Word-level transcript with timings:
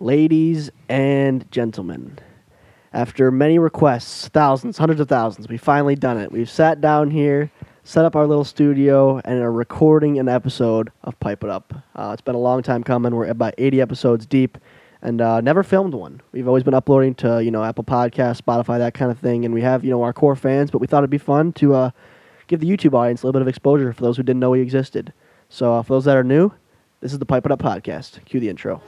Ladies 0.00 0.70
and 0.88 1.44
gentlemen, 1.52 2.18
after 2.90 3.30
many 3.30 3.58
requests, 3.58 4.28
thousands, 4.28 4.78
hundreds 4.78 4.98
of 4.98 5.10
thousands, 5.10 5.46
we've 5.46 5.60
finally 5.60 5.94
done 5.94 6.16
it. 6.16 6.32
We've 6.32 6.48
sat 6.48 6.80
down 6.80 7.10
here, 7.10 7.50
set 7.84 8.06
up 8.06 8.16
our 8.16 8.26
little 8.26 8.46
studio, 8.46 9.20
and 9.26 9.42
are 9.42 9.52
recording 9.52 10.18
an 10.18 10.26
episode 10.26 10.90
of 11.04 11.20
Pipe 11.20 11.44
It 11.44 11.50
Up. 11.50 11.74
Uh, 11.94 12.12
it's 12.14 12.22
been 12.22 12.34
a 12.34 12.38
long 12.38 12.62
time 12.62 12.82
coming. 12.82 13.14
We're 13.14 13.26
about 13.26 13.52
80 13.58 13.82
episodes 13.82 14.24
deep 14.24 14.56
and 15.02 15.20
uh, 15.20 15.42
never 15.42 15.62
filmed 15.62 15.92
one. 15.92 16.22
We've 16.32 16.48
always 16.48 16.64
been 16.64 16.72
uploading 16.72 17.14
to, 17.16 17.44
you 17.44 17.50
know, 17.50 17.62
Apple 17.62 17.84
Podcasts, 17.84 18.40
Spotify, 18.40 18.78
that 18.78 18.94
kind 18.94 19.10
of 19.10 19.18
thing. 19.18 19.44
And 19.44 19.52
we 19.52 19.60
have, 19.60 19.84
you 19.84 19.90
know, 19.90 20.02
our 20.02 20.14
core 20.14 20.34
fans, 20.34 20.70
but 20.70 20.78
we 20.78 20.86
thought 20.86 21.00
it'd 21.00 21.10
be 21.10 21.18
fun 21.18 21.52
to 21.52 21.74
uh, 21.74 21.90
give 22.46 22.60
the 22.60 22.66
YouTube 22.66 22.94
audience 22.94 23.22
a 23.22 23.26
little 23.26 23.38
bit 23.38 23.42
of 23.42 23.48
exposure 23.48 23.92
for 23.92 24.00
those 24.00 24.16
who 24.16 24.22
didn't 24.22 24.40
know 24.40 24.48
we 24.48 24.62
existed. 24.62 25.12
So 25.50 25.74
uh, 25.74 25.82
for 25.82 25.92
those 25.92 26.06
that 26.06 26.16
are 26.16 26.24
new, 26.24 26.52
this 27.00 27.12
is 27.12 27.18
the 27.18 27.26
Pipe 27.26 27.46
It 27.46 27.52
Up 27.52 27.60
podcast. 27.60 28.24
Cue 28.24 28.40
the 28.40 28.48
intro. 28.48 28.82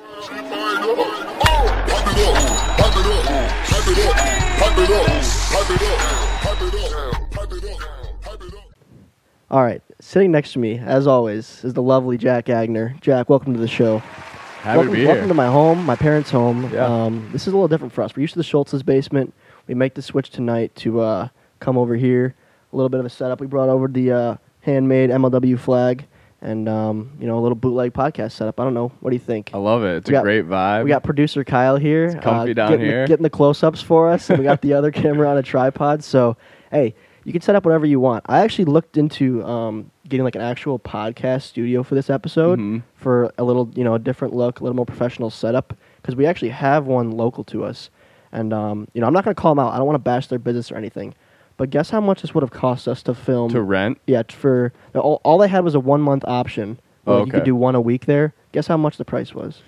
All 9.51 9.63
right, 9.63 9.83
sitting 10.01 10.31
next 10.31 10.53
to 10.53 10.59
me, 10.59 10.79
as 10.79 11.07
always, 11.07 11.63
is 11.65 11.75
the 11.75 11.83
lovely 11.83 12.17
Jack 12.17 12.47
Agner. 12.47 12.99
Jack, 13.01 13.29
welcome 13.29 13.53
to 13.53 13.61
the 13.61 13.69
show. 13.69 13.99
Happy 13.99 14.79
welcome, 14.79 14.95
to 14.95 14.99
be 15.01 15.07
welcome 15.07 15.23
here. 15.23 15.29
to 15.29 15.35
my 15.35 15.47
home, 15.47 15.85
my 15.85 15.97
parents' 15.97 16.31
home. 16.31 16.73
Yeah. 16.73 16.87
Um, 16.87 17.29
this 17.33 17.43
is 17.43 17.49
a 17.49 17.57
little 17.57 17.69
different 17.69 17.93
for 17.93 18.03
us. 18.03 18.15
We're 18.15 18.23
used 18.23 18.35
to 18.35 18.39
the 18.39 18.45
Schultz's 18.45 18.83
basement. 18.83 19.35
We 19.67 19.75
make 19.75 19.95
the 19.95 20.03
switch 20.03 20.31
tonight 20.31 20.75
to 20.77 21.01
uh, 21.01 21.29
come 21.61 21.77
over 21.77 21.97
here. 21.97 22.35
A 22.73 22.77
little 22.77 22.89
bit 22.89 23.01
of 23.01 23.07
a 23.07 23.11
setup. 23.11 23.41
We 23.41 23.47
brought 23.47 23.69
over 23.69 23.89
the 23.89 24.13
uh, 24.13 24.37
handmade 24.61 25.11
MLW 25.11 25.59
flag 25.59 26.07
and 26.43 26.69
um, 26.69 27.13
you 27.21 27.27
know 27.27 27.39
a 27.39 27.41
little 27.41 27.55
bootleg 27.57 27.93
podcast 27.95 28.33
setup. 28.33 28.61
I 28.61 28.65
don't 28.65 28.75
know. 28.75 28.93
What 29.01 29.11
do 29.11 29.17
you 29.17 29.21
think? 29.21 29.51
I 29.55 29.59
love 29.59 29.85
it. 29.85 29.97
It's 29.99 30.11
We 30.11 30.15
a 30.17 30.19
got- 30.19 30.25
great 30.25 30.47
vibe. 30.47 30.85
We 30.85 30.91
got 30.91 31.03
producer 31.05 31.45
Kyle 31.45 31.77
here, 31.77 32.15
uh, 32.19 32.21
comfy 32.21 32.53
down 32.55 32.71
getting, 32.73 32.85
here. 32.87 33.03
The, 33.03 33.09
getting 33.09 33.23
the 33.23 33.31
close-ups 33.31 33.81
for 33.81 34.11
us, 34.11 34.29
and 34.29 34.39
we 34.39 34.45
got 34.45 34.61
the 34.61 34.75
other 34.79 34.91
camera 34.91 35.29
on 35.31 35.39
a 35.39 35.43
tripod. 35.43 36.03
So, 36.05 36.37
hey, 36.71 36.95
you 37.25 37.33
can 37.33 37.41
set 37.41 37.55
up 37.55 37.65
whatever 37.65 37.87
you 37.87 38.01
want. 38.01 38.25
I 38.29 38.41
actually 38.41 38.65
looked 38.67 38.97
into 38.99 39.45
um, 39.45 39.91
getting 40.09 40.25
like 40.25 40.35
an 40.35 40.41
actual 40.43 40.79
podcast 40.81 41.43
studio 41.43 41.83
for 41.85 41.95
this 41.95 42.11
episode 42.11 42.59
Mhm. 42.59 42.83
for 42.97 43.33
a 43.39 43.45
little, 43.45 43.71
you 43.77 43.85
know, 43.85 43.95
a 43.95 43.99
different 44.01 44.35
look, 44.35 44.59
a 44.61 44.65
little 44.65 44.77
more 44.77 44.85
professional 44.85 45.31
setup, 45.31 45.73
because 46.01 46.17
we 46.17 46.27
actually 46.27 46.49
have 46.51 46.87
one 46.87 47.13
local 47.13 47.45
to 47.45 47.65
us. 47.65 47.89
And 48.33 48.53
um, 48.53 48.89
you 48.95 49.01
know, 49.01 49.07
I'm 49.07 49.13
not 49.13 49.25
gonna 49.25 49.35
call 49.37 49.55
them 49.55 49.59
out. 49.65 49.73
I 49.73 49.77
don't 49.77 49.87
want 49.87 49.95
to 49.97 50.01
bash 50.01 50.27
their 50.27 50.39
business 50.41 50.73
or 50.73 50.77
anything. 50.77 51.15
But 51.57 51.71
guess 51.71 51.91
how 51.91 52.01
much 52.01 52.23
this 52.23 52.35
would 52.35 52.43
have 52.43 52.51
cost 52.51 52.89
us 52.89 53.03
to 53.05 53.15
film? 53.15 53.51
to 53.51 53.61
rent. 53.63 53.99
yeah, 54.07 54.23
for 54.29 54.73
all, 54.95 55.21
all 55.25 55.39
they 55.39 55.49
had 55.49 55.63
was 55.65 55.75
a 55.75 55.81
one 55.81 56.01
month 56.01 56.25
option. 56.27 56.79
Oh, 57.07 57.19
Like, 57.19 57.27
You 57.27 57.33
could 57.33 57.45
do 57.45 57.55
one 57.57 57.75
a 57.75 57.81
week 57.81 58.07
there. 58.07 58.33
Guess 58.53 58.67
how 58.67 58.77
much 58.77 58.97
the 58.97 59.05
price 59.05 59.35
was? 59.35 59.63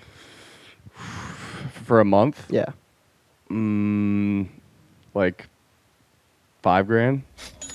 for 1.83 1.99
a 1.99 2.05
month. 2.05 2.45
Yeah. 2.49 2.65
Mm, 3.51 4.47
like 5.13 5.47
five 6.63 6.87
grand. 6.87 7.23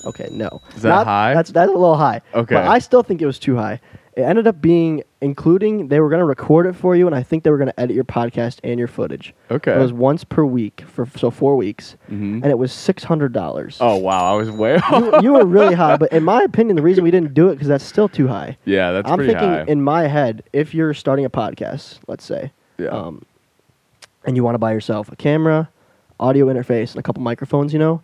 Okay, 0.04 0.28
no. 0.32 0.60
Is 0.74 0.82
that 0.82 0.88
Not- 0.88 1.06
high? 1.06 1.34
That's 1.34 1.50
that's 1.50 1.68
a 1.68 1.72
little 1.72 1.96
high. 1.96 2.20
Okay. 2.34 2.54
But 2.54 2.66
I 2.66 2.78
still 2.80 3.02
think 3.02 3.22
it 3.22 3.26
was 3.26 3.38
too 3.38 3.56
high. 3.56 3.80
It 4.16 4.22
ended 4.22 4.46
up 4.48 4.60
being 4.60 5.02
including 5.20 5.86
they 5.88 6.00
were 6.00 6.08
going 6.08 6.18
to 6.20 6.24
record 6.24 6.66
it 6.66 6.72
for 6.72 6.96
you, 6.96 7.06
and 7.06 7.14
I 7.14 7.22
think 7.22 7.44
they 7.44 7.50
were 7.50 7.58
going 7.58 7.68
to 7.70 7.78
edit 7.80 7.94
your 7.94 8.04
podcast 8.04 8.58
and 8.64 8.76
your 8.78 8.88
footage. 8.88 9.32
Okay. 9.50 9.72
It 9.72 9.78
was 9.78 9.92
once 9.92 10.24
per 10.24 10.44
week 10.44 10.82
for 10.88 11.06
so 11.16 11.30
four 11.30 11.54
weeks, 11.56 11.96
Mhm. 12.10 12.42
and 12.42 12.46
it 12.46 12.58
was 12.58 12.72
six 12.72 13.04
hundred 13.04 13.32
dollars. 13.32 13.78
Oh 13.80 13.96
wow, 13.96 14.32
I 14.32 14.36
was 14.36 14.50
way. 14.50 14.78
You, 14.90 15.20
you 15.22 15.32
were 15.34 15.44
really 15.46 15.74
high, 15.74 15.96
but 15.96 16.12
in 16.12 16.24
my 16.24 16.42
opinion, 16.42 16.74
the 16.76 16.82
reason 16.82 17.04
we 17.04 17.10
didn't 17.12 17.34
do 17.34 17.48
it 17.50 17.54
because 17.54 17.68
that's 17.68 17.84
still 17.84 18.08
too 18.08 18.26
high. 18.26 18.56
yeah, 18.64 18.90
that's 18.92 19.08
I'm 19.08 19.16
pretty 19.18 19.32
thinking 19.32 19.48
high. 19.50 19.64
in 19.68 19.80
my 19.82 20.08
head, 20.08 20.42
if 20.52 20.74
you're 20.74 20.92
starting 20.94 21.24
a 21.24 21.30
podcast, 21.30 22.00
let's 22.08 22.24
say, 22.24 22.52
yeah. 22.78 22.88
um, 22.88 23.24
and 24.24 24.36
you 24.36 24.42
want 24.42 24.54
to 24.54 24.58
buy 24.58 24.72
yourself 24.72 25.10
a 25.12 25.16
camera, 25.16 25.70
audio 26.18 26.46
interface, 26.46 26.90
and 26.92 26.96
a 26.98 27.02
couple 27.02 27.22
microphones, 27.22 27.72
you 27.72 27.78
know, 27.78 28.02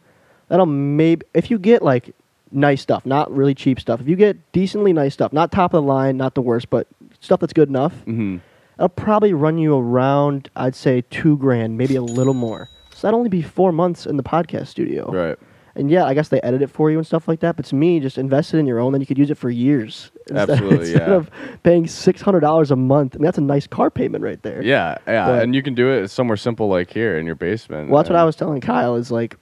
that'll 0.49 0.67
maybe 0.67 1.27
if 1.35 1.51
you 1.51 1.59
get 1.59 1.83
like 1.83 2.15
nice 2.51 2.81
stuff, 2.83 3.05
not 3.07 3.31
really 3.35 3.55
cheap 3.55 3.81
stuff. 3.81 4.01
If 4.01 4.09
you 4.09 4.17
get 4.17 4.53
decently 4.53 4.93
nice 4.93 5.15
stuff, 5.15 5.33
not 5.33 5.53
top 5.53 5.75
of 5.75 5.83
the 5.83 5.89
line, 5.89 6.17
not 6.17 6.35
the 6.35 6.43
worst, 6.43 6.71
but 6.71 6.87
stuff 7.21 7.41
that's 7.41 7.53
good 7.53 7.69
enough, 7.69 7.93
hmm 8.05 8.39
that'll 8.79 8.91
probably 8.91 9.33
run 9.33 9.57
you 9.57 9.75
around, 9.75 10.51
I'd 10.55 10.75
say 10.75 11.01
two 11.09 11.39
grand, 11.39 11.79
maybe 11.79 11.97
a 11.97 12.03
little 12.03 12.35
more. 12.35 12.69
So 12.95 13.07
that'd 13.07 13.17
only 13.17 13.31
be 13.31 13.41
four 13.41 13.73
months 13.73 14.05
in 14.05 14.19
the 14.19 14.23
podcast 14.23 14.67
studio. 14.67 15.11
Right. 15.11 15.39
And 15.75 15.91
yeah, 15.91 16.05
I 16.05 16.13
guess 16.13 16.29
they 16.29 16.41
edit 16.43 16.61
it 16.61 16.69
for 16.71 16.91
you 16.91 16.99
and 16.99 17.07
stuff 17.07 17.27
like 17.27 17.41
that. 17.41 17.57
But 17.57 17.65
to 17.67 17.75
me, 17.75 18.01
just 18.01 18.19
invest 18.19 18.53
it 18.53 18.59
in 18.59 18.67
your 18.67 18.79
own, 18.79 18.93
then 18.93 19.01
you 19.01 19.07
could 19.07 19.17
use 19.17 19.31
it 19.31 19.37
for 19.39 19.49
years. 19.49 20.11
instead- 20.29 20.51
Absolutely, 20.51 20.79
Instead 20.91 21.09
yeah. 21.09 21.15
of 21.15 21.31
paying 21.63 21.87
six 21.87 22.21
hundred 22.21 22.41
dollars 22.41 22.71
a 22.71 22.77
month, 22.77 23.15
I 23.15 23.19
mean 23.19 23.25
that's 23.25 23.39
a 23.39 23.43
nice 23.43 23.67
car 23.67 23.91
payment 23.91 24.23
right 24.23 24.43
there. 24.43 24.63
Yeah, 24.63 24.99
yeah, 25.07 25.27
But- 25.27 25.43
and 25.43 25.55
you 25.55 25.63
can 25.63 25.75
do 25.75 25.91
it 25.91 26.09
somewhere 26.09 26.37
simple 26.37 26.69
like 26.69 26.91
here 26.91 27.17
in 27.19 27.25
your 27.25 27.35
basement. 27.35 27.89
Well, 27.89 28.03
that's 28.03 28.11
what 28.11 28.19
I 28.19 28.25
was 28.25 28.37
telling 28.37 28.61
Kyle. 28.61 28.97
Is 28.97 29.11
like, 29.11 29.37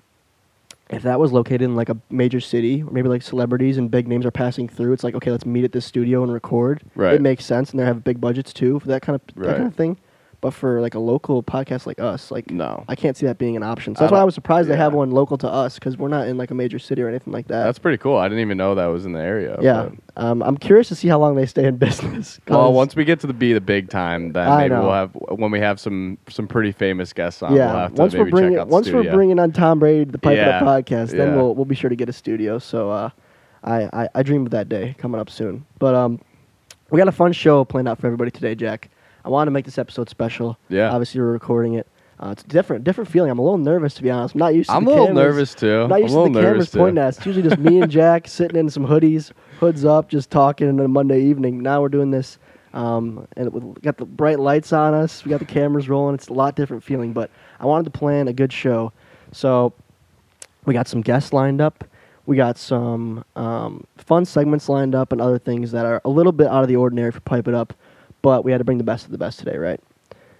if 0.94 1.02
that 1.02 1.18
was 1.20 1.32
located 1.32 1.62
in 1.62 1.74
like 1.76 1.88
a 1.88 1.96
major 2.10 2.40
city, 2.40 2.82
or 2.82 2.90
maybe 2.90 3.08
like 3.08 3.22
celebrities 3.22 3.76
and 3.76 3.90
big 3.90 4.08
names 4.08 4.24
are 4.26 4.30
passing 4.30 4.68
through, 4.68 4.92
it's 4.92 5.04
like 5.04 5.14
okay, 5.14 5.30
let's 5.30 5.46
meet 5.46 5.64
at 5.64 5.72
this 5.72 5.84
studio 5.84 6.22
and 6.22 6.32
record. 6.32 6.82
Right. 6.94 7.14
It 7.14 7.20
makes 7.22 7.44
sense, 7.44 7.70
and 7.70 7.80
they 7.80 7.84
have 7.84 8.04
big 8.04 8.20
budgets 8.20 8.52
too 8.52 8.78
for 8.80 8.88
that 8.88 9.02
kind 9.02 9.14
of 9.16 9.22
that 9.34 9.46
Right. 9.46 9.56
kind 9.56 9.66
of 9.68 9.74
thing. 9.74 9.96
But 10.44 10.52
for 10.52 10.82
like 10.82 10.94
a 10.94 10.98
local 10.98 11.42
podcast 11.42 11.86
like 11.86 11.98
us, 11.98 12.30
like 12.30 12.50
No. 12.50 12.84
I 12.86 12.96
can't 12.96 13.16
see 13.16 13.24
that 13.24 13.38
being 13.38 13.56
an 13.56 13.62
option. 13.62 13.96
So 13.96 14.04
that's 14.04 14.12
why 14.12 14.20
I 14.20 14.24
was 14.24 14.34
surprised 14.34 14.68
they 14.68 14.76
have 14.76 14.92
one 14.92 15.10
local 15.10 15.38
to 15.38 15.48
us 15.48 15.76
because 15.76 15.96
we're 15.96 16.08
not 16.08 16.28
in 16.28 16.36
like 16.36 16.50
a 16.50 16.54
major 16.54 16.78
city 16.78 17.00
or 17.00 17.08
anything 17.08 17.32
like 17.32 17.46
that. 17.48 17.64
That's 17.64 17.78
pretty 17.78 17.96
cool. 17.96 18.18
I 18.18 18.28
didn't 18.28 18.42
even 18.42 18.58
know 18.58 18.74
that 18.74 18.84
was 18.88 19.06
in 19.06 19.14
the 19.14 19.22
area. 19.22 19.56
yeah. 19.62 19.88
Um, 20.18 20.42
I'm 20.42 20.58
curious 20.58 20.88
to 20.88 20.94
see 20.94 21.08
how 21.08 21.18
long 21.18 21.34
they 21.34 21.46
stay 21.46 21.64
in 21.64 21.76
business. 21.88 22.40
Well, 22.46 22.74
once 22.74 22.94
we 22.94 23.06
get 23.06 23.20
to 23.20 23.26
the 23.26 23.32
be 23.32 23.54
the 23.54 23.60
big 23.62 23.88
time, 23.88 24.32
then 24.34 24.46
I 24.46 24.58
maybe 24.58 24.74
know. 24.74 24.82
we'll 24.82 24.92
have 24.92 25.12
when 25.14 25.50
we 25.50 25.60
have 25.60 25.80
some 25.80 26.18
some 26.28 26.46
pretty 26.46 26.72
famous 26.72 27.14
guests 27.14 27.42
on. 27.42 27.54
yeah, 27.56 27.72
we'll 27.72 27.80
have 27.80 27.94
to 27.94 28.02
once 28.02 28.14
we're 28.14 28.24
bringing 28.28 28.50
check 28.52 28.60
out 28.60 28.68
the 28.68 28.72
once 28.74 28.90
we're 28.90 29.10
bringing 29.10 29.38
on 29.38 29.50
Tom 29.50 29.78
Brady 29.78 30.04
the 30.10 30.18
Pipe 30.18 30.34
It 30.34 30.40
Yeah, 30.40 30.58
Up 30.58 30.62
podcast, 30.62 31.12
then 31.12 31.28
yeah. 31.28 31.36
we'll 31.36 31.54
we'll 31.54 31.64
be 31.64 31.74
sure 31.74 31.88
to 31.88 31.96
get 31.96 32.10
a 32.10 32.12
studio. 32.12 32.58
So 32.58 32.90
uh, 32.90 33.08
I, 33.62 33.88
I 33.94 34.08
I 34.14 34.22
dream 34.22 34.44
of 34.44 34.50
that 34.50 34.68
day 34.68 34.94
coming 34.98 35.18
up 35.22 35.30
soon. 35.30 35.64
But 35.78 35.94
um, 35.94 36.20
we 36.90 36.98
got 36.98 37.08
a 37.08 37.12
fun 37.12 37.32
show 37.32 37.64
planned 37.64 37.88
out 37.88 37.98
for 37.98 38.08
everybody 38.08 38.30
today, 38.30 38.54
Jack. 38.54 38.90
I 39.24 39.28
wanted 39.28 39.46
to 39.46 39.50
make 39.52 39.64
this 39.64 39.78
episode 39.78 40.08
special. 40.08 40.58
Yeah. 40.68 40.90
obviously 40.90 41.20
we're 41.20 41.32
recording 41.32 41.74
it. 41.74 41.86
Uh, 42.20 42.30
it's 42.30 42.44
different, 42.44 42.84
different 42.84 43.10
feeling. 43.10 43.30
I'm 43.30 43.38
a 43.40 43.42
little 43.42 43.58
nervous 43.58 43.94
to 43.94 44.02
be 44.02 44.10
honest. 44.10 44.34
I'm 44.34 44.38
not 44.38 44.54
used 44.54 44.70
to. 44.70 44.76
I'm 44.76 44.84
the 44.84 44.90
a 44.90 44.92
little 44.92 45.06
cameras. 45.08 45.24
nervous 45.24 45.54
too. 45.54 45.80
I'm 45.82 45.88
not 45.88 45.96
I'm 45.96 46.02
used 46.02 46.14
a 46.14 46.18
little 46.18 46.32
to 46.34 46.38
the 46.38 46.46
cameras 46.46 46.70
too. 46.70 46.78
pointing 46.78 46.98
at 47.02 47.08
us. 47.08 47.16
It's 47.16 47.26
usually 47.26 47.48
just 47.48 47.58
me 47.58 47.80
and 47.80 47.90
Jack 47.90 48.28
sitting 48.28 48.56
in 48.56 48.70
some 48.70 48.86
hoodies, 48.86 49.32
hoods 49.58 49.84
up, 49.84 50.08
just 50.08 50.30
talking 50.30 50.68
on 50.68 50.78
a 50.78 50.86
Monday 50.88 51.20
evening. 51.22 51.60
Now 51.60 51.80
we're 51.82 51.88
doing 51.88 52.12
this, 52.12 52.38
um, 52.72 53.26
and 53.36 53.52
we 53.52 53.80
got 53.80 53.96
the 53.96 54.04
bright 54.04 54.38
lights 54.38 54.72
on 54.72 54.94
us. 54.94 55.24
We 55.24 55.30
got 55.30 55.40
the 55.40 55.44
cameras 55.46 55.88
rolling. 55.88 56.14
It's 56.14 56.28
a 56.28 56.32
lot 56.32 56.54
different 56.54 56.84
feeling, 56.84 57.12
but 57.12 57.30
I 57.58 57.66
wanted 57.66 57.84
to 57.92 57.98
plan 57.98 58.28
a 58.28 58.32
good 58.32 58.52
show, 58.52 58.92
so 59.32 59.72
we 60.66 60.72
got 60.72 60.86
some 60.86 61.00
guests 61.00 61.32
lined 61.32 61.60
up. 61.60 61.84
We 62.26 62.36
got 62.36 62.56
some 62.56 63.24
um, 63.36 63.86
fun 63.98 64.24
segments 64.24 64.68
lined 64.68 64.94
up 64.94 65.12
and 65.12 65.20
other 65.20 65.38
things 65.38 65.72
that 65.72 65.84
are 65.84 66.00
a 66.04 66.08
little 66.08 66.32
bit 66.32 66.46
out 66.46 66.62
of 66.62 66.68
the 66.68 66.76
ordinary 66.76 67.10
for 67.10 67.20
Pipe 67.20 67.48
It 67.48 67.54
Up, 67.54 67.74
but 68.24 68.42
we 68.42 68.50
had 68.52 68.58
to 68.58 68.64
bring 68.64 68.78
the 68.78 68.84
best 68.84 69.04
of 69.04 69.12
the 69.12 69.18
best 69.18 69.38
today, 69.38 69.58
right? 69.58 69.78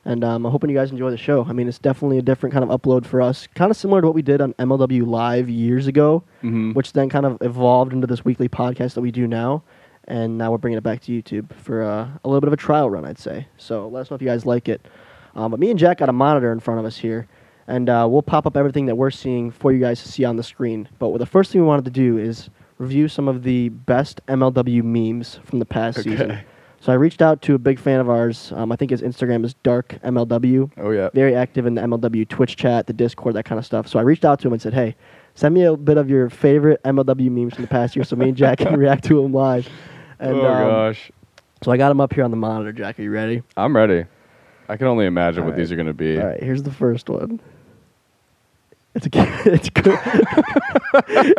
And 0.07 0.25
um, 0.25 0.47
I'm 0.47 0.51
hoping 0.53 0.71
you 0.71 0.77
guys 0.77 0.91
enjoy 0.91 1.11
the 1.11 1.19
show. 1.19 1.45
I 1.47 1.53
mean, 1.53 1.69
it's 1.69 1.79
definitely 1.79 2.17
a 2.17 2.23
different 2.23 2.55
kind 2.55 2.65
of 2.69 2.71
upload 2.81 3.05
for 3.05 3.21
us, 3.21 3.47
kind 3.55 3.71
of 3.71 3.77
similar 3.77 4.01
to 4.01 4.07
what 4.07 4.15
we 4.15 4.23
did 4.23 4.41
on 4.41 4.55
MLW 4.55 5.07
Live 5.07 5.49
years 5.51 5.87
ago, 5.87 6.23
Mhm. 6.43 6.75
which 6.75 6.95
then 6.95 7.11
kind 7.11 7.27
of 7.27 7.37
evolved 7.43 7.93
into 7.93 8.07
this 8.07 8.25
weekly 8.25 8.49
podcast 8.49 8.95
that 8.95 9.03
we 9.03 9.11
do 9.11 9.27
now. 9.27 9.63
And 10.07 10.39
now 10.39 10.51
we're 10.51 10.59
bringing 10.59 10.79
it 10.79 10.83
back 10.83 11.01
to 11.03 11.13
YouTube 11.13 11.53
for 11.55 11.83
uh, 11.83 12.09
a 12.25 12.29
little 12.29 12.41
bit 12.41 12.49
of 12.49 12.55
a 12.55 12.57
trial 12.59 12.89
run, 12.89 13.05
I'd 13.05 13.19
say. 13.19 13.49
So 13.59 13.87
let 13.89 14.01
us 14.01 14.11
know 14.11 14.15
if 14.15 14.23
you 14.23 14.29
guys 14.29 14.47
like 14.47 14.67
it. 14.69 14.87
Um, 15.35 15.51
but 15.51 15.61
me 15.61 15.69
and 15.71 15.79
Jack 15.79 15.99
got 15.99 16.09
a 16.09 16.13
monitor 16.13 16.53
in 16.53 16.61
front 16.61 16.81
of 16.81 16.87
us 16.87 16.97
here, 16.99 17.27
and 17.67 17.89
uh, 17.91 18.07
we'll 18.11 18.23
pop 18.23 18.47
up 18.47 18.57
everything 18.57 18.87
that 18.87 18.97
we're 18.97 19.11
seeing 19.11 19.51
for 19.51 19.73
you 19.73 19.79
guys 19.81 20.03
to 20.03 20.09
see 20.11 20.25
on 20.25 20.37
the 20.37 20.43
screen. 20.43 20.89
But 20.99 21.09
what 21.11 21.19
the 21.19 21.27
first 21.27 21.51
thing 21.53 21.61
we 21.61 21.67
wanted 21.67 21.85
to 21.87 21.91
do 21.91 22.17
is 22.19 22.49
review 22.79 23.09
some 23.09 23.27
of 23.29 23.43
the 23.43 23.69
best 23.71 24.21
MLW 24.29 24.83
memes 24.83 25.39
from 25.45 25.59
the 25.61 25.67
past 25.67 26.03
season. 26.03 26.39
So 26.85 26.93
I 26.93 26.97
reached 26.97 27.23
out 27.23 27.41
to 27.43 27.55
a 27.55 27.59
big 27.59 27.79
fan 27.79 27.99
of 27.99 28.11
ours. 28.11 28.53
Um, 28.55 28.71
I 28.71 28.77
think 28.77 28.91
his 28.91 29.01
Instagram 29.01 29.43
is 29.43 29.55
Dark 29.63 29.97
MLW. 30.05 30.71
Oh 30.77 30.91
yeah. 30.91 31.09
Very 31.15 31.35
active 31.35 31.65
in 31.65 31.77
the 31.77 31.81
MLW 31.81 32.29
Twitch 32.29 32.57
chat, 32.57 32.87
the 32.87 32.93
Discord, 32.93 33.37
that 33.37 33.47
kind 33.47 33.59
of 33.59 33.65
stuff. 33.65 33.89
So 33.89 33.99
I 33.99 34.03
reached 34.03 34.27
out 34.27 34.39
to 34.41 34.49
him 34.49 34.53
and 34.53 34.61
said, 34.61 34.75
"Hey, 34.75 34.95
send 35.35 35.55
me 35.55 35.63
a 35.63 35.75
bit 35.79 35.97
of 35.97 36.11
your 36.11 36.29
favorite 36.29 36.83
MLW 36.83 37.31
memes 37.31 37.55
from 37.55 37.63
the 37.63 37.69
past 37.69 37.97
year, 37.97 38.05
so 38.05 38.17
me 38.17 38.29
and 38.29 38.37
Jack 38.37 38.59
can 38.59 38.77
react 38.79 39.05
to 39.05 39.23
them 39.23 39.33
live." 39.33 39.67
And, 40.19 40.35
oh 40.35 40.45
um, 40.45 40.69
gosh. 40.69 41.11
So 41.63 41.73
I 41.73 41.79
got 41.79 41.91
him 41.91 42.03
up 42.03 42.13
here 42.13 42.23
on 42.23 42.31
the 42.31 42.37
monitor. 42.37 42.71
Jack, 42.71 42.99
are 42.99 43.03
you 43.03 43.11
ready? 43.11 43.43
I'm 43.57 43.75
ready. 43.75 44.05
I 44.69 44.77
can 44.77 44.87
only 44.87 45.07
imagine 45.07 45.41
All 45.41 45.47
what 45.47 45.53
right. 45.53 45.61
these 45.61 45.73
are 45.73 45.77
going 45.77 45.87
to 45.87 45.95
be. 45.95 46.21
All 46.21 46.27
right, 46.27 46.43
here's 46.43 46.65
the 46.65 46.71
first 46.71 47.09
one. 47.09 47.41
It's 48.95 49.07
a, 49.07 49.11
it's 49.51 49.71
good. 49.71 49.99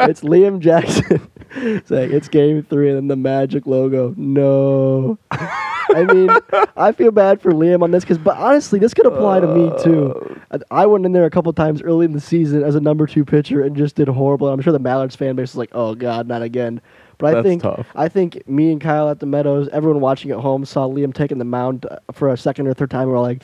it's 0.10 0.22
Liam 0.22 0.58
Jackson 0.58 1.22
saying 1.56 2.12
it's 2.12 2.28
game 2.28 2.64
three, 2.64 2.90
and 2.90 2.98
then 2.98 3.08
the 3.08 3.16
magic 3.16 3.66
logo. 3.66 4.14
No, 4.18 5.18
I 5.32 6.04
mean 6.12 6.30
I 6.78 6.92
feel 6.92 7.12
bad 7.12 7.42
for 7.42 7.52
Liam 7.52 7.84
on 7.84 7.92
this 7.92 8.04
because, 8.04 8.18
but 8.18 8.38
honestly, 8.38 8.80
this 8.80 8.94
could 8.94 9.06
apply 9.06 9.40
to 9.40 9.48
me 9.48 9.72
too. 9.84 10.42
I, 10.52 10.60
I 10.72 10.86
went 10.86 11.06
in 11.06 11.12
there 11.14 11.26
a 11.26 11.30
couple 11.30 11.52
times 11.54 11.82
early 11.82 12.06
in 12.06 12.14
the 12.14 12.20
season 12.20 12.64
as 12.64 12.76
a 12.76 12.82
number 12.82 13.08
two 13.08 13.26
pitcher 13.26 13.62
and 13.62 13.76
just 13.76 13.96
did 13.96 14.08
horrible. 14.08 14.50
I'm 14.50 14.62
sure 14.62 14.74
the 14.74 14.80
Mallards 14.80 15.16
fan 15.16 15.36
base 15.36 15.52
is 15.52 15.56
like, 15.56 15.72
"Oh 15.74 15.96
God, 15.96 16.28
not 16.28 16.42
again." 16.42 16.82
But 17.18 17.28
I 17.28 17.34
That's 17.36 17.46
think 17.46 17.62
tough. 17.62 17.88
I 17.96 18.10
think 18.10 18.48
me 18.48 18.72
and 18.72 18.82
Kyle 18.82 19.10
at 19.10 19.20
the 19.20 19.26
Meadows, 19.26 19.70
everyone 19.72 20.02
watching 20.02 20.32
at 20.32 20.40
home 20.40 20.66
saw 20.66 20.88
Liam 20.88 21.14
taking 21.14 21.38
the 21.38 21.46
mound 21.46 21.86
uh, 21.90 21.98
for 22.12 22.30
a 22.30 22.38
second 22.38 22.68
or 22.68 22.74
third 22.74 22.92
time. 22.92 23.08
We're 23.08 23.20
like, 23.20 23.42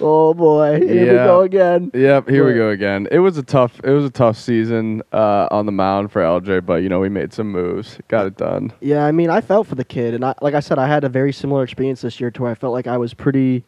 "Oh 0.00 0.34
boy, 0.34 0.78
here 0.80 0.88
we 0.88 1.06
Yeah. 1.16 1.24
go 1.26 1.40
again." 1.42 1.90
Yep, 1.94 2.28
here 2.28 2.46
we 2.46 2.54
go 2.54 2.70
again. 2.70 3.08
It 3.10 3.18
was 3.20 3.38
a 3.38 3.42
tough 3.42 3.80
it 3.84 3.90
was 3.90 4.04
a 4.04 4.10
tough 4.10 4.36
season 4.36 5.02
uh, 5.12 5.48
on 5.50 5.66
the 5.66 5.72
mound 5.72 6.12
for 6.12 6.20
LJ, 6.22 6.64
but 6.66 6.82
you 6.82 6.88
know, 6.88 7.00
we 7.00 7.08
made 7.08 7.32
some 7.32 7.50
moves. 7.50 7.98
Got 8.08 8.26
it 8.26 8.36
done. 8.36 8.72
Yeah, 8.80 9.04
I 9.04 9.12
mean, 9.12 9.30
I 9.30 9.40
felt 9.40 9.66
for 9.66 9.74
the 9.74 9.84
kid, 9.84 10.14
and 10.14 10.24
I, 10.24 10.34
like 10.42 10.54
I 10.54 10.60
said, 10.60 10.78
I 10.78 10.86
had 10.86 11.04
a 11.04 11.08
very 11.08 11.32
similar 11.32 11.62
experience 11.64 12.00
this 12.02 12.20
year 12.20 12.30
to 12.30 12.42
where 12.42 12.50
I 12.50 12.54
felt 12.54 12.72
like 12.72 12.86
I 12.86 12.96
was 12.98 13.14
pretty. 13.14 13.64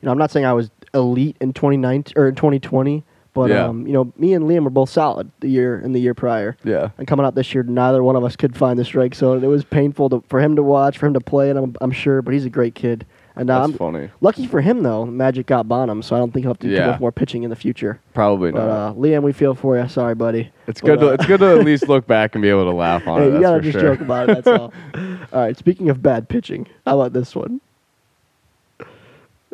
You 0.00 0.06
know, 0.06 0.12
I'm 0.12 0.18
not 0.18 0.30
saying 0.30 0.46
I 0.46 0.52
was 0.52 0.70
elite 0.94 1.36
in 1.40 1.52
2019 1.52 2.14
or 2.16 2.28
in 2.28 2.34
2020, 2.36 3.02
but 3.34 3.50
Yeah. 3.50 3.64
um, 3.66 3.84
you 3.86 3.92
know, 3.92 4.12
me 4.16 4.32
and 4.32 4.44
Liam 4.48 4.62
were 4.62 4.70
both 4.70 4.90
solid 4.90 5.30
the 5.40 5.48
year 5.48 5.74
and 5.76 5.92
the 5.94 5.98
year 5.98 6.14
prior. 6.14 6.56
Yeah. 6.64 6.90
And 6.98 7.06
coming 7.08 7.26
out 7.26 7.34
this 7.34 7.52
year, 7.52 7.64
neither 7.64 8.02
one 8.04 8.14
of 8.14 8.22
us 8.22 8.36
could 8.36 8.56
find 8.56 8.78
the 8.78 8.84
strike 8.84 9.14
zone. 9.16 9.42
It 9.42 9.48
was 9.48 9.64
painful 9.64 10.08
to, 10.10 10.22
for 10.28 10.38
him 10.40 10.54
to 10.54 10.62
watch, 10.62 10.98
for 10.98 11.06
him 11.06 11.14
to 11.14 11.20
play, 11.20 11.50
and 11.50 11.58
I'm, 11.58 11.74
I'm 11.80 11.90
sure, 11.90 12.22
but 12.22 12.32
he's 12.32 12.44
a 12.44 12.50
great 12.50 12.76
kid. 12.76 13.04
And 13.38 13.48
uh, 13.48 13.60
That's 13.60 13.72
I'm 13.72 13.78
funny. 13.78 14.10
lucky 14.20 14.46
for 14.46 14.60
him 14.60 14.82
though. 14.82 15.06
Magic 15.06 15.46
got 15.46 15.68
Bonham, 15.68 16.02
so 16.02 16.16
I 16.16 16.18
don't 16.18 16.32
think 16.32 16.44
he'll 16.44 16.50
have 16.50 16.58
to 16.58 16.66
do 16.68 16.74
Yeah. 16.74 16.88
much 16.88 17.00
more 17.00 17.12
pitching 17.12 17.44
in 17.44 17.50
the 17.50 17.56
future. 17.56 18.00
Probably 18.12 18.50
not. 18.52 18.58
But 18.58 18.66
not. 18.66 18.90
uh, 18.90 18.94
Liam, 18.94 19.22
we 19.22 19.32
feel 19.32 19.54
for 19.54 19.78
you. 19.78 19.88
Sorry, 19.88 20.14
buddy. 20.14 20.50
it's 20.66 20.80
But, 20.80 20.86
good 20.88 21.00
to 21.00 21.08
uh, 21.10 21.12
it's 21.12 21.26
good 21.26 21.40
to 21.40 21.58
at 21.60 21.64
least 21.64 21.88
look 21.88 22.06
back 22.06 22.34
and 22.34 22.42
be 22.42 22.48
able 22.50 22.64
to 22.64 22.72
laugh 22.76 23.06
on 23.06 23.20
Hey, 23.22 23.28
it. 23.28 23.34
you 23.34 23.40
gotta 23.40 23.60
just 23.60 23.78
sure. 23.78 23.94
joke 23.94 24.00
about 24.00 24.28
it. 24.28 24.44
That's 24.44 24.48
all. 24.60 24.72
all 25.32 25.40
right. 25.40 25.56
Speaking 25.56 25.88
of 25.88 26.02
bad 26.02 26.28
pitching, 26.28 26.66
how 26.84 27.00
about 27.00 27.12
this 27.12 27.34
one? 27.34 27.60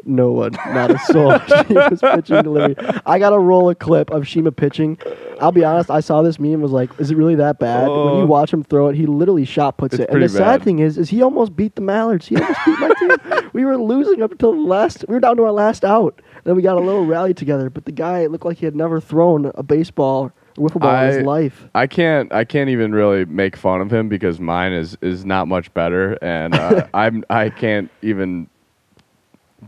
No 0.07 0.33
one, 0.33 0.53
not 0.53 0.91
a 0.91 0.99
soul. 1.01 1.39
Shima's 1.49 2.01
pitching 2.01 2.43
delivery. 2.43 2.77
I 3.07 3.19
got 3.19 3.31
to 3.31 3.39
roll 3.39 3.71
a 3.71 3.75
clip 3.75 4.11
of 4.11 4.27
Shima 4.27 4.53
pitching. 4.53 4.99
I'll 5.41 5.53
be 5.53 5.65
honest. 5.65 5.91
I 5.91 6.01
saw 6.01 6.23
this 6.23 6.39
meme. 6.39 6.55
and 6.55 6.63
Was 6.63 6.73
like, 6.73 6.91
is 7.01 7.11
it 7.11 7.17
really 7.17 7.35
that 7.37 7.59
bad? 7.59 7.89
when 7.89 7.91
Oh. 7.99 8.21
you 8.21 8.27
watch 8.27 8.53
him 8.53 8.63
throw 8.63 8.89
it, 8.89 8.97
he 8.97 9.07
literally 9.07 9.45
shot 9.45 9.77
puts 9.79 9.95
It's 9.95 10.03
it. 10.03 10.09
And 10.11 10.17
the 10.17 10.27
pretty 10.27 10.29
sad 10.35 10.59
bad. 10.59 10.63
thing 10.65 10.79
is, 10.79 10.99
is 10.99 11.09
he 11.11 11.23
almost 11.23 11.57
beat 11.57 11.75
the 11.75 11.83
Mallards. 11.83 12.27
He 12.27 12.37
almost 12.37 12.59
beat 12.65 12.79
my 12.81 12.93
team. 13.01 13.41
We 13.55 13.65
were 13.65 13.77
losing 13.77 14.21
up 14.21 14.33
until 14.33 14.53
the 14.53 14.59
last. 14.59 15.05
We 15.09 15.15
were 15.15 15.21
down 15.21 15.37
to 15.37 15.45
our 15.45 15.53
last 15.53 15.85
out. 15.85 16.21
Then 16.43 16.57
we 16.57 16.63
got 16.63 16.77
a 16.77 16.81
little 16.81 17.07
rally 17.07 17.35
together. 17.35 17.71
But 17.71 17.85
the 17.85 17.93
guy 17.93 18.21
it 18.21 18.33
looked 18.33 18.45
like 18.45 18.59
he 18.59 18.65
had 18.65 18.75
never 18.75 19.01
thrown 19.01 19.53
a 19.55 19.63
baseball 19.63 20.25
or 20.25 20.33
wiffle 20.69 20.81
ball 20.81 21.05
in 21.05 21.09
his 21.19 21.25
life. 21.25 21.69
I 21.73 21.87
can't 21.87 22.33
I 22.33 22.45
can't 22.45 22.69
even 22.69 22.93
really 22.93 23.25
make 23.27 23.57
fun 23.57 23.81
of 23.81 23.93
him 23.93 24.09
because 24.09 24.41
mine 24.41 24.73
is 24.73 24.99
is 25.03 25.25
not 25.25 25.47
much 25.47 25.73
better 25.73 26.19
and 26.21 26.53
uh, 26.57 26.89
I'm 26.95 27.23
I 27.31 27.49
can't 27.51 27.91
even 28.03 28.49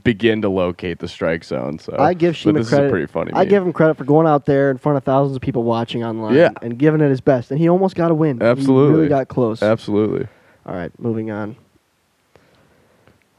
begin 0.05 0.43
to 0.43 0.49
locate 0.49 0.99
the 0.99 1.09
strike 1.09 1.43
zone. 1.45 1.79
So 1.79 1.97
I 1.99 2.13
give 2.15 2.37
Shima 2.37 2.59
this 2.59 2.69
credit. 2.69 2.85
is 2.87 2.89
a 2.89 2.91
pretty 2.91 3.07
funny. 3.07 3.33
I 3.35 3.39
meme. 3.41 3.49
give 3.49 3.63
him 3.65 3.73
credit 3.73 3.97
for 3.97 4.05
going 4.05 4.27
out 4.27 4.45
there 4.47 4.71
in 4.71 4.79
front 4.79 4.99
of 4.99 5.05
thousands 5.05 5.37
of 5.37 5.43
people 5.43 5.63
watching 5.63 6.05
online 6.05 6.35
Yeah. 6.35 6.51
and 6.63 6.79
giving 6.79 7.01
it 7.01 7.09
his 7.09 7.21
best. 7.21 7.51
And 7.51 7.59
he 7.59 7.69
almost 7.69 7.95
got 7.97 8.11
a 8.11 8.15
win. 8.15 8.39
He 8.41 8.47
Absolutely. 8.47 8.95
really 8.97 9.09
got 9.09 9.29
close. 9.29 9.63
absolutely. 9.63 10.27
All 10.67 10.75
right, 10.75 10.91
moving 10.99 11.31
on. 11.31 11.57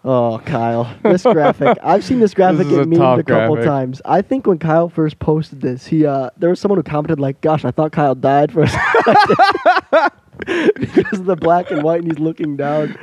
Oh, 0.06 0.42
Kyle, 0.46 0.90
this 1.04 1.24
graphic. 1.24 1.78
I've 1.84 2.04
seen 2.04 2.20
this 2.20 2.34
graphic 2.34 2.60
This 2.60 2.68
is 2.68 2.78
get 2.78 2.88
memed 2.88 3.20
a 3.20 3.24
couple 3.24 3.56
graphic. 3.56 3.66
times. 3.66 4.02
I 4.06 4.22
think 4.22 4.48
when 4.48 4.58
Kyle 4.58 4.88
first 4.88 5.20
posted 5.20 5.60
this, 5.60 5.86
he 5.86 6.06
uh, 6.06 6.30
there 6.38 6.50
was 6.50 6.62
someone 6.62 6.78
who 6.78 6.84
commented 6.84 7.20
like, 7.20 7.42
"Gosh, 7.42 7.66
I 7.66 7.72
thought 7.72 7.92
Kyle 7.92 8.16
died 8.16 8.54
for 8.54 8.62
a 8.64 8.68
second." 8.70 10.12
because 10.80 11.20
of 11.20 11.26
the 11.26 11.36
black 11.36 11.72
and 11.72 11.84
white, 11.84 12.02
and 12.04 12.10
he's 12.12 12.20
looking 12.20 12.56
down. 12.56 12.98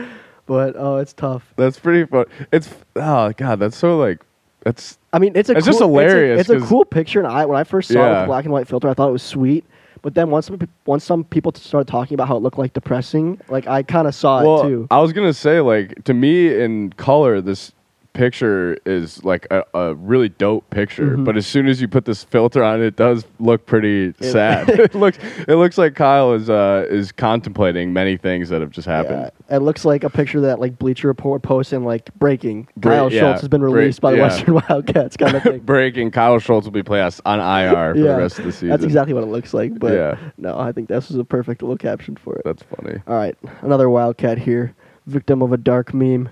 But 0.46 0.75
oh, 0.76 0.96
it's 0.99 1.12
tough. 1.12 1.52
That's 1.56 1.79
pretty 1.79 2.05
fun. 2.06 2.26
It's 2.52 2.69
oh 2.96 3.32
god, 3.37 3.58
that's 3.58 3.76
so 3.76 3.99
like 3.99 4.20
that's 4.62 4.99
I 5.12 5.19
mean, 5.19 5.32
it's 5.35 5.49
a 5.49 5.52
It's 5.52 5.64
cool, 5.64 5.73
just 5.73 5.79
hilarious 5.81 6.41
It's 6.41 6.50
a, 6.50 6.58
'cause- 6.58 6.69
cool 6.69 6.85
picture, 6.85 7.20
and 7.20 7.29
I 7.29 7.44
when 7.46 7.58
I 7.58 7.64
first 7.64 7.91
saw 7.91 8.05
it 8.06 8.11
with 8.11 8.20
the 8.20 8.26
black 8.26 8.44
and 8.44 8.52
white 8.52 8.67
filter, 8.69 8.88
I 8.88 8.94
thought 8.94 9.08
it 9.08 9.12
was 9.12 9.23
sweet. 9.23 9.64
But 10.02 10.14
then 10.14 10.29
once 10.29 10.46
some, 10.46 10.58
once 10.85 11.02
some 11.02 11.25
people 11.25 11.50
started 11.55 11.91
talking 11.91 12.14
about 12.14 12.29
how 12.29 12.37
it 12.37 12.43
looked 12.43 12.58
like 12.58 12.75
depressing, 12.75 13.41
like 13.49 13.67
I 13.67 13.82
kind 13.82 14.06
of 14.06 14.14
saw 14.14 14.43
well, 14.43 14.61
it 14.61 14.69
too. 14.69 14.87
I 14.91 15.00
was 15.00 15.14
gonna 15.14 15.32
say 15.32 15.61
like 15.61 16.05
to 16.05 16.12
me 16.12 16.55
in 16.61 16.93
color 16.93 17.41
this 17.41 17.73
picture 18.14 18.78
is 18.87 19.22
like 19.25 19.46
a, 19.50 19.62
a 19.75 19.94
really 19.94 20.31
dope 20.31 20.69
picture, 20.70 21.16
Mhm. 21.19 21.25
but 21.25 21.37
as 21.37 21.46
soon 21.46 21.66
as 21.69 21.81
you 21.82 21.88
put 21.88 22.05
this 22.06 22.25
filter 22.25 22.62
on, 22.64 22.81
it 22.81 22.96
does 22.96 23.26
look 23.38 23.66
pretty 23.66 24.14
sad. 24.20 24.69
it 24.70 24.94
looks 24.94 25.19
it 25.46 25.56
looks 25.56 25.76
like 25.76 25.94
Kyle 25.94 26.32
is 26.32 26.49
uh 26.49 26.87
is 26.88 27.12
contemplating 27.12 27.93
many 27.93 28.16
things 28.16 28.49
that 28.49 28.61
have 28.62 28.70
just 28.70 28.87
happened. 28.87 29.31
Yeah, 29.50 29.56
it 29.56 29.61
looks 29.61 29.84
like 29.84 30.05
a 30.05 30.11
picture 30.11 30.40
that 30.43 30.61
like 30.61 30.78
Bleacher 30.78 31.08
Report 31.08 31.43
posts 31.43 31.72
in 31.72 31.84
like 31.84 32.08
breaking. 32.14 32.69
Bre- 32.76 32.88
Kyle 32.90 33.12
yeah, 33.12 33.20
Schultz 33.20 33.40
has 33.43 33.49
been 33.49 33.61
bre- 33.61 33.66
released 33.69 34.00
by 34.00 34.12
the 34.12 34.17
yeah. 34.19 34.22
Western 34.22 34.55
Wildcats, 34.69 35.17
kind 35.17 35.34
of 35.37 35.43
thing. 35.43 35.58
Breaking 35.60 36.10
Kyle 36.10 36.38
Schultz 36.38 36.64
will 36.64 36.72
be 36.72 36.82
placed 36.82 37.20
on 37.26 37.40
IR 37.40 37.94
for 37.94 38.00
the 38.00 38.17
rest 38.17 38.38
of 38.38 38.44
the 38.46 38.52
season. 38.52 38.69
That's 38.70 38.84
exactly 38.84 39.12
what 39.12 39.25
it 39.25 39.28
looks 39.28 39.52
like. 39.52 39.78
But 39.78 39.93
Yeah. 39.93 40.17
no, 40.38 40.58
I 40.58 40.72
think 40.72 40.88
this 40.88 41.10
is 41.10 41.17
a 41.17 41.25
perfect 41.25 41.62
little 41.62 41.76
caption 41.76 42.17
for 42.17 42.37
it. 42.37 42.43
That's 42.44 42.62
funny. 42.62 43.00
All 43.08 43.17
right, 43.17 43.37
another 43.62 43.90
Wildcat 43.90 44.38
here, 44.38 44.72
victim 45.06 45.43
of 45.43 45.52
a 45.52 45.56
dark 45.56 45.93
meme. 45.93 46.28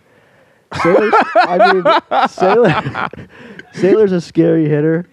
Saylor's, 0.75 1.15
I 1.37 1.73
mean, 1.73 1.83
Saylor, 2.29 3.29
Saylor's 3.75 4.13
a 4.13 4.21
scary 4.21 4.69
hitter, 4.69 5.07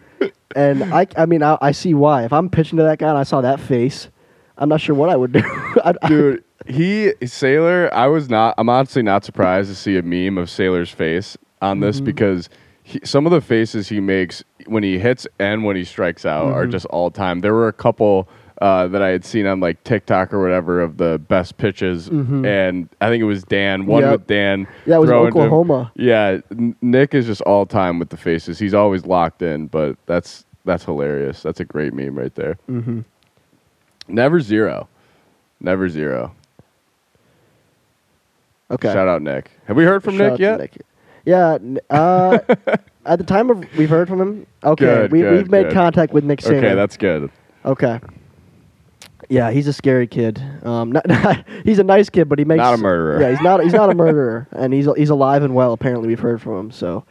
and 0.55 0.83
I, 0.93 1.07
I 1.17 1.25
mean, 1.25 1.43
I, 1.43 1.57
I 1.61 1.71
see 1.71 1.93
why. 1.93 2.23
If 2.25 2.33
I'm 2.33 2.49
pitching 2.49 2.77
to 2.77 2.83
that 2.83 2.99
guy 2.99 3.09
and 3.09 3.17
I 3.17 3.23
saw 3.23 3.41
that 3.41 3.59
face, 3.59 4.09
I'm 4.57 4.69
not 4.69 4.81
sure 4.81 4.95
what 4.95 5.09
I 5.09 5.15
would 5.15 5.31
do. 5.31 5.41
I'd- 5.83 5.97
Dude, 6.07 6.43
he 6.67 7.13
Saylor. 7.21 7.91
I 7.93 8.07
was 8.07 8.29
not. 8.29 8.55
I'm 8.57 8.69
honestly 8.69 9.01
not 9.01 9.23
surprised 9.23 9.69
to 9.69 9.75
see 9.75 9.97
a 9.97 10.01
meme 10.01 10.37
of 10.37 10.49
Saylor's 10.49 10.89
face 10.91 11.37
on 11.61 11.79
this 11.79 12.01
Mhm. 12.01 12.05
because 12.05 12.49
he, 12.83 12.99
some 13.03 13.25
of 13.25 13.31
the 13.31 13.41
faces 13.41 13.87
he 13.89 13.99
makes 13.99 14.43
when 14.65 14.83
he 14.83 14.99
hits 14.99 15.25
and 15.39 15.63
when 15.63 15.75
he 15.75 15.83
strikes 15.83 16.25
out 16.25 16.47
are 16.47 16.65
Mhm. 16.65 16.71
just 16.71 16.85
all 16.87 17.11
time. 17.11 17.39
There 17.41 17.53
were 17.53 17.67
a 17.67 17.73
couple 17.73 18.27
uh, 18.61 18.87
that 18.87 19.01
I 19.01 19.07
had 19.09 19.23
seen 19.23 19.45
on 19.47 19.59
like 19.59 19.83
TikTok 19.83 20.33
or 20.33 20.41
whatever 20.41 20.81
of 20.81 20.97
the 20.97 21.17
best 21.17 21.57
pitches, 21.57 22.09
Mhm. 22.09 22.45
and 22.45 22.89
I 22.99 23.07
think 23.09 23.21
it 23.21 23.25
was 23.25 23.43
Dan. 23.43 23.85
One 23.85 24.03
Yep. 24.03 24.11
with 24.11 24.27
Dan. 24.27 24.67
Yeah, 24.85 24.95
it 24.97 24.99
was. 24.99 25.09
Oklahoma. 25.11 25.91
Yeah, 25.95 26.39
Nick 26.81 27.13
is 27.13 27.25
just 27.25 27.41
all 27.43 27.65
time 27.65 27.99
with 27.99 28.09
the 28.09 28.17
faces. 28.17 28.59
He's 28.59 28.73
always 28.73 29.05
locked 29.05 29.41
in, 29.41 29.67
but 29.67 29.95
that's 30.07 30.45
that's 30.65 30.83
hilarious. 30.85 31.41
That's 31.41 31.59
a 31.61 31.65
great 31.65 31.93
meme 31.93 32.17
right 32.19 32.35
there. 32.35 32.57
Mhm. 32.69 33.05
Never 34.07 34.39
zero. 34.41 34.87
Never 35.61 35.87
zero. 35.89 36.33
Okay. 38.71 38.91
Shout 38.91 39.07
out 39.07 39.21
Nick. 39.21 39.51
Have 39.65 39.77
we 39.77 39.83
heard 39.83 40.03
from 40.03 40.17
Shout 40.17 40.31
Nick 40.33 40.39
yet? 40.39 40.59
Nick. 40.59 40.77
Yeah. 41.25 41.57
Uh, 41.89 42.39
at 43.05 43.17
the 43.19 43.25
time 43.25 43.49
of 43.49 43.65
we've 43.77 43.89
heard 43.89 44.07
from 44.07 44.21
him. 44.21 44.45
Okay, 44.63 44.85
Good, 44.85 45.11
we, 45.11 45.23
we've 45.23 45.49
made 45.49 45.63
good. 45.65 45.73
contact 45.73 46.13
with 46.13 46.23
Nick 46.23 46.39
Saylor. 46.41 46.57
Okay, 46.57 46.75
that's 46.75 46.97
good. 46.97 47.31
okay. 47.65 47.99
Yeah, 49.29 49.51
he's 49.51 49.67
a 49.67 49.73
scary 49.73 50.07
kid. 50.07 50.43
Um, 50.63 50.91
not, 50.91 51.45
he's 51.63 51.79
a 51.79 51.83
nice 51.83 52.09
kid, 52.09 52.27
but 52.27 52.39
he 52.39 52.45
makes 52.45 52.57
Not 52.57 52.73
a 52.73 52.77
murderer. 52.77 53.21
Yeah, 53.21 53.29
he's 53.29 53.41
not. 53.41 53.63
He's 53.63 53.73
not 53.73 53.89
a 53.91 53.95
murderer, 53.95 54.47
and 54.51 54.73
he's 54.73 54.87
he's 54.97 55.11
alive 55.11 55.43
and 55.43 55.53
well. 55.53 55.71
Apparently, 55.71 56.07
we've 56.07 56.19
heard 56.19 56.41
from 56.41 56.59
him. 56.59 56.71
So, 56.71 57.05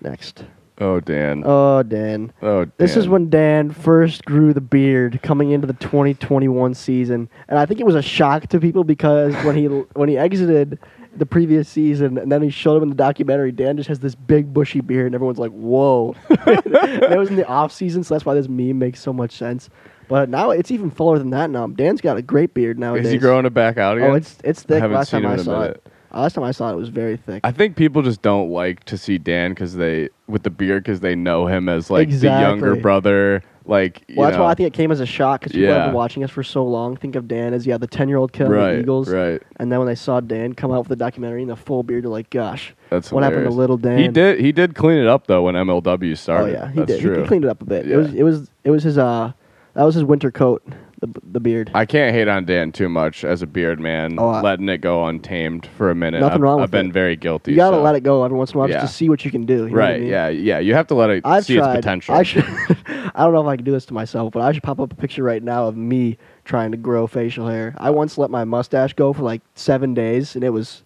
next. 0.00 0.44
Oh 0.80 0.98
Dan. 0.98 1.42
Oh, 1.44 1.82
Dan. 1.82 2.32
oh, 2.40 2.64
Dan. 2.64 2.72
This 2.78 2.96
is 2.96 3.06
when 3.06 3.28
Dan 3.28 3.70
first 3.70 4.24
grew 4.24 4.54
the 4.54 4.62
beard 4.62 5.20
coming 5.22 5.50
into 5.50 5.66
the 5.66 5.74
2021 5.74 6.74
season, 6.74 7.28
and 7.48 7.58
I 7.58 7.66
think 7.66 7.80
it 7.80 7.86
was 7.86 7.96
a 7.96 8.02
shock 8.02 8.46
to 8.48 8.58
people 8.58 8.82
because 8.82 9.34
when 9.44 9.56
he 9.56 9.64
when 9.94 10.08
he 10.08 10.16
exited 10.16 10.78
the 11.16 11.26
previous 11.26 11.68
season 11.68 12.16
and 12.16 12.30
then 12.30 12.40
he 12.40 12.48
showed 12.50 12.76
him 12.76 12.84
in 12.84 12.88
the 12.88 12.94
documentary, 12.94 13.52
Dan 13.52 13.76
just 13.76 13.88
has 13.88 13.98
this 13.98 14.14
big 14.14 14.54
bushy 14.54 14.80
beard, 14.80 15.06
and 15.06 15.14
everyone's 15.14 15.38
like, 15.38 15.50
"Whoa!" 15.50 16.14
that 16.28 17.14
was 17.18 17.28
in 17.28 17.36
the 17.36 17.46
off 17.46 17.72
season, 17.72 18.02
so 18.02 18.14
that's 18.14 18.24
why 18.24 18.32
this 18.32 18.48
meme 18.48 18.78
makes 18.78 19.00
so 19.00 19.12
much 19.12 19.32
sense. 19.32 19.68
But 20.10 20.28
now 20.28 20.50
it's 20.50 20.70
even 20.72 20.90
fuller 20.90 21.18
than 21.18 21.30
that. 21.30 21.48
Now 21.50 21.68
Dan's 21.68 22.00
got 22.00 22.16
a 22.18 22.22
great 22.22 22.52
beard 22.52 22.78
nowadays. 22.78 23.06
Is 23.06 23.12
he 23.12 23.18
growing 23.18 23.46
it 23.46 23.54
back 23.54 23.78
out 23.78 23.96
again? 23.96 24.10
Oh, 24.10 24.14
it's 24.14 24.36
it's 24.44 24.62
thick. 24.62 24.82
last 24.82 25.10
time 25.10 25.24
I 25.24 25.36
saw 25.36 25.60
minute. 25.60 25.76
it, 25.86 25.92
uh, 26.12 26.20
last 26.22 26.34
time 26.34 26.42
I 26.44 26.50
saw 26.50 26.68
it, 26.70 26.72
it 26.72 26.76
was 26.76 26.88
very 26.88 27.16
thick. 27.16 27.40
I 27.44 27.52
think 27.52 27.76
people 27.76 28.02
just 28.02 28.20
don't 28.20 28.50
like 28.50 28.82
to 28.86 28.98
see 28.98 29.18
Dan 29.18 29.52
because 29.52 29.76
they 29.76 30.08
with 30.26 30.42
the 30.42 30.50
beard 30.50 30.82
because 30.82 30.98
they 31.00 31.14
know 31.14 31.46
him 31.46 31.68
as 31.68 31.90
like 31.90 32.10
the 32.10 32.26
younger 32.26 32.74
brother. 32.76 33.42
Like 33.66 34.02
you 34.08 34.16
Well, 34.16 34.26
that's 34.26 34.36
know. 34.36 34.44
why 34.44 34.50
I 34.50 34.54
think 34.54 34.66
it 34.66 34.72
came 34.72 34.90
as 34.90 34.98
a 34.98 35.06
shock 35.06 35.40
because 35.42 35.52
people 35.52 35.68
have 35.68 35.76
Yeah. 35.76 35.86
been 35.88 35.94
watching 35.94 36.24
us 36.24 36.30
for 36.30 36.42
so 36.42 36.64
long. 36.64 36.96
Think 36.96 37.14
of 37.14 37.28
Dan 37.28 37.54
as 37.54 37.64
yeah, 37.68 37.78
the 37.78 37.86
ten 37.86 38.08
year 38.08 38.16
old 38.18 38.32
kid 38.32 38.46
on 38.46 38.52
right, 38.52 38.72
the 38.72 38.80
Eagles, 38.80 39.08
right. 39.08 39.40
and 39.58 39.70
then 39.70 39.78
when 39.78 39.86
they 39.86 39.94
saw 39.94 40.18
Dan 40.18 40.54
come 40.54 40.72
out 40.72 40.78
with 40.80 40.88
the 40.88 40.96
documentary 40.96 41.42
and 41.42 41.50
the 41.50 41.56
full 41.56 41.84
beard, 41.84 42.02
they're 42.02 42.10
like, 42.10 42.30
"Gosh, 42.30 42.74
That's 42.88 43.12
what 43.12 43.22
happened 43.22 43.44
to 43.44 43.50
hilarious. 43.52 43.56
little 43.58 43.76
Dan?" 43.76 43.98
He 43.98 44.08
did. 44.08 44.40
He 44.40 44.50
did 44.50 44.74
clean 44.74 44.98
it 44.98 45.06
up 45.06 45.28
though 45.28 45.42
when 45.44 45.54
MLW 45.54 46.16
started. 46.16 46.16
Oh 46.16 46.16
started. 46.16 46.52
yeah, 46.54 46.68
he 46.72 46.80
That's 46.80 46.92
did. 46.94 47.00
True. 47.00 47.20
He 47.22 47.28
cleaned 47.28 47.44
it 47.44 47.48
up 47.48 47.62
a 47.62 47.64
bit. 47.66 47.84
It 47.86 47.90
Yeah. 47.90 47.96
was 47.98 48.14
it 48.14 48.22
was 48.24 48.50
it 48.64 48.70
was 48.72 48.82
his 48.82 48.98
uh 48.98 49.30
that 49.74 49.84
was 49.84 49.94
his 49.94 50.04
winter 50.04 50.30
coat 50.30 50.62
the 51.00 51.08
the 51.32 51.40
beard. 51.40 51.70
I 51.74 51.86
can't 51.86 52.14
hate 52.14 52.28
on 52.28 52.44
Dan 52.44 52.72
too 52.72 52.90
much 52.90 53.24
as 53.24 53.40
a 53.40 53.46
beard 53.46 53.80
man, 53.80 54.16
Oh, 54.18 54.28
I- 54.28 54.42
letting 54.42 54.68
it 54.68 54.78
go 54.82 55.06
untamed 55.06 55.66
for 55.78 55.90
a 55.90 55.94
minute. 55.94 56.20
Nothing 56.20 56.34
I've, 56.34 56.40
wrong 56.42 56.58
I've 56.58 56.64
with 56.64 56.70
been 56.72 56.86
it. 56.88 56.92
very 56.92 57.16
guilty. 57.16 57.52
you 57.52 57.56
gotta 57.56 57.78
so- 57.78 57.82
let 57.82 57.94
it 57.94 58.02
go 58.02 58.22
every 58.22 58.36
once 58.36 58.50
in 58.50 58.56
a 58.56 58.58
while 58.58 58.68
Yeah. 58.68 58.80
just 58.82 58.92
to 58.92 58.96
see 58.98 59.08
what 59.08 59.24
you 59.24 59.30
can 59.30 59.46
do. 59.46 59.64
you 59.64 59.70
know 59.70 59.76
what 59.76 59.82
I 59.84 59.90
Right? 59.92 60.00
mean? 60.02 60.10
Yeah. 60.10 60.28
Yeah. 60.28 60.58
You 60.58 60.74
have 60.74 60.86
to 60.88 60.94
let 60.94 61.08
it 61.08 61.22
I've 61.24 61.46
see 61.46 61.56
tried. 61.56 61.70
its 61.76 61.76
potential. 61.86 62.14
I 62.14 62.22
should. 62.22 62.44
I 63.14 63.24
don't 63.24 63.32
know 63.32 63.40
if 63.40 63.46
I 63.46 63.56
can 63.56 63.64
do 63.64 63.72
this 63.72 63.86
to 63.86 63.94
myself, 63.94 64.32
but 64.34 64.42
I 64.42 64.52
should 64.52 64.62
pop 64.62 64.78
up 64.78 64.92
a 64.92 64.96
picture 64.96 65.22
right 65.22 65.42
now 65.42 65.66
of 65.66 65.74
me 65.76 66.18
trying 66.44 66.70
to 66.72 66.76
grow 66.76 67.06
facial 67.06 67.48
hair. 67.48 67.74
I 67.78 67.88
once 67.90 68.18
let 68.18 68.30
my 68.30 68.44
mustache 68.44 68.92
go 68.92 69.12
for 69.14 69.22
like 69.22 69.40
seven 69.54 69.94
days, 69.94 70.34
and 70.34 70.44
it 70.44 70.50
was, 70.50 70.82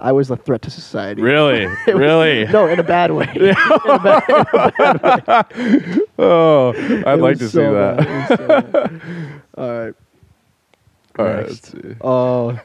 I 0.00 0.12
was 0.12 0.30
a 0.30 0.36
threat 0.36 0.62
to 0.62 0.70
society. 0.70 1.22
really? 1.22 1.66
Was- 1.86 1.86
really? 1.88 2.44
No, 2.46 2.66
in 2.72 2.78
a 2.78 2.82
bad 2.84 3.10
way. 3.12 3.26
Oh, 6.18 6.72
I'd 6.76 7.18
It 7.18 7.22
like 7.22 7.38
to 7.38 7.48
see 7.48 7.58
that. 7.58 7.96
bad. 7.98 8.06
It 8.06 8.30
was 8.30 8.38
so. 8.38 9.00
All 9.62 9.84
right. 9.84 9.94
All 11.18 11.24
right. 11.24 11.46
Let's 11.48 11.72
see. 11.72 11.96
Oh, 12.00 12.58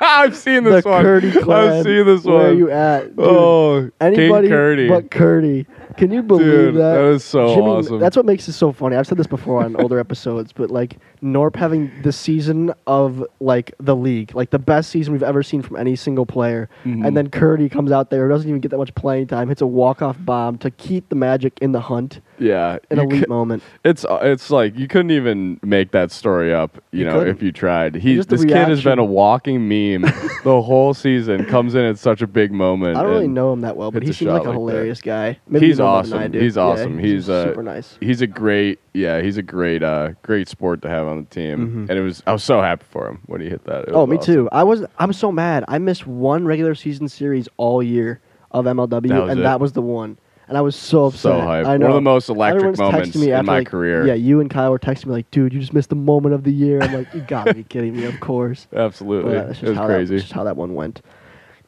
I've 0.00 0.36
seen 0.36 0.62
the 0.64 0.70
this 0.70 0.84
one. 0.84 1.02
Curdy 1.02 1.32
clan. 1.32 1.72
I've 1.72 1.82
seen 1.84 2.06
this 2.06 2.24
Where 2.24 2.34
one. 2.34 2.42
Where 2.44 2.50
are 2.50 2.54
you 2.54 2.70
at? 2.70 3.16
Dude, 3.16 3.26
oh, 3.26 3.90
Anybody 4.00 4.46
King 4.46 4.50
Curdy. 4.56 4.88
but 4.88 5.10
Curdy. 5.10 5.66
Can 5.96 6.10
you 6.10 6.22
believe 6.22 6.46
Dude, 6.46 6.74
that? 6.76 6.94
that 6.94 7.04
is 7.04 7.24
so 7.24 7.54
Jimmy, 7.54 7.66
awesome. 7.66 7.98
That's 7.98 8.16
what 8.16 8.26
makes 8.26 8.48
it 8.48 8.52
so 8.52 8.72
funny. 8.72 8.96
I've 8.96 9.06
said 9.06 9.18
this 9.18 9.26
before 9.26 9.62
on 9.64 9.76
older 9.76 9.98
episodes, 10.06 10.52
but 10.52 10.70
like 10.70 10.98
Norp 11.22 11.56
having 11.56 11.90
the 12.02 12.12
season 12.12 12.72
of 12.86 13.24
like 13.40 13.74
the 13.78 13.94
league, 13.96 14.34
like 14.34 14.50
the 14.50 14.58
best 14.58 14.90
season 14.90 15.12
we've 15.12 15.22
ever 15.22 15.42
seen 15.42 15.62
from 15.62 15.76
any 15.76 15.96
single 15.96 16.24
player, 16.26 16.68
Mhm. 16.84 17.06
and 17.06 17.16
then 17.16 17.28
Curdy 17.30 17.68
comes 17.68 17.92
out 17.92 18.10
there, 18.10 18.28
doesn't 18.28 18.48
even 18.48 18.60
get 18.60 18.70
that 18.70 18.78
much 18.78 18.94
playing 18.94 19.26
time, 19.26 19.48
hits 19.48 19.60
a 19.60 19.66
walk 19.66 20.00
off 20.02 20.16
bomb 20.20 20.58
to 20.58 20.70
keep 20.70 21.08
the 21.08 21.16
Magic 21.16 21.58
in 21.60 21.72
the 21.72 21.80
hunt, 21.80 22.20
yeah, 22.38 22.78
an 22.90 22.98
elite 22.98 23.24
cou- 23.26 23.28
moment. 23.28 23.62
It's 23.84 24.04
uh, 24.04 24.18
it's 24.22 24.50
like 24.50 24.78
you 24.78 24.88
couldn't 24.88 25.10
even 25.10 25.60
make 25.62 25.90
that 25.92 26.10
story 26.10 26.54
up, 26.54 26.82
you, 26.92 27.00
You 27.00 27.04
know, 27.06 27.18
couldn't. 27.18 27.36
if 27.36 27.42
you 27.42 27.52
tried. 27.52 27.94
He 27.96 28.14
Just 28.16 28.28
the 28.30 28.36
this 28.36 28.44
kid 28.46 28.68
has 28.68 28.82
been 28.82 28.98
a 28.98 29.04
walking 29.04 29.68
meme 29.68 30.02
the 30.44 30.62
whole 30.62 30.94
season. 30.94 31.44
Comes 31.46 31.74
in 31.74 31.82
at 31.84 31.98
such 31.98 32.22
a 32.22 32.26
big 32.26 32.52
moment. 32.52 32.96
I 32.96 33.02
don't 33.02 33.10
really 33.12 33.28
know 33.28 33.52
him 33.52 33.60
that 33.62 33.76
well, 33.76 33.90
but 33.90 34.02
he 34.02 34.12
seems 34.12 34.30
like 34.30 34.42
shot 34.44 34.46
a 34.46 34.50
like 34.50 34.54
that. 34.56 34.60
hilarious 34.72 35.00
guy. 35.02 35.38
Maybe 35.48 35.66
He's 35.66 35.79
you 35.80 35.84
know 35.86 35.92
more 35.92 36.02
than 36.02 36.12
I 36.12 36.16
awesome. 36.24 36.32
He's 36.40 36.56
Yeah, 36.56 36.62
awesome. 36.62 36.98
He's, 36.98 37.28
uh, 37.30 37.44
super 37.44 37.62
nice. 37.62 37.98
He's 38.00 38.20
a 38.22 38.26
great, 38.26 38.78
yeah, 38.94 39.20
he's 39.20 39.36
a 39.36 39.42
great, 39.42 39.82
uh, 39.82 40.10
great 40.22 40.48
sport 40.48 40.82
to 40.82 40.88
have 40.88 41.06
on 41.06 41.16
the 41.18 41.22
team. 41.34 41.86
Mhm. 41.86 41.90
And 41.90 41.98
it 41.98 42.02
was, 42.02 42.22
I 42.26 42.32
was 42.32 42.42
so 42.44 42.60
happy 42.60 42.84
for 42.90 43.08
him 43.08 43.20
when 43.26 43.40
he 43.40 43.48
hit 43.48 43.64
that. 43.64 43.86
Oh, 43.92 44.06
me 44.06 44.16
awesome. 44.16 44.34
too. 44.34 44.48
I 44.52 44.62
was. 44.64 44.84
I'm 44.98 45.12
so 45.12 45.30
mad. 45.32 45.64
I 45.68 45.78
missed 45.78 46.06
one 46.06 46.44
regular 46.44 46.74
season 46.74 47.08
series 47.08 47.48
all 47.56 47.82
year 47.82 48.20
of 48.52 48.64
MLW, 48.66 49.08
That 49.08 49.28
and 49.30 49.40
it. 49.40 49.42
that 49.42 49.60
was 49.60 49.72
the 49.72 49.82
one. 49.82 50.18
And 50.48 50.58
I 50.58 50.62
was 50.62 50.74
so 50.74 51.04
upset. 51.04 51.20
So 51.20 51.30
hyped. 51.34 51.64
I 51.64 51.70
One 51.70 51.80
know. 51.80 51.86
of 51.90 51.94
the 51.94 52.00
most 52.00 52.28
electric 52.28 52.56
Everyone's 52.56 52.78
moments 52.80 53.16
me 53.16 53.30
in 53.30 53.46
my 53.46 53.58
like- 53.58 53.68
career. 53.68 54.04
Yeah, 54.04 54.14
you 54.14 54.40
and 54.40 54.50
Kyle 54.50 54.72
were 54.72 54.80
texting 54.80 55.06
me 55.06 55.12
like, 55.12 55.30
"Dude, 55.30 55.52
you 55.52 55.60
just 55.60 55.72
missed 55.72 55.90
the 55.90 55.94
moment 55.94 56.34
of 56.34 56.42
the 56.42 56.50
year." 56.50 56.82
I'm 56.82 56.92
like, 56.92 57.14
"You 57.14 57.20
gotta 57.20 57.54
be 57.54 57.62
kidding 57.62 57.94
me!" 57.94 58.04
Of 58.06 58.18
course. 58.18 58.66
Absolutely. 58.74 59.34
But 59.34 59.46
that's 59.46 59.62
it 59.62 59.68
was 59.68 59.78
crazy. 59.78 60.06
That, 60.06 60.10
that's 60.14 60.22
just 60.24 60.32
how 60.32 60.42
that 60.42 60.56
one 60.56 60.74
went. 60.74 61.02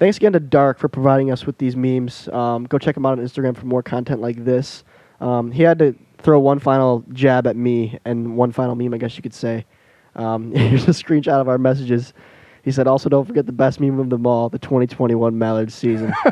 Thanks 0.02 0.16
again 0.16 0.32
to 0.32 0.40
Dark 0.40 0.80
for 0.80 0.88
providing 0.88 1.30
us 1.30 1.46
with 1.46 1.58
these 1.58 1.76
memes. 1.76 2.26
Um, 2.30 2.64
go 2.64 2.76
check 2.76 2.96
him 2.96 3.06
out 3.06 3.20
on 3.20 3.24
Instagram 3.24 3.56
for 3.56 3.66
more 3.66 3.84
content 3.84 4.20
like 4.20 4.44
this. 4.44 4.82
Um, 5.20 5.52
he 5.52 5.62
had 5.62 5.78
to 5.78 5.94
throw 6.18 6.40
one 6.40 6.58
final 6.58 7.04
jab 7.12 7.46
at 7.46 7.54
me 7.54 8.00
and 8.04 8.36
one 8.36 8.50
final 8.50 8.74
meme, 8.74 8.92
I 8.94 8.98
guess 8.98 9.16
you 9.16 9.22
could 9.22 9.32
say. 9.32 9.64
Um, 10.16 10.50
here's 10.56 10.88
a 10.88 10.90
screenshot 10.90 11.40
of 11.40 11.48
our 11.48 11.56
messages. 11.56 12.14
He 12.64 12.72
said, 12.72 12.88
"Also, 12.88 13.08
don't 13.08 13.26
forget 13.26 13.46
the 13.46 13.52
best 13.52 13.78
meme 13.78 14.00
of 14.00 14.10
them 14.10 14.26
all: 14.26 14.48
the 14.48 14.58
2021 14.58 15.38
Mallard 15.38 15.70
season." 15.70 16.12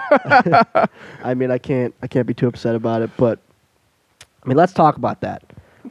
I 1.23 1.35
mean, 1.37 1.53
I 1.53 1.59
can't, 1.59 1.95
I 2.03 2.09
can't 2.09 2.27
be 2.27 2.35
too 2.35 2.49
upset 2.49 2.75
about 2.75 3.03
it, 3.03 3.11
but 3.17 3.39
I 4.43 4.49
mean, 4.49 4.57
let's 4.57 4.73
talk 4.73 4.97
about 4.97 5.21
that. 5.21 5.45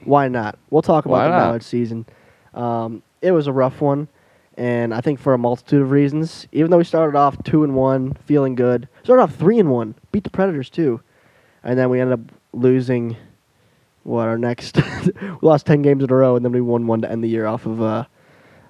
Why 0.03 0.27
not? 0.27 0.59
We'll 0.69 0.81
talk 0.81 1.05
about 1.05 1.13
Why 1.13 1.23
the 1.23 1.29
not? 1.29 1.45
Mallard 1.45 1.63
season. 1.63 2.05
Um, 2.53 3.03
it 3.21 3.31
was 3.31 3.47
a 3.47 3.53
rough 3.53 3.79
one, 3.79 4.09
and 4.59 4.93
I 4.93 4.99
think 4.99 5.19
for 5.19 5.33
a 5.33 5.37
multitude 5.37 5.81
of 5.81 5.89
reasons. 5.89 6.45
Even 6.51 6.69
though 6.69 6.77
we 6.77 6.83
started 6.83 7.17
off 7.17 7.41
two 7.43 7.63
and 7.63 7.73
one, 7.75 8.13
feeling 8.25 8.55
good, 8.55 8.89
started 9.03 9.23
off 9.23 9.33
three 9.33 9.57
and 9.57 9.71
one, 9.71 9.95
beat 10.11 10.25
the 10.25 10.29
Predators 10.29 10.69
too, 10.69 11.01
and 11.63 11.79
then 11.79 11.89
we 11.89 11.99
ended 12.01 12.19
up 12.19 12.35
losing. 12.51 13.15
What 14.03 14.27
our 14.27 14.37
next? 14.37 14.77
we 15.05 15.13
lost 15.41 15.65
ten 15.65 15.81
games 15.81 16.03
in 16.03 16.11
a 16.11 16.15
row, 16.15 16.35
and 16.35 16.43
then 16.43 16.51
we 16.51 16.61
won 16.61 16.87
one 16.87 17.01
to 17.01 17.09
end 17.11 17.23
the 17.23 17.27
year 17.29 17.45
off 17.45 17.65
of 17.65 17.81
uh, 17.81 18.05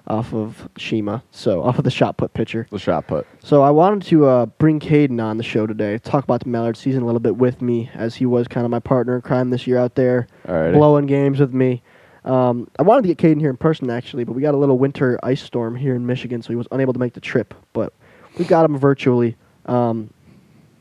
off 0.06 0.32
of 0.32 0.68
Shima. 0.76 1.24
So 1.32 1.62
off 1.62 1.78
of 1.78 1.84
the 1.84 1.90
shot 1.90 2.16
put 2.16 2.34
pitcher. 2.34 2.68
the 2.70 2.78
shot 2.78 3.08
put. 3.08 3.26
So 3.42 3.62
I 3.62 3.70
wanted 3.70 4.02
to 4.08 4.26
uh, 4.26 4.46
bring 4.46 4.78
Caden 4.78 5.20
on 5.20 5.38
the 5.38 5.44
show 5.44 5.66
today, 5.66 5.98
talk 5.98 6.22
about 6.22 6.44
the 6.44 6.48
Mallard 6.50 6.76
season 6.76 7.02
a 7.02 7.06
little 7.06 7.20
bit 7.20 7.36
with 7.36 7.62
me, 7.62 7.90
as 7.94 8.14
he 8.16 8.26
was 8.26 8.46
kind 8.46 8.64
of 8.64 8.70
my 8.70 8.80
partner 8.80 9.16
in 9.16 9.22
crime 9.22 9.50
this 9.50 9.66
year 9.66 9.78
out 9.78 9.96
there, 9.96 10.28
Alrighty. 10.46 10.74
blowing 10.74 11.06
games 11.06 11.40
with 11.40 11.52
me. 11.54 11.82
Um, 12.24 12.68
I 12.78 12.82
wanted 12.82 13.02
to 13.02 13.14
get 13.14 13.18
Caden 13.18 13.40
here 13.40 13.50
in 13.50 13.56
person 13.56 13.90
actually, 13.90 14.24
but 14.24 14.34
we 14.34 14.42
got 14.42 14.54
a 14.54 14.58
little 14.58 14.78
winter 14.78 15.18
ice 15.22 15.42
storm 15.42 15.74
here 15.76 15.94
in 15.94 16.06
Michigan, 16.06 16.42
so 16.42 16.48
he 16.48 16.56
was 16.56 16.68
unable 16.70 16.92
to 16.92 16.98
make 16.98 17.14
the 17.14 17.20
trip. 17.20 17.54
But 17.72 17.92
we 18.38 18.44
got 18.44 18.64
him 18.64 18.76
virtually. 18.76 19.36
Um, 19.66 20.12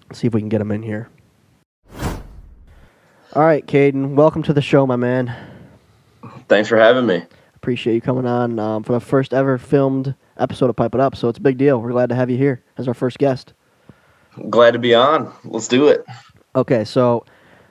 let's 0.10 0.20
see 0.20 0.28
if 0.28 0.34
we 0.34 0.42
can 0.42 0.50
get 0.50 0.62
him 0.62 0.72
in 0.72 0.84
here. 0.84 1.10
All 3.34 3.44
right, 3.44 3.66
Caden, 3.66 4.16
welcome 4.16 4.44
to 4.44 4.54
the 4.54 4.62
show, 4.62 4.88
my 4.88 4.96
man. 4.96 5.34
Thanks 6.48 6.68
for 6.68 6.78
having 6.78 7.06
me. 7.06 7.24
Appreciate 7.56 7.94
you 7.94 8.02
coming 8.02 8.26
on 8.26 8.58
um, 8.58 8.84
for 8.84 8.94
the 8.94 9.00
first 9.00 9.34
ever 9.34 9.58
filmed 9.58 10.16
episode 10.38 10.70
of 10.70 10.76
Pipe 10.76 10.96
It 10.96 11.02
Up. 11.02 11.16
So 11.16 11.30
it's 11.30 11.38
a 11.38 11.42
big 11.42 11.58
deal. 11.58 11.82
We're 11.82 11.92
glad 11.92 12.10
to 12.10 12.16
have 12.16 12.30
you 12.30 12.38
here 12.38 12.64
as 12.78 12.88
our 12.88 12.94
first 12.94 13.20
guest. 13.20 13.54
Glad 14.50 14.72
to 14.72 14.80
be 14.80 14.96
on. 14.96 15.32
Let's 15.44 15.68
do 15.68 15.88
it. 15.88 16.06
Okay, 16.56 16.84
so 16.84 17.26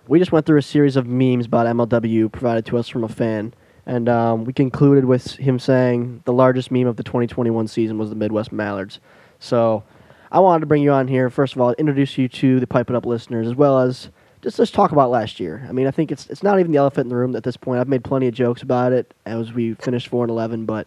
we 0.08 0.18
just 0.18 0.32
went 0.32 0.46
through 0.46 0.58
a 0.58 0.62
series 0.62 0.96
of 0.96 1.06
memes 1.06 1.46
about 1.46 1.66
MLW 1.66 2.32
provided 2.32 2.64
to 2.66 2.78
us 2.78 2.88
from 2.88 3.04
a 3.04 3.08
fan, 3.08 3.52
and 3.84 4.08
um, 4.08 4.44
we 4.44 4.52
concluded 4.54 5.04
with 5.04 5.32
him 5.32 5.58
saying 5.58 6.22
the 6.24 6.32
largest 6.32 6.70
meme 6.70 6.86
of 6.86 6.96
the 6.96 7.02
2021 7.02 7.68
season 7.68 7.98
was 7.98 8.08
the 8.08 8.16
Midwest 8.16 8.50
Mallards. 8.50 9.00
So 9.38 9.84
I 10.32 10.40
wanted 10.40 10.60
to 10.60 10.66
bring 10.66 10.82
you 10.82 10.92
on 10.92 11.08
here 11.08 11.28
first 11.28 11.54
of 11.54 11.60
all, 11.60 11.72
introduce 11.74 12.16
you 12.16 12.28
to 12.28 12.58
the 12.58 12.66
Pipe 12.66 12.88
It 12.88 12.96
Up 12.96 13.04
listeners, 13.04 13.46
as 13.46 13.54
well 13.54 13.78
as 13.80 14.08
just 14.40 14.58
let's 14.58 14.70
talk 14.70 14.92
about 14.92 15.10
last 15.10 15.40
year. 15.40 15.66
I 15.68 15.72
mean, 15.72 15.86
I 15.86 15.90
think 15.90 16.10
it's 16.10 16.26
it's 16.28 16.42
not 16.42 16.58
even 16.58 16.72
the 16.72 16.78
elephant 16.78 17.06
in 17.06 17.08
the 17.10 17.16
room 17.16 17.36
at 17.36 17.44
this 17.44 17.58
point. 17.58 17.80
I've 17.80 17.88
made 17.88 18.02
plenty 18.02 18.28
of 18.28 18.34
jokes 18.34 18.62
about 18.62 18.92
it 18.92 19.12
as 19.26 19.52
we 19.52 19.74
finished 19.74 20.08
four 20.08 20.24
and 20.24 20.30
eleven, 20.30 20.64
but 20.64 20.86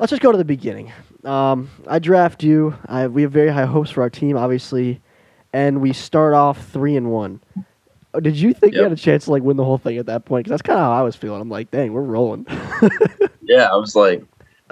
let's 0.00 0.10
just 0.10 0.22
go 0.22 0.32
to 0.32 0.38
the 0.38 0.44
beginning. 0.44 0.92
Um, 1.24 1.70
I 1.86 2.00
draft 2.00 2.42
you. 2.42 2.74
I, 2.86 3.06
we 3.06 3.22
have 3.22 3.30
very 3.30 3.50
high 3.50 3.66
hopes 3.66 3.90
for 3.90 4.02
our 4.02 4.10
team, 4.10 4.36
obviously, 4.36 5.00
and 5.52 5.80
we 5.80 5.92
start 5.92 6.34
off 6.34 6.66
three 6.70 6.96
and 6.96 7.12
one. 7.12 7.40
Uh, 8.12 8.20
Did 8.20 8.36
you 8.36 8.52
think 8.52 8.74
you 8.74 8.82
had 8.82 8.92
a 8.92 8.96
chance 8.96 9.26
to 9.26 9.30
like 9.30 9.42
win 9.42 9.56
the 9.56 9.64
whole 9.64 9.78
thing 9.78 9.98
at 9.98 10.06
that 10.06 10.24
point? 10.24 10.44
Because 10.44 10.50
that's 10.58 10.62
kind 10.66 10.78
of 10.78 10.84
how 10.84 10.92
I 10.92 11.02
was 11.02 11.14
feeling. 11.16 11.40
I'm 11.40 11.48
like, 11.48 11.70
dang, 11.70 11.92
we're 11.92 12.02
rolling. 12.02 12.46
Yeah, 13.42 13.64
I 13.64 13.74
was 13.74 13.96
like, 13.96 14.22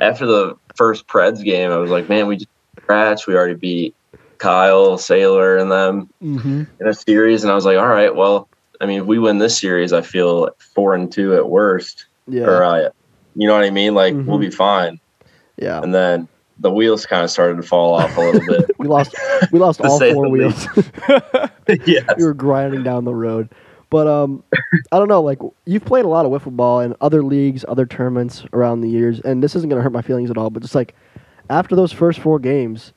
after 0.01 0.25
the 0.25 0.57
first 0.77 1.09
Preds 1.09 1.43
game, 1.43 1.73
I 1.73 1.79
was 1.79 1.91
like, 1.91 2.09
man, 2.09 2.29
we 2.29 2.37
just 2.37 2.49
scratched. 2.81 3.27
We 3.27 3.35
already 3.35 3.55
beat 3.55 3.97
Kyle, 4.39 4.97
Saylor, 4.97 5.61
and 5.61 5.69
them 5.69 6.09
mm-hmm. 6.23 6.63
in 6.81 6.87
a 6.87 6.95
series. 6.95 7.43
And 7.43 7.51
I 7.51 7.57
was 7.57 7.65
like, 7.65 7.77
all 7.77 7.89
right, 7.89 8.15
well, 8.15 8.49
I 8.81 8.87
mean, 8.87 9.01
if 9.01 9.07
we 9.07 9.19
win 9.19 9.39
this 9.39 9.59
series, 9.59 9.93
I 9.93 10.03
feel 10.03 10.51
four 10.61 10.95
and 10.95 11.11
two 11.11 11.35
at 11.35 11.49
worst. 11.49 12.07
Yeah, 12.29 12.45
Or, 12.45 12.63
uh, 12.63 12.91
you 13.35 13.49
know 13.49 13.55
what 13.55 13.65
I 13.65 13.71
mean? 13.71 13.95
Like, 13.97 14.15
we'll 14.15 14.39
Mhm. 14.39 14.43
be 14.43 14.51
fine. 14.51 15.01
yeah. 15.57 15.83
And 15.83 15.93
then 15.93 16.29
the 16.61 16.71
wheels 16.71 17.07
kind 17.07 17.23
of 17.25 17.31
started 17.31 17.57
to 17.57 17.63
fall 17.63 17.95
off 17.95 18.17
a 18.17 18.21
little 18.21 18.41
bit. 18.47 18.71
We 18.79 18.87
lost. 18.87 19.15
We 19.53 19.59
lost 19.59 19.81
all 19.85 19.99
four 19.99 20.29
wheels. 20.29 20.67
yes. 21.85 22.05
we 22.17 22.25
were 22.25 22.35
grinding 22.35 22.83
down 22.85 23.05
the 23.05 23.15
road. 23.15 23.49
But 23.91 24.07
um, 24.07 24.45
I 24.93 24.99
don't 24.99 25.09
know. 25.09 25.23
Like 25.23 25.39
you've 25.65 25.85
played 25.85 26.05
a 26.05 26.09
lot 26.09 26.27
of 26.27 26.31
wiffle 26.31 26.55
ball 26.55 26.81
in 26.81 26.95
other 27.01 27.23
leagues, 27.23 27.65
other 27.67 27.87
tournaments 27.87 28.45
around 28.53 28.83
the 28.83 28.89
years, 28.89 29.21
and 29.21 29.43
this 29.43 29.57
isn't 29.57 29.69
gonna 29.69 29.83
hurt 29.83 29.93
my 29.93 30.03
feelings 30.03 30.31
at 30.31 30.37
all. 30.37 30.51
But 30.51 30.63
just 30.63 30.75
like 30.75 30.95
after 31.51 31.75
those 31.75 31.93
first 31.93 32.21
four 32.21 32.39
games, 32.39 32.93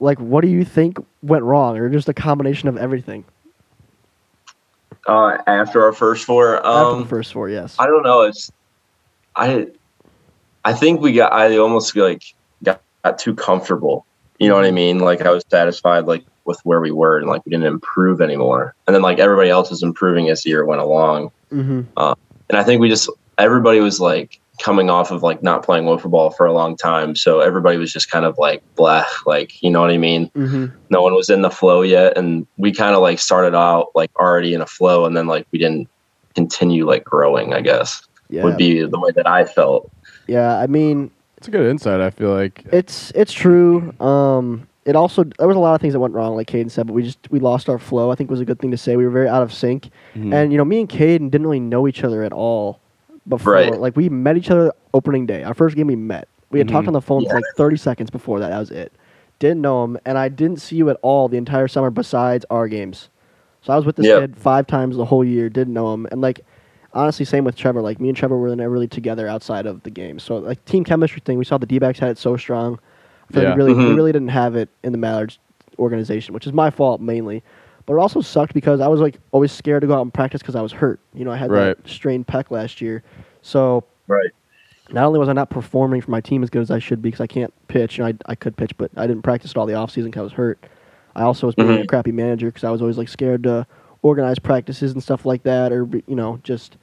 like 0.00 0.18
what 0.18 0.42
do 0.42 0.48
you 0.48 0.64
think 0.64 0.98
went 1.22 1.44
wrong, 1.44 1.78
or 1.78 1.88
just 1.88 2.08
a 2.08 2.14
combination 2.14 2.68
of 2.68 2.76
everything 2.76 3.24
Uh, 5.06 5.38
after 5.46 5.82
our 5.84 5.92
first 5.92 6.24
four, 6.24 6.56
after 6.56 6.68
um, 6.68 7.00
the 7.00 7.08
first 7.08 7.32
four? 7.32 7.48
Yes. 7.48 7.76
I 7.78 7.86
don't 7.86 8.02
know. 8.02 8.22
It's 8.22 8.50
I 9.36 9.68
I 10.64 10.72
think 10.72 11.00
we 11.00 11.12
got 11.12 11.32
I 11.32 11.56
almost 11.56 11.94
like 11.96 12.34
got, 13.06 13.18
too 13.18 13.34
comfortable. 13.34 14.06
You 14.38 14.48
know 14.48 14.54
what 14.54 14.64
I 14.64 14.70
mean? 14.70 14.98
Like 14.98 15.22
I 15.22 15.30
was 15.30 15.44
satisfied 15.50 16.04
like 16.04 16.24
with 16.44 16.60
where 16.64 16.80
we 16.80 16.90
were 16.90 17.18
and 17.18 17.26
like 17.26 17.44
we 17.44 17.50
didn't 17.50 17.66
improve 17.66 18.20
anymore. 18.20 18.74
And 18.86 18.94
then 18.94 19.02
like 19.02 19.18
everybody 19.18 19.50
else 19.50 19.70
was 19.70 19.82
improving 19.82 20.28
as 20.28 20.42
the 20.42 20.50
year 20.50 20.64
went 20.64 20.80
along. 20.80 21.30
mm-hmm. 21.52 21.82
And 22.48 22.56
I 22.56 22.62
think 22.62 22.80
we 22.80 22.88
just 22.88 23.10
everybody 23.38 23.80
was 23.80 23.98
like 23.98 24.40
coming 24.60 24.88
off 24.88 25.10
of 25.10 25.22
like 25.22 25.42
not 25.42 25.64
playing 25.64 25.84
wiffle 25.84 26.10
ball 26.10 26.30
for 26.30 26.46
a 26.46 26.52
long 26.52 26.76
time. 26.76 27.16
So 27.16 27.40
everybody 27.40 27.76
was 27.76 27.92
just 27.92 28.10
kind 28.10 28.24
of 28.24 28.38
like 28.38 28.62
blah, 28.76 29.04
like 29.26 29.62
you 29.62 29.70
know 29.70 29.80
what 29.80 29.90
I 29.90 29.98
mean? 29.98 30.30
Mm-hmm. 30.30 30.66
No 30.90 31.02
one 31.02 31.14
was 31.14 31.28
in 31.28 31.42
the 31.42 31.50
flow 31.50 31.82
yet. 31.82 32.16
And 32.16 32.46
we 32.56 32.72
kind 32.72 32.94
of 32.94 33.02
like 33.02 33.18
started 33.18 33.56
out 33.56 33.88
like 33.94 34.10
already 34.16 34.54
in 34.54 34.60
a 34.60 34.66
flow 34.66 35.04
and 35.06 35.16
then 35.16 35.26
like 35.26 35.46
we 35.50 35.58
didn't 35.58 35.88
continue 36.34 36.86
like 36.86 37.04
growing, 37.04 37.52
I 37.52 37.62
guess. 37.62 38.06
Yeah. 38.28 38.44
Would 38.44 38.56
be 38.56 38.84
the 38.84 38.98
way 38.98 39.12
that 39.12 39.26
I 39.26 39.44
felt. 39.44 39.90
yeah. 40.26 40.58
I 40.58 40.66
mean, 40.66 41.10
It's 41.38 41.48
a 41.48 41.50
good 41.50 41.66
insight. 41.68 42.00
I 42.00 42.10
feel 42.10 42.30
like. 42.32 42.64
It's 42.72 43.10
it's 43.14 43.32
true. 43.32 43.92
Um, 44.00 44.66
it 44.84 44.96
also 44.96 45.24
there 45.24 45.48
was 45.48 45.56
a 45.56 45.60
lot 45.60 45.74
of 45.74 45.80
things 45.80 45.92
that 45.94 46.00
went 46.00 46.14
wrong, 46.14 46.36
like 46.36 46.46
Caden 46.48 46.70
said, 46.70 46.86
but 46.86 46.94
we 46.94 47.02
just 47.02 47.18
we 47.30 47.40
lost 47.40 47.68
our 47.68 47.78
flow. 47.78 48.10
I 48.10 48.14
think 48.14 48.30
was 48.30 48.40
a 48.40 48.44
good 48.44 48.58
thing 48.58 48.70
to 48.70 48.76
say. 48.78 48.96
We 48.96 49.04
were 49.04 49.10
very 49.10 49.28
out 49.28 49.42
of 49.42 49.52
sync, 49.52 49.90
Mhm. 50.14 50.32
and 50.32 50.52
you 50.52 50.58
know, 50.58 50.64
me 50.64 50.80
and 50.80 50.88
Caden 50.88 51.30
didn't 51.30 51.46
really 51.46 51.60
know 51.60 51.86
each 51.88 52.04
other 52.04 52.22
at 52.22 52.32
all 52.32 52.80
before. 53.28 53.52
Right. 53.54 53.78
Like 53.80 53.96
we 53.96 54.08
met 54.08 54.36
each 54.36 54.50
other 54.50 54.72
opening 54.94 55.26
day. 55.26 55.42
Our 55.42 55.54
first 55.54 55.76
game 55.76 55.88
we 55.88 55.96
met. 55.96 56.28
We 56.50 56.58
had 56.60 56.68
talked 56.68 56.84
Mhm. 56.84 56.88
on 56.88 56.92
the 56.94 57.00
phone 57.02 57.22
Yeah. 57.22 57.30
for 57.30 57.34
like 57.36 57.44
30 57.56 57.76
seconds 57.76 58.08
before 58.10 58.38
that. 58.40 58.50
That 58.50 58.58
was 58.60 58.70
it. 58.70 58.92
Didn't 59.40 59.60
know 59.60 59.84
him, 59.84 59.98
and 60.06 60.16
I 60.16 60.28
didn't 60.28 60.60
see 60.60 60.76
you 60.76 60.88
at 60.88 60.96
all 61.02 61.28
the 61.28 61.36
entire 61.36 61.68
summer 61.68 61.90
besides 61.90 62.46
our 62.48 62.68
games. 62.68 63.10
So 63.62 63.72
I 63.72 63.76
was 63.76 63.84
with 63.84 63.96
this 63.96 64.06
Yep. 64.06 64.20
kid 64.20 64.36
five 64.36 64.66
times 64.68 64.96
the 64.96 65.04
whole 65.06 65.24
year. 65.24 65.48
Didn't 65.50 65.74
know 65.74 65.92
him, 65.92 66.06
and 66.10 66.20
like 66.22 66.42
honestly, 66.96 67.24
same 67.24 67.44
with 67.44 67.54
Trevor. 67.56 67.82
Like 67.82 68.00
me 68.00 68.08
and 68.08 68.16
Trevor 68.16 68.36
were 68.38 68.54
never 68.56 68.70
really 68.70 68.88
together 68.88 69.28
outside 69.28 69.66
of 69.66 69.82
the 69.82 69.90
game. 69.90 70.18
So 70.18 70.38
like 70.38 70.64
team 70.64 70.82
chemistry 70.84 71.22
thing, 71.24 71.38
we 71.38 71.44
saw 71.44 71.58
the 71.58 71.66
D-backs 71.66 71.98
had 71.98 72.10
it 72.10 72.18
so 72.18 72.36
strong. 72.36 72.78
I 73.28 73.32
feel 73.32 73.42
Yeah. 73.42 73.54
we 73.54 73.56
really 73.62 73.74
we 73.74 73.84
Mhm. 73.84 73.96
really 73.96 74.12
didn't 74.12 74.28
have 74.28 74.56
it 74.56 74.68
in 74.82 74.92
the 74.92 74.98
Mallards 74.98 75.38
organization, 75.78 76.32
which 76.34 76.46
is 76.46 76.52
my 76.52 76.70
fault 76.70 77.00
mainly. 77.00 77.42
But 77.84 77.94
it 77.94 77.98
also 78.00 78.20
sucked 78.20 78.54
because 78.54 78.80
I 78.80 78.88
was 78.88 79.00
like 79.00 79.18
always 79.30 79.52
scared 79.52 79.82
to 79.82 79.86
go 79.86 79.94
out 79.94 80.02
and 80.02 80.12
practice 80.12 80.40
because 80.42 80.56
I 80.56 80.62
was 80.62 80.72
hurt. 80.72 80.98
You 81.14 81.24
know, 81.24 81.30
I 81.30 81.36
had 81.36 81.50
Right. 81.50 81.76
that 81.76 81.88
strained 81.88 82.26
pec 82.26 82.50
last 82.50 82.80
year. 82.80 83.02
So 83.42 83.84
Right. 84.08 84.30
not 84.90 85.04
only 85.06 85.18
was 85.20 85.28
I 85.28 85.32
not 85.34 85.50
performing 85.50 86.00
for 86.00 86.10
my 86.10 86.20
team 86.20 86.42
as 86.42 86.50
good 86.50 86.62
as 86.62 86.70
I 86.70 86.78
should 86.78 87.02
be 87.02 87.08
because 87.10 87.20
I 87.20 87.26
can't 87.28 87.52
pitch, 87.68 87.98
you 87.98 88.04
know, 88.04 88.08
I, 88.10 88.14
I 88.26 88.34
could 88.34 88.56
pitch, 88.56 88.76
but 88.78 88.90
I 88.96 89.06
didn't 89.06 89.22
practice 89.22 89.50
at 89.52 89.56
all 89.56 89.66
the 89.66 89.74
offseason 89.74 90.06
because 90.06 90.20
I 90.20 90.24
was 90.24 90.32
hurt. 90.32 90.58
I 91.14 91.22
also 91.22 91.46
was 91.46 91.54
being 91.54 91.68
a 91.70 91.72
Mhm. 91.84 91.88
crappy 91.88 92.12
manager 92.12 92.46
because 92.46 92.64
I 92.64 92.70
was 92.70 92.80
always 92.80 92.98
like 92.98 93.08
scared 93.08 93.42
to 93.44 93.66
organize 94.02 94.38
practices 94.38 94.92
and 94.92 95.02
stuff 95.02 95.24
like 95.26 95.42
that, 95.44 95.72
or 95.72 95.88
you 96.06 96.14
know, 96.16 96.38
just 96.42 96.76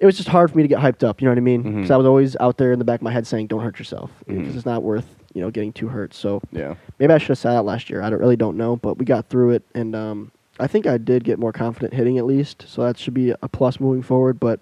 it 0.00 0.06
was 0.06 0.16
just 0.16 0.28
hard 0.28 0.50
for 0.50 0.56
me 0.56 0.62
to 0.64 0.68
get 0.68 0.78
hyped 0.80 1.06
up. 1.06 1.20
You 1.20 1.26
know 1.26 1.30
what 1.32 1.38
I 1.38 1.42
mean? 1.42 1.62
Because 1.62 1.90
Mhm. 1.90 1.94
I 1.94 1.96
was 1.98 2.06
always 2.06 2.36
out 2.40 2.56
there 2.56 2.72
in 2.72 2.78
the 2.78 2.84
back 2.84 3.00
of 3.00 3.02
my 3.02 3.12
head 3.12 3.26
saying, 3.26 3.46
"Don't 3.48 3.60
hurt 3.60 3.78
yourself," 3.78 4.10
because 4.26 4.52
Mhm. 4.52 4.56
it's 4.56 4.66
not 4.66 4.82
worth 4.82 5.14
you 5.34 5.40
know 5.42 5.50
getting 5.50 5.72
too 5.72 5.88
hurt. 5.88 6.12
So 6.14 6.40
Yeah. 6.52 6.74
maybe 6.98 7.12
I 7.12 7.18
should 7.18 7.28
have 7.28 7.38
sat 7.38 7.54
out 7.54 7.64
last 7.66 7.88
year. 7.90 8.02
I 8.02 8.10
don't, 8.10 8.18
really 8.18 8.36
don't 8.36 8.56
know, 8.56 8.76
but 8.76 8.98
we 8.98 9.04
got 9.04 9.26
through 9.26 9.50
it, 9.50 9.62
and 9.74 9.94
um, 9.94 10.32
I 10.58 10.66
think 10.66 10.86
I 10.86 10.98
did 10.98 11.22
get 11.24 11.38
more 11.38 11.52
confident 11.52 11.94
hitting 11.94 12.18
at 12.18 12.24
least. 12.26 12.64
So 12.66 12.82
that 12.82 12.98
should 12.98 13.14
be 13.14 13.30
a 13.42 13.48
plus 13.48 13.78
moving 13.78 14.02
forward. 14.02 14.40
But 14.40 14.60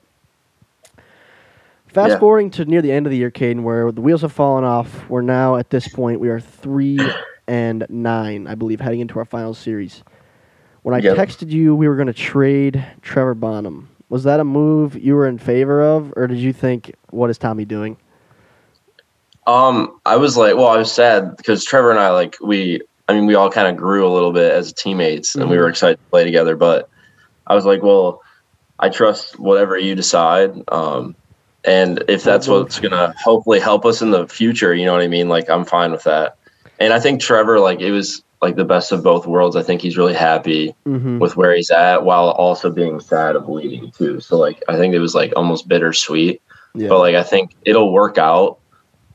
fast 1.86 2.10
Yeah. 2.10 2.18
forwarding 2.18 2.50
to 2.50 2.64
near 2.64 2.82
the 2.82 2.92
end 2.92 3.06
of 3.06 3.10
the 3.10 3.16
year, 3.18 3.30
Caden, 3.30 3.62
where 3.62 3.90
the 3.92 4.00
wheels 4.00 4.22
have 4.22 4.32
fallen 4.32 4.64
off. 4.64 5.08
We're 5.08 5.22
now 5.22 5.56
at 5.56 5.70
this 5.70 5.88
point. 5.88 6.20
We 6.20 6.28
are 6.28 6.40
three 6.40 7.14
and 7.48 7.86
nine, 7.88 8.46
I 8.46 8.54
believe, 8.54 8.80
heading 8.80 9.00
into 9.00 9.18
our 9.18 9.24
final 9.24 9.54
series. 9.54 10.02
When 10.82 10.94
I 10.94 10.98
Yep. 10.98 11.16
texted 11.16 11.50
you, 11.50 11.74
we 11.74 11.88
were 11.88 11.96
going 11.96 12.06
to 12.08 12.12
trade 12.12 12.84
Trevor 13.02 13.34
Bonham. 13.34 13.88
Was 14.08 14.24
that 14.24 14.40
a 14.40 14.44
move 14.44 14.96
you 14.96 15.14
were 15.14 15.26
in 15.28 15.38
favor 15.38 15.82
of, 15.82 16.12
or 16.16 16.26
did 16.26 16.38
you 16.38 16.52
think, 16.52 16.94
"What 17.10 17.30
is 17.30 17.38
Tommy 17.38 17.64
doing"? 17.64 17.96
Um, 19.46 19.98
I 20.04 20.16
was 20.16 20.36
like, 20.36 20.56
well, 20.56 20.68
I 20.68 20.76
was 20.76 20.92
sad 20.92 21.36
because 21.36 21.64
Trevor 21.64 21.90
and 21.90 21.98
I, 21.98 22.10
like, 22.10 22.36
we, 22.42 22.82
I 23.08 23.14
mean, 23.14 23.24
we 23.24 23.34
all 23.34 23.50
kind 23.50 23.66
of 23.66 23.76
grew 23.76 24.06
a 24.06 24.12
little 24.12 24.32
bit 24.32 24.52
as 24.52 24.74
teammates 24.74 25.34
and 25.34 25.48
we 25.48 25.56
Mhm. 25.56 25.60
were 25.60 25.68
excited 25.70 25.96
to 25.96 26.10
play 26.10 26.22
together. 26.24 26.54
But 26.54 26.90
I 27.46 27.54
was 27.54 27.64
like, 27.64 27.82
well, 27.82 28.20
I 28.78 28.90
trust 28.90 29.38
whatever 29.40 29.78
you 29.78 29.94
decide. 29.94 30.52
Um, 30.68 31.14
and 31.64 32.04
if 32.08 32.22
that's 32.24 32.46
what's 32.46 32.78
going 32.78 32.92
to 32.92 33.14
hopefully 33.24 33.58
help 33.58 33.86
us 33.86 34.02
in 34.02 34.10
the 34.10 34.28
future, 34.28 34.74
you 34.74 34.84
know 34.84 34.92
what 34.92 35.00
I 35.00 35.08
mean? 35.08 35.30
Like, 35.30 35.48
I'm 35.48 35.64
fine 35.64 35.92
with 35.92 36.04
that. 36.04 36.36
And 36.78 36.92
I 36.92 37.00
think 37.00 37.22
Trevor, 37.22 37.58
like, 37.58 37.80
it 37.80 37.90
was 37.90 38.22
like 38.40 38.56
the 38.56 38.64
best 38.64 38.92
of 38.92 39.02
both 39.02 39.26
worlds. 39.26 39.56
I 39.56 39.62
think 39.62 39.80
he's 39.82 39.96
really 39.98 40.14
happy 40.14 40.74
Mm-hmm. 40.86 41.18
with 41.18 41.36
where 41.36 41.54
he's 41.54 41.70
at 41.70 42.04
while 42.04 42.30
also 42.30 42.70
being 42.70 43.00
sad 43.00 43.34
of 43.36 43.48
leaving, 43.48 43.90
too. 43.90 44.20
So, 44.20 44.38
like, 44.38 44.62
I 44.68 44.76
think 44.76 44.94
it 44.94 45.00
was 45.00 45.14
like 45.14 45.32
almost 45.36 45.66
bittersweet 45.68 46.40
Yeah. 46.74 46.88
but 46.88 46.98
like 47.00 47.14
I 47.16 47.22
think 47.24 47.54
it'll 47.64 47.92
work 47.92 48.18
out 48.18 48.58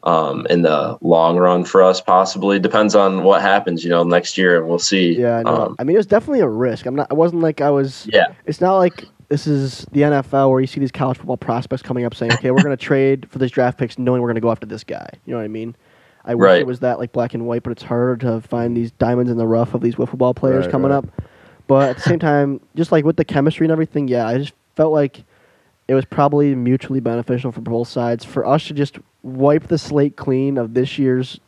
um, 0.04 0.46
in 0.50 0.62
the 0.64 0.98
long 1.02 1.38
run 1.38 1.64
for 1.64 1.82
us. 1.82 2.02
Possibly 2.02 2.60
depends 2.60 2.94
on 2.96 3.24
what 3.24 3.42
happens. 3.42 3.84
You 3.84 3.90
know, 3.90 4.04
next 4.04 4.38
year 4.38 4.58
and 4.60 4.68
we'll 4.68 4.80
see. 4.80 5.18
Yeah, 5.18 5.42
I. 5.46 5.50
Um, 5.50 5.76
I 5.80 5.84
mean, 5.86 5.96
it 5.96 6.00
was 6.00 6.06
definitely 6.08 6.42
a 6.42 6.48
risk. 6.50 6.86
I'm 6.86 6.96
not. 6.96 7.08
I 7.10 7.14
wasn't 7.14 7.42
like 7.42 7.62
I 7.62 7.70
was. 7.70 8.06
yeah, 8.12 8.34
It's 8.46 8.60
not 8.60 8.78
like 8.78 9.06
this 9.30 9.48
is 9.48 9.86
the 9.94 10.02
NFL 10.02 10.50
where 10.52 10.60
you 10.60 10.68
see 10.68 10.82
these 10.82 10.92
college 10.92 11.18
football 11.18 11.38
prospects 11.38 11.82
coming 11.82 12.04
up 12.04 12.14
saying, 12.14 12.34
"Okay, 12.34 12.52
we're 12.52 12.62
going 12.62 12.76
to 12.78 12.86
trade 12.86 13.30
for 13.32 13.40
these 13.40 13.52
draft 13.52 13.78
picks, 13.78 13.98
knowing 13.98 14.22
we're 14.22 14.28
going 14.28 14.36
to 14.36 14.42
go 14.42 14.52
after 14.52 14.66
this 14.68 14.84
guy." 14.84 15.08
You 15.26 15.32
know 15.32 15.38
what 15.38 15.46
I 15.46 15.48
mean? 15.48 15.74
I 16.26 16.36
wish 16.36 16.46
Right. 16.46 16.62
it 16.62 16.68
was 16.68 16.80
that 16.80 17.00
like 17.00 17.12
black 17.12 17.34
and 17.34 17.46
white, 17.46 17.64
but 17.64 17.72
it's 17.72 17.84
harder 17.84 18.16
to 18.18 18.42
find 18.42 18.76
these 18.78 18.92
diamonds 18.92 19.30
in 19.32 19.38
the 19.38 19.48
rough 19.48 19.74
of 19.74 19.82
these 19.82 19.96
wiffle 19.96 20.18
ball 20.18 20.34
players 20.34 20.66
Right, 20.66 20.72
coming 20.72 20.92
right. 20.92 20.98
up. 20.98 21.06
But 21.68 21.90
at 21.90 21.96
the 21.98 22.02
same 22.04 22.20
time, 22.32 22.62
just 22.76 22.92
like 22.92 23.04
with 23.06 23.18
the 23.18 23.26
chemistry 23.26 23.66
and 23.66 23.72
everything, 23.72 24.08
yeah, 24.08 24.28
I 24.28 24.38
just 24.38 24.54
felt 24.76 24.94
like 24.94 25.24
it 25.88 25.96
was 25.96 26.06
probably 26.06 26.56
mutually 26.56 27.02
beneficial 27.02 27.52
for 27.52 27.60
both 27.62 27.90
sides 27.90 28.24
for 28.24 28.46
us 28.46 28.68
to 28.68 28.74
just 28.74 29.00
wipe 29.22 29.68
the 29.68 29.78
slate 29.78 30.16
clean 30.16 30.58
of 30.58 30.74
this 30.74 30.98
year's 30.98 31.40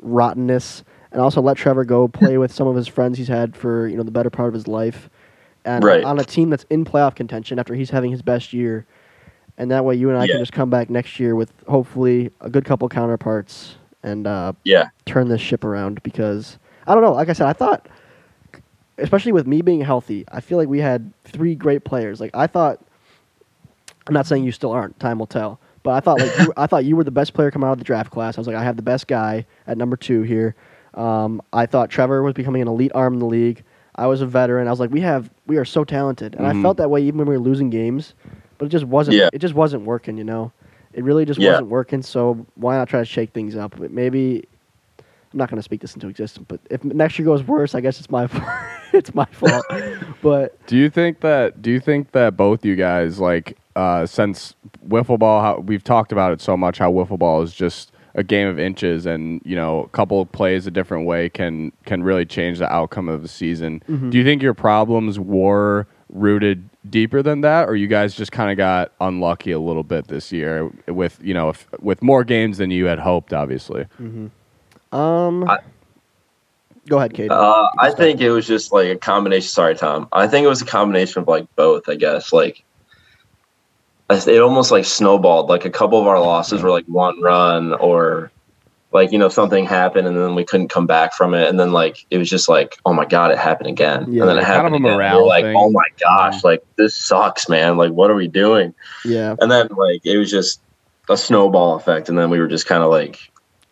rottenness 0.00 0.84
and 1.10 1.20
also 1.20 1.40
let 1.40 1.56
Trevor 1.56 1.84
go 1.84 2.08
play 2.08 2.38
with 2.38 2.52
some 2.52 2.66
of 2.66 2.76
his 2.76 2.88
friends 2.88 3.18
he's 3.18 3.28
had 3.28 3.56
for 3.56 3.86
you 3.88 3.96
know 3.96 4.02
the 4.02 4.10
better 4.10 4.30
part 4.30 4.48
of 4.48 4.54
his 4.54 4.68
life, 4.68 5.08
and 5.64 5.84
Right. 5.84 6.04
on 6.04 6.18
a 6.18 6.24
team 6.24 6.50
that's 6.50 6.64
in 6.70 6.84
playoff 6.84 7.14
contention 7.14 7.58
after 7.58 7.74
he's 7.74 7.90
having 7.90 8.10
his 8.10 8.22
best 8.22 8.52
year, 8.52 8.86
and 9.58 9.70
that 9.70 9.84
way 9.84 9.94
you 9.94 10.08
and 10.10 10.18
I 10.18 10.24
Yeah. 10.24 10.32
can 10.34 10.40
just 10.40 10.52
come 10.52 10.70
back 10.70 10.90
next 10.90 11.18
year 11.20 11.34
with 11.34 11.52
hopefully 11.66 12.30
a 12.40 12.50
good 12.50 12.64
couple 12.64 12.88
counterparts 12.88 13.76
and 14.02 14.26
uh, 14.26 14.52
yeah, 14.64 14.88
turn 15.06 15.28
this 15.28 15.40
ship 15.40 15.64
around 15.64 16.02
because 16.02 16.58
I 16.86 16.94
don't 16.94 17.02
know. 17.02 17.12
Like 17.12 17.28
I 17.28 17.32
said, 17.32 17.46
I 17.46 17.52
thought, 17.52 17.86
especially 18.98 19.32
with 19.32 19.46
me 19.46 19.62
being 19.62 19.80
healthy, 19.80 20.24
I 20.30 20.40
feel 20.40 20.58
like 20.58 20.68
we 20.68 20.80
had 20.80 21.12
three 21.24 21.54
great 21.54 21.84
players. 21.84 22.20
Like 22.20 22.30
I 22.34 22.46
thought, 22.46 22.80
I'm 24.06 24.14
not 24.14 24.26
saying 24.26 24.44
you 24.44 24.52
still 24.52 24.72
aren't. 24.72 24.98
Time 25.00 25.18
will 25.18 25.26
tell. 25.26 25.60
But 25.82 25.92
I 25.92 26.00
thought 26.00 26.18
like 26.20 26.38
you, 26.38 26.52
I 26.56 26.66
thought 26.66 26.84
you 26.84 26.96
were 26.96 27.04
the 27.04 27.10
best 27.10 27.34
player 27.34 27.50
coming 27.50 27.68
out 27.68 27.72
of 27.72 27.78
the 27.78 27.84
draft 27.84 28.10
class. 28.10 28.36
I 28.36 28.40
was 28.40 28.46
like, 28.46 28.56
I 28.56 28.62
have 28.62 28.76
the 28.76 28.82
best 28.82 29.06
guy 29.08 29.46
at 29.66 29.76
number 29.78 29.96
two 29.96 30.22
here. 30.22 30.54
Um, 30.94 31.42
I 31.52 31.66
thought 31.66 31.90
Trevor 31.90 32.22
was 32.22 32.34
becoming 32.34 32.62
an 32.62 32.68
elite 32.68 32.92
arm 32.94 33.14
in 33.14 33.18
the 33.18 33.26
league. 33.26 33.64
I 33.96 34.06
was 34.06 34.20
a 34.20 34.26
veteran. 34.26 34.68
I 34.68 34.70
was 34.70 34.78
like, 34.80 34.90
we 34.90 35.00
have, 35.00 35.30
we 35.46 35.56
are 35.58 35.64
so 35.64 35.84
talented, 35.84 36.34
and 36.34 36.46
I 36.46 36.52
Mhm. 36.52 36.62
felt 36.62 36.76
that 36.78 36.88
way 36.90 37.02
even 37.02 37.18
when 37.18 37.26
we 37.28 37.36
were 37.36 37.42
losing 37.42 37.68
games. 37.68 38.14
But 38.58 38.66
it 38.66 38.68
just 38.68 38.84
wasn't. 38.84 39.16
Yeah. 39.16 39.28
It 39.32 39.38
just 39.38 39.54
wasn't 39.54 39.84
working. 39.84 40.16
You 40.18 40.24
know, 40.24 40.52
it 40.92 41.04
really 41.04 41.24
just 41.24 41.40
Yeah. 41.40 41.50
wasn't 41.52 41.68
working. 41.68 42.02
So 42.02 42.46
why 42.54 42.76
not 42.76 42.88
try 42.88 43.00
to 43.00 43.04
shake 43.06 43.30
things 43.32 43.56
up? 43.56 43.74
But 43.78 43.90
maybe 43.90 44.44
I'm 44.98 45.38
not 45.38 45.48
going 45.48 45.56
to 45.58 45.62
speak 45.62 45.80
this 45.80 45.94
into 45.94 46.08
existence. 46.08 46.46
But 46.48 46.60
if 46.70 46.84
next 46.84 47.18
year 47.18 47.26
goes 47.26 47.42
worse, 47.42 47.74
I 47.74 47.80
guess 47.80 47.98
it's 47.98 48.10
my 48.10 48.28
it's 48.92 49.14
my 49.14 49.24
fault. 49.26 49.64
but 50.22 50.64
Do 50.66 50.76
you 50.76 50.90
think 50.90 51.20
that? 51.20 51.62
Do 51.62 51.70
you 51.70 51.80
think 51.80 52.12
that 52.12 52.36
both 52.36 52.64
you 52.64 52.76
guys 52.76 53.18
like 53.18 53.56
uh, 53.76 54.04
since 54.06 54.54
wiffle 54.86 55.18
ball? 55.18 55.40
How 55.40 55.58
we've 55.60 55.84
talked 55.84 56.12
about 56.12 56.32
it 56.32 56.40
so 56.40 56.56
much. 56.56 56.78
How 56.78 56.92
wiffle 56.92 57.18
ball 57.18 57.42
is 57.42 57.54
just 57.54 57.90
a 58.14 58.22
game 58.22 58.46
of 58.46 58.58
inches, 58.58 59.06
and 59.06 59.40
you 59.42 59.56
know, 59.56 59.84
a 59.84 59.88
couple 59.88 60.20
of 60.20 60.30
plays 60.32 60.66
a 60.66 60.70
different 60.70 61.06
way 61.06 61.30
can 61.30 61.72
can 61.86 62.02
really 62.02 62.26
change 62.26 62.58
the 62.58 62.70
outcome 62.70 63.08
of 63.08 63.22
the 63.22 63.28
season. 63.28 63.82
Mhm. 63.88 64.10
Do 64.10 64.18
you 64.18 64.24
think 64.24 64.42
your 64.42 64.52
problems 64.52 65.18
were 65.18 65.86
rooted 66.10 66.68
deeper 66.88 67.22
than 67.22 67.42
that, 67.42 67.68
or 67.68 67.76
you 67.76 67.86
guys 67.86 68.14
just 68.14 68.32
kind 68.32 68.50
of 68.50 68.56
got 68.56 68.92
unlucky 69.00 69.52
a 69.52 69.58
little 69.58 69.82
bit 69.84 70.08
this 70.08 70.32
year 70.32 70.70
with 70.88 71.18
you 71.22 71.34
know 71.34 71.50
if, 71.50 71.66
with 71.80 72.02
more 72.02 72.24
games 72.24 72.58
than 72.58 72.70
you 72.70 72.86
had 72.86 72.98
hoped? 72.98 73.32
Obviously, 73.32 73.86
um, 74.92 75.48
I- 75.48 75.58
go 76.88 76.98
ahead, 76.98 77.14
Kate. 77.14 77.30
uh, 77.30 77.68
I 77.78 77.90
think 77.92 78.20
it 78.20 78.30
was 78.30 78.46
just 78.46 78.72
like 78.72 78.88
a 78.88 78.96
combination. 78.96 79.48
Sorry, 79.48 79.74
Tom. 79.74 80.08
I 80.12 80.26
think 80.26 80.44
it 80.44 80.48
was 80.48 80.62
a 80.62 80.66
combination 80.66 81.22
of 81.22 81.28
like 81.28 81.46
both. 81.56 81.88
I 81.88 81.94
guess 81.94 82.32
like 82.32 82.62
it 84.10 84.42
almost 84.42 84.70
like 84.70 84.84
snowballed. 84.84 85.48
Like 85.48 85.64
a 85.64 85.70
couple 85.70 85.98
of 86.00 86.06
our 86.06 86.20
losses 86.20 86.62
were 86.62 86.70
like 86.70 86.84
one 86.86 87.20
run 87.22 87.72
or 87.74 88.30
like 88.94 89.12
you 89.12 89.18
know 89.18 89.28
something 89.28 89.64
happened 89.64 90.06
and 90.06 90.16
then 90.16 90.34
we 90.34 90.44
couldn't 90.44 90.68
come 90.68 90.86
back 90.86 91.12
from 91.14 91.34
it 91.34 91.48
and 91.48 91.58
then 91.58 91.72
like 91.72 92.04
it 92.10 92.18
was 92.18 92.28
just 92.28 92.48
like 92.48 92.76
oh 92.86 92.92
my 92.92 93.04
god 93.04 93.30
it 93.30 93.38
happened 93.38 93.68
again 93.68 94.04
Yeah. 94.12 94.22
and 94.22 94.30
then 94.30 94.38
it 94.38 94.44
Kind 94.44 94.50
of 94.50 94.56
happened 94.56 94.74
a 94.74 94.78
again. 94.78 94.96
morale 94.96 95.20
We're 95.22 95.26
like 95.26 95.44
thing. 95.44 95.56
oh 95.56 95.70
my 95.70 95.84
gosh 96.00 96.44
like 96.44 96.62
this 96.76 96.94
sucks 96.94 97.48
man 97.48 97.76
like 97.76 97.92
what 97.92 98.10
are 98.10 98.14
we 98.14 98.28
doing 98.28 98.74
yeah, 99.04 99.34
and 99.40 99.50
then 99.50 99.68
like 99.76 100.04
it 100.04 100.18
was 100.18 100.30
just 100.30 100.60
a 101.08 101.16
snowball 101.16 101.74
effect 101.76 102.08
and 102.08 102.16
then 102.18 102.30
we 102.30 102.38
were 102.38 102.48
just 102.48 102.66
kind 102.66 102.82
of 102.82 102.90
like 102.90 103.18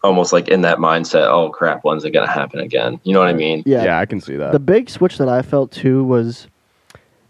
almost 0.02 0.33
like 0.33 0.48
in 0.48 0.62
that 0.62 0.78
mindset 0.78 1.26
oh 1.28 1.50
crap 1.50 1.85
when's 1.85 2.04
it 2.04 2.11
gonna 2.11 2.26
happen 2.30 2.59
again 2.61 2.98
you 3.04 3.12
know 3.12 3.18
what 3.20 3.28
i 3.28 3.33
mean 3.35 3.62
yeah. 3.66 3.85
yeah, 3.85 3.98
I 4.00 4.06
can 4.06 4.20
see 4.20 4.35
that. 4.37 4.52
The 4.52 4.59
big 4.59 4.88
switch 4.88 5.18
that 5.18 5.28
I 5.28 5.42
felt 5.42 5.70
too 5.70 6.02
was 6.04 6.48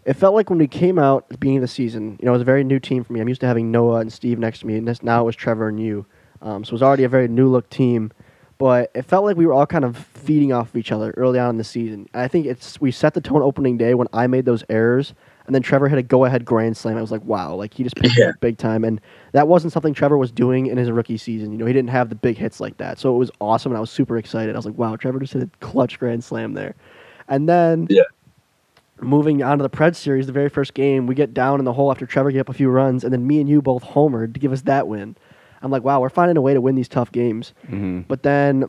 it 0.05 0.13
felt 0.13 0.33
like 0.33 0.49
when 0.49 0.57
we 0.57 0.67
came 0.67 0.97
out 0.97 1.23
at 1.25 1.29
the 1.29 1.37
beginning 1.37 1.57
of 1.57 1.61
the 1.61 1.67
season, 1.67 2.17
you 2.19 2.25
know, 2.25 2.31
it 2.31 2.33
was 2.33 2.41
a 2.41 2.45
very 2.45 2.63
new 2.63 2.79
team 2.79 3.03
for 3.03 3.13
me. 3.13 3.19
I'm 3.21 3.29
used 3.29 3.41
to 3.41 3.47
having 3.47 3.69
Noah 3.69 3.99
and 3.99 4.11
Steve 4.11 4.39
next 4.39 4.59
to 4.61 4.65
me, 4.67 4.75
and 4.77 4.87
this, 4.87 5.03
now 5.03 5.21
it 5.21 5.25
was 5.25 5.35
Trevor 5.35 5.67
and 5.67 5.79
you. 5.79 6.07
Um, 6.41 6.63
so 6.63 6.69
it 6.69 6.73
was 6.73 6.83
already 6.83 7.03
a 7.03 7.09
very 7.09 7.27
new 7.27 7.47
look 7.47 7.69
team. 7.69 8.11
But 8.57 8.91
it 8.93 9.03
felt 9.03 9.25
like 9.25 9.37
we 9.37 9.47
were 9.47 9.53
all 9.53 9.65
kind 9.65 9.83
of 9.83 9.97
feeding 9.97 10.53
off 10.53 10.69
of 10.69 10.75
each 10.75 10.91
other 10.91 11.15
early 11.17 11.39
on 11.39 11.49
in 11.49 11.57
the 11.57 11.63
season. 11.63 12.07
I 12.13 12.27
think 12.27 12.45
it's 12.45 12.79
we 12.79 12.91
set 12.91 13.15
the 13.15 13.21
tone 13.21 13.41
opening 13.41 13.75
day 13.75 13.95
when 13.95 14.07
I 14.13 14.27
made 14.27 14.45
those 14.45 14.63
errors, 14.69 15.15
and 15.47 15.55
then 15.55 15.63
Trevor 15.63 15.87
hit 15.87 15.97
a 15.97 16.03
go-ahead 16.03 16.45
grand 16.45 16.77
slam. 16.77 16.95
I 16.95 17.01
was 17.01 17.11
like, 17.11 17.23
wow, 17.23 17.55
like 17.55 17.73
he 17.73 17.81
just 17.81 17.95
picked 17.95 18.19
Yeah. 18.19 18.29
up 18.29 18.39
big 18.39 18.59
time, 18.59 18.83
and 18.83 19.01
that 19.31 19.47
wasn't 19.47 19.73
something 19.73 19.95
Trevor 19.95 20.15
was 20.15 20.31
doing 20.31 20.67
in 20.67 20.77
his 20.77 20.91
rookie 20.91 21.17
season. 21.17 21.51
You 21.51 21.57
know, 21.57 21.65
he 21.65 21.73
didn't 21.73 21.89
have 21.89 22.09
the 22.09 22.15
big 22.15 22.37
hits 22.37 22.59
like 22.59 22.77
that, 22.77 22.99
so 22.99 23.15
it 23.15 23.17
was 23.17 23.31
awesome, 23.41 23.71
and 23.71 23.77
I 23.77 23.81
was 23.81 23.89
super 23.89 24.15
excited. 24.19 24.53
I 24.55 24.59
was 24.59 24.67
like, 24.67 24.77
wow, 24.77 24.95
Trevor 24.95 25.19
just 25.19 25.33
hit 25.33 25.41
a 25.41 25.49
clutch 25.59 25.97
grand 25.97 26.23
slam 26.23 26.53
there, 26.53 26.75
and 27.27 27.49
then 27.49 27.87
Yeah. 27.89 28.03
moving 29.01 29.41
on 29.41 29.57
to 29.57 29.63
the 29.63 29.69
Pred 29.71 29.95
series, 29.95 30.27
the 30.27 30.33
very 30.33 30.49
first 30.49 30.75
game, 30.75 31.07
we 31.07 31.15
get 31.15 31.33
down 31.33 31.57
in 31.57 31.65
the 31.65 31.73
hole 31.73 31.89
after 31.89 32.05
Trevor 32.05 32.29
gave 32.31 32.41
up 32.41 32.49
a 32.49 32.53
few 32.53 32.69
runs, 32.69 33.03
and 33.03 33.11
then 33.11 33.25
me 33.25 33.39
and 33.39 33.49
you 33.49 33.59
both 33.59 33.83
homered 33.83 34.35
to 34.35 34.39
give 34.39 34.51
us 34.51 34.61
that 34.63 34.87
win. 34.87 35.15
I'm 35.61 35.71
like, 35.71 35.83
wow, 35.83 35.99
we're 36.01 36.09
finding 36.09 36.37
a 36.37 36.41
way 36.41 36.53
to 36.53 36.61
win 36.61 36.75
these 36.75 36.87
tough 36.87 37.11
games. 37.11 37.53
hmm 37.67 38.01
But 38.07 38.23
then 38.23 38.65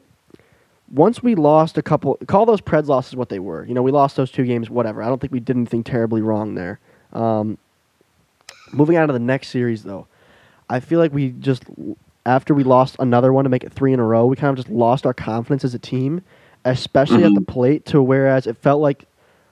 once 0.93 1.23
we 1.23 1.35
lost 1.35 1.79
a 1.79 1.83
couple, 1.83 2.19
call 2.27 2.45
those 2.45 2.61
Preds 2.61 2.87
losses 2.89 3.17
what 3.17 3.29
they 3.31 3.39
were. 3.39 3.65
You 3.65 3.73
know, 3.75 3.83
we 3.83 3.91
lost 3.93 4.17
those 4.17 4.31
two 4.31 4.45
games, 4.45 4.69
whatever. 4.69 5.03
I 5.03 5.07
don't 5.09 5.21
think 5.21 5.33
we 5.33 5.41
did 5.41 5.57
anything 5.57 5.83
terribly 5.85 6.21
wrong 6.21 6.55
there. 6.55 6.81
Um, 7.13 7.59
Moving 8.73 8.97
on 8.97 9.07
to 9.09 9.13
the 9.13 9.19
next 9.19 9.49
series, 9.49 9.83
though, 9.83 10.07
I 10.71 10.81
feel 10.81 10.99
like 10.99 11.13
we 11.13 11.31
just 11.31 11.65
after 12.25 12.55
we 12.55 12.65
lost 12.65 12.97
another 13.01 13.33
one 13.33 13.45
to 13.45 13.51
make 13.51 13.65
it 13.65 13.73
three 13.73 13.93
in 13.93 14.01
a 14.01 14.05
row, 14.05 14.25
we 14.27 14.37
kind 14.37 14.51
of 14.51 14.57
just 14.65 14.75
lost 14.75 15.05
our 15.05 15.13
confidence 15.13 15.63
as 15.65 15.75
a 15.75 15.79
team, 15.79 16.23
especially 16.65 17.23
at 17.25 17.35
the 17.35 17.41
plate. 17.43 17.85
To 17.87 18.03
whereas 18.03 18.47
it 18.47 18.57
felt 18.57 18.81
like 18.81 19.05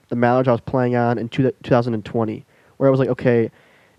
the 0.09 0.17
Mallards 0.17 0.49
I 0.49 0.53
was 0.53 0.61
playing 0.63 0.97
on 0.97 1.19
in 1.19 1.29
two, 1.29 1.51
2020, 1.63 2.45
where 2.79 2.89
it 2.89 2.91
was 2.91 2.99
like, 3.01 3.11
okay, 3.11 3.51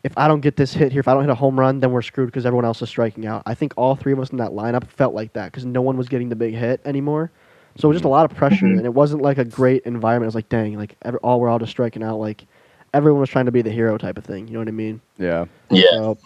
if 0.03 0.17
I 0.17 0.27
don't 0.27 0.41
get 0.41 0.55
this 0.55 0.73
hit 0.73 0.91
here, 0.91 0.99
if 0.99 1.07
I 1.07 1.13
don't 1.13 1.21
hit 1.23 1.29
a 1.29 1.35
home 1.35 1.59
run, 1.59 1.79
then 1.79 1.91
we're 1.91 2.01
screwed 2.01 2.27
because 2.27 2.45
everyone 2.45 2.65
else 2.65 2.81
is 2.81 2.89
striking 2.89 3.25
out. 3.27 3.43
I 3.45 3.53
think 3.53 3.73
all 3.77 3.95
three 3.95 4.13
of 4.13 4.19
us 4.19 4.29
in 4.31 4.37
that 4.37 4.51
lineup 4.51 4.87
felt 4.87 5.13
like 5.13 5.33
that 5.33 5.51
because 5.51 5.65
no 5.65 5.81
one 5.81 5.97
was 5.97 6.09
getting 6.09 6.29
the 6.29 6.35
big 6.35 6.53
hit 6.55 6.81
anymore. 6.85 7.31
So 7.77 7.87
it 7.87 7.89
was 7.89 7.95
just 7.97 8.05
a 8.05 8.09
lot 8.09 8.29
of 8.29 8.35
pressure, 8.35 8.65
and 8.65 8.85
it 8.85 8.93
wasn't 8.93 9.21
like 9.21 9.37
a 9.37 9.45
great 9.45 9.83
environment. 9.83 10.25
It 10.25 10.29
was 10.29 10.35
like, 10.35 10.49
dang, 10.49 10.75
like 10.77 10.95
every, 11.03 11.19
all 11.19 11.39
we're 11.39 11.49
all 11.49 11.59
just 11.59 11.71
striking 11.71 12.03
out. 12.03 12.17
Like 12.19 12.45
everyone 12.93 13.21
was 13.21 13.29
trying 13.29 13.45
to 13.45 13.51
be 13.51 13.61
the 13.61 13.69
hero 13.71 13.97
type 13.97 14.17
of 14.17 14.25
thing. 14.25 14.47
You 14.47 14.53
know 14.53 14.59
what 14.59 14.67
I 14.67 14.71
mean? 14.71 14.99
Yeah. 15.17 15.45
Yeah, 15.69 15.83
So, 15.91 16.17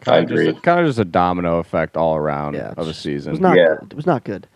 I 0.00 0.04
Kinda 0.04 0.20
just- 0.34 0.48
agree. 0.48 0.60
Kind 0.62 0.80
of 0.80 0.86
just 0.86 0.98
a 0.98 1.04
domino 1.04 1.58
effect 1.58 1.96
all 1.96 2.16
around 2.16 2.54
yeah, 2.54 2.74
of 2.76 2.88
a 2.88 2.94
season. 2.94 3.30
It 3.30 3.32
was 3.34 3.40
not. 3.40 3.56
Yeah. 3.56 3.76
Good. 3.80 3.92
It 3.92 3.96
was 3.96 4.06
not 4.06 4.24
good. 4.24 4.48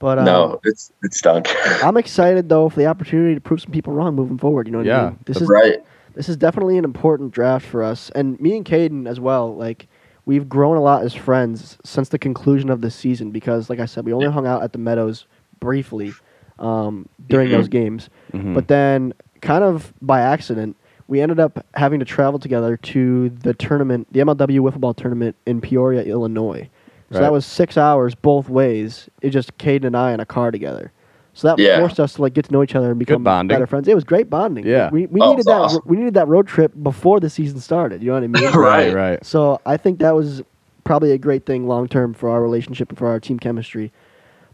But 0.00 0.18
uh, 0.18 0.24
no, 0.24 0.60
it's 0.64 0.92
it 1.02 1.14
stunk. 1.14 1.48
I'm 1.82 1.96
excited 1.96 2.48
though 2.50 2.68
for 2.68 2.76
the 2.80 2.86
opportunity 2.86 3.34
to 3.34 3.40
prove 3.40 3.62
some 3.62 3.70
people 3.70 3.94
wrong 3.94 4.14
moving 4.14 4.36
forward. 4.36 4.66
You 4.66 4.72
know 4.72 4.78
what 4.78 4.86
I 4.88 4.90
Yeah, 4.90 5.04
mean? 5.10 5.18
This 5.24 5.40
is 5.40 5.48
right. 5.48 5.78
This 6.14 6.28
is 6.28 6.36
definitely 6.36 6.78
an 6.78 6.84
important 6.84 7.32
draft 7.32 7.66
for 7.66 7.82
us, 7.82 8.10
and 8.14 8.40
me 8.40 8.56
and 8.56 8.64
Caden 8.64 9.06
as 9.08 9.20
well. 9.20 9.54
Like 9.54 9.88
we've 10.26 10.48
grown 10.48 10.76
a 10.76 10.80
lot 10.82 11.02
as 11.04 11.14
friends 11.14 11.76
since 11.84 12.08
the 12.08 12.18
conclusion 12.18 12.70
of 12.70 12.80
this 12.80 12.94
season 12.94 13.30
because, 13.30 13.68
like 13.68 13.80
I 13.80 13.86
said, 13.86 14.04
we 14.06 14.12
only 14.12 14.30
hung 14.30 14.46
out 14.46 14.62
at 14.62 14.72
the 14.72 14.78
Meadows 14.78 15.26
briefly 15.60 16.12
um, 16.58 17.08
during 17.28 17.50
those 17.50 17.68
games, 17.80 18.08
Mhm. 18.32 18.54
but 18.54 18.68
then 18.68 19.12
kind 19.40 19.64
of 19.64 19.92
by 20.00 20.20
accident. 20.20 20.76
We 21.06 21.20
ended 21.20 21.38
up 21.38 21.66
having 21.74 21.98
to 21.98 22.06
travel 22.06 22.38
together 22.38 22.78
to 22.78 23.28
the 23.28 23.52
tournament, 23.52 24.08
the 24.10 24.20
MLW 24.20 24.60
wiffle 24.60 24.80
ball 24.80 24.94
tournament 24.94 25.36
in 25.44 25.60
Peoria, 25.60 26.02
Illinois. 26.02 26.70
So 27.10 27.18
Right. 27.18 27.24
that 27.26 27.32
was 27.32 27.44
six 27.44 27.76
hours 27.76 28.14
both 28.14 28.48
ways. 28.48 29.10
It 29.20 29.28
just 29.30 29.58
Caden 29.58 29.84
and 29.84 29.94
I 29.94 30.12
in 30.12 30.20
a 30.20 30.24
car 30.24 30.50
together. 30.50 30.92
So 31.34 31.48
that 31.48 31.58
Yeah. 31.58 31.78
forced 31.80 31.98
us 32.00 32.14
to 32.14 32.22
like 32.22 32.32
get 32.32 32.44
to 32.46 32.52
know 32.52 32.62
each 32.62 32.74
other 32.76 32.90
and 32.90 32.98
become 32.98 33.22
better 33.24 33.66
friends. 33.66 33.88
It 33.88 33.94
was 33.94 34.04
great 34.04 34.30
bonding. 34.30 34.66
Yeah. 34.66 34.88
we, 34.90 35.06
we 35.06 35.20
Oh, 35.20 35.30
needed 35.32 35.46
that. 35.46 35.60
awesome. 35.60 35.82
We 35.84 35.96
needed 35.96 36.14
that 36.14 36.28
road 36.28 36.46
trip 36.46 36.72
before 36.82 37.18
the 37.20 37.28
season 37.28 37.58
started. 37.60 38.02
You 38.02 38.08
know 38.08 38.14
what 38.14 38.22
I 38.22 38.26
mean? 38.28 38.52
Right. 38.58 38.94
right. 38.94 39.24
So 39.26 39.60
I 39.66 39.76
think 39.76 39.98
that 39.98 40.14
was 40.14 40.42
probably 40.84 41.10
a 41.12 41.18
great 41.18 41.44
thing 41.44 41.66
long 41.66 41.88
term 41.88 42.14
for 42.14 42.30
our 42.30 42.40
relationship 42.40 42.88
and 42.90 42.96
for 42.98 43.08
our 43.08 43.18
team 43.18 43.38
chemistry. 43.38 43.90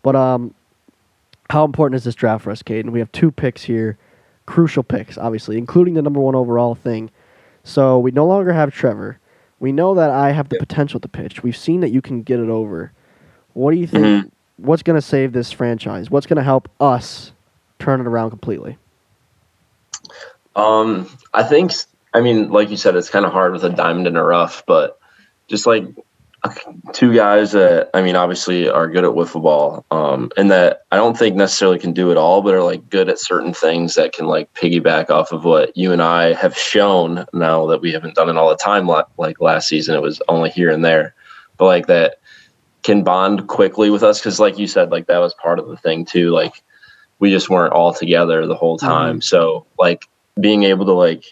But 0.02 0.16
um, 0.16 0.54
how 1.50 1.64
important 1.64 1.96
is 1.96 2.04
this 2.04 2.14
draft 2.14 2.44
for 2.44 2.50
us, 2.50 2.62
Caden? 2.62 2.90
We 2.90 2.98
have 3.00 3.12
two 3.12 3.30
picks 3.30 3.64
here, 3.64 3.98
crucial 4.46 4.82
picks, 4.82 5.18
obviously, 5.18 5.58
including 5.58 5.94
the 5.94 6.02
number 6.02 6.20
one 6.20 6.34
overall 6.34 6.74
thing. 6.74 7.10
So 7.62 7.98
we 7.98 8.10
no 8.10 8.24
longer 8.26 8.52
have 8.54 8.72
Trevor. 8.72 9.18
We 9.58 9.70
know 9.72 9.94
that 9.94 10.08
I 10.08 10.30
have 10.32 10.48
the 10.48 10.56
Yep. 10.56 10.60
potential 10.68 11.00
to 11.00 11.08
pitch. 11.08 11.42
We've 11.42 11.56
seen 11.56 11.80
that 11.80 11.90
you 11.90 12.00
can 12.00 12.22
get 12.22 12.40
it 12.40 12.48
over. 12.48 12.92
What 13.52 13.72
do 13.72 13.76
you 13.76 13.86
think? 13.86 14.04
Mhm. 14.06 14.30
What's 14.60 14.82
going 14.82 14.96
to 14.96 15.02
save 15.02 15.32
this 15.32 15.50
franchise? 15.50 16.10
What's 16.10 16.26
going 16.26 16.36
to 16.36 16.42
help 16.42 16.68
us 16.80 17.32
turn 17.78 18.00
it 18.00 18.06
around 18.06 18.30
completely? 18.30 18.76
Um, 20.54 21.08
I 21.32 21.42
think, 21.42 21.72
I 22.12 22.20
mean, 22.20 22.50
like 22.50 22.70
you 22.70 22.76
said, 22.76 22.96
it's 22.96 23.10
kind 23.10 23.24
of 23.24 23.32
hard 23.32 23.52
with 23.52 23.64
a 23.64 23.70
diamond 23.70 24.06
in 24.06 24.16
a 24.16 24.24
rough, 24.24 24.64
but 24.66 24.98
just 25.48 25.66
like 25.66 25.84
two 26.92 27.14
guys 27.14 27.52
that, 27.52 27.90
I 27.94 28.02
mean, 28.02 28.16
obviously 28.16 28.68
are 28.68 28.88
good 28.88 29.04
at 29.04 29.10
wiffle 29.10 29.42
ball, 29.42 29.84
um, 29.90 30.30
and 30.36 30.50
that 30.50 30.82
I 30.90 30.96
don't 30.96 31.16
think 31.16 31.36
necessarily 31.36 31.78
can 31.78 31.92
do 31.92 32.10
it 32.10 32.16
all, 32.16 32.42
but 32.42 32.54
are 32.54 32.62
like 32.62 32.88
good 32.90 33.08
at 33.08 33.18
certain 33.18 33.54
things 33.54 33.94
that 33.94 34.12
can 34.12 34.26
like 34.26 34.52
piggyback 34.54 35.10
off 35.10 35.32
of 35.32 35.44
what 35.44 35.76
you 35.76 35.92
and 35.92 36.02
I 36.02 36.34
have 36.34 36.56
shown 36.56 37.26
now 37.32 37.66
that 37.66 37.80
we 37.80 37.92
haven't 37.92 38.14
done 38.14 38.28
it 38.28 38.36
all 38.36 38.50
the 38.50 38.56
time. 38.56 38.86
Like, 38.86 39.06
like 39.16 39.40
last 39.40 39.68
season, 39.68 39.94
it 39.94 40.02
was 40.02 40.20
only 40.28 40.50
here 40.50 40.70
and 40.70 40.84
there, 40.84 41.14
but 41.56 41.66
like 41.66 41.86
that 41.86 42.19
can 42.82 43.02
bond 43.04 43.46
quickly 43.48 43.90
with 43.90 44.02
us. 44.02 44.20
Cause 44.20 44.40
like 44.40 44.58
you 44.58 44.66
said, 44.66 44.90
like 44.90 45.06
that 45.06 45.18
was 45.18 45.34
part 45.34 45.58
of 45.58 45.68
the 45.68 45.76
thing 45.76 46.04
too. 46.04 46.30
Like 46.30 46.62
we 47.18 47.30
just 47.30 47.50
weren't 47.50 47.72
all 47.72 47.92
together 47.92 48.46
the 48.46 48.54
whole 48.54 48.78
time. 48.78 49.16
Mm-hmm. 49.16 49.20
So 49.20 49.66
like 49.78 50.06
being 50.40 50.64
able 50.64 50.86
to 50.86 50.92
like 50.92 51.24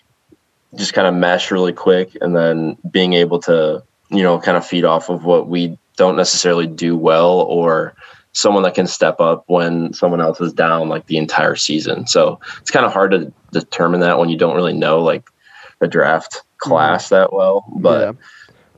just 0.77 0.93
kind 0.93 1.07
of 1.07 1.15
mesh 1.15 1.51
really 1.51 1.73
quick 1.73 2.17
and 2.21 2.37
then 2.37 2.77
being 2.91 3.15
able 3.15 3.41
to 3.41 3.83
you 4.11 4.23
know 4.23 4.39
kind 4.39 4.57
of 4.57 4.67
feed 4.67 4.85
off 4.85 5.09
of 5.09 5.25
what 5.25 5.49
we 5.49 5.79
don't 5.97 6.17
necessarily 6.17 6.67
do 6.67 6.97
well 6.97 7.41
or 7.41 7.95
someone 8.33 8.63
that 8.63 8.75
can 8.75 8.87
step 8.87 9.21
up 9.21 9.45
when 9.47 9.93
someone 9.93 10.21
else 10.21 10.41
is 10.41 10.53
down 10.53 10.89
like 10.89 11.07
the 11.07 11.17
entire 11.17 11.57
season 11.57 12.07
so 12.07 12.39
it's 12.61 12.71
kind 12.71 12.87
of 12.87 12.93
hard 12.93 13.11
to 13.11 13.33
determine 13.53 14.01
that 14.01 14.19
when 14.19 14.29
you 14.29 14.37
don't 14.37 14.55
really 14.55 14.75
know 14.75 15.03
like 15.03 15.29
the 15.81 15.89
draft 15.89 16.35
mm-hmm. 16.35 16.71
class 16.71 17.09
that 17.09 17.33
well 17.33 17.65
but 17.79 18.01
Yeah. 18.01 18.13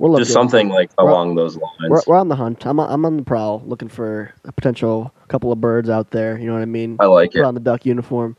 Looking. 0.09 0.25
just 0.25 0.33
something 0.33 0.69
like 0.69 0.91
We're- 0.99 1.11
along 1.13 1.35
those 1.35 1.57
lines 1.57 1.73
We're, 1.89 2.03
we're 2.07 2.17
on 2.17 2.29
the 2.29 2.37
hunt. 2.37 2.67
I'm 2.67 2.81
on, 2.81 2.91
I'm 2.91 3.05
on 3.05 3.17
the 3.17 3.23
prowl, 3.23 3.63
looking 3.67 3.89
for 3.89 4.33
a 4.45 4.53
potential 4.53 5.13
couple 5.29 5.53
of 5.53 5.61
birds 5.61 5.91
out 5.91 6.11
there. 6.11 6.39
You 6.39 6.47
know 6.47 6.55
what 6.55 6.63
I 6.63 6.67
mean? 6.67 6.97
i 7.01 7.07
like 7.07 7.33
Put 7.33 7.41
it 7.41 7.45
on 7.45 7.55
the 7.55 7.61
duck 7.61 7.85
uniform. 7.85 8.37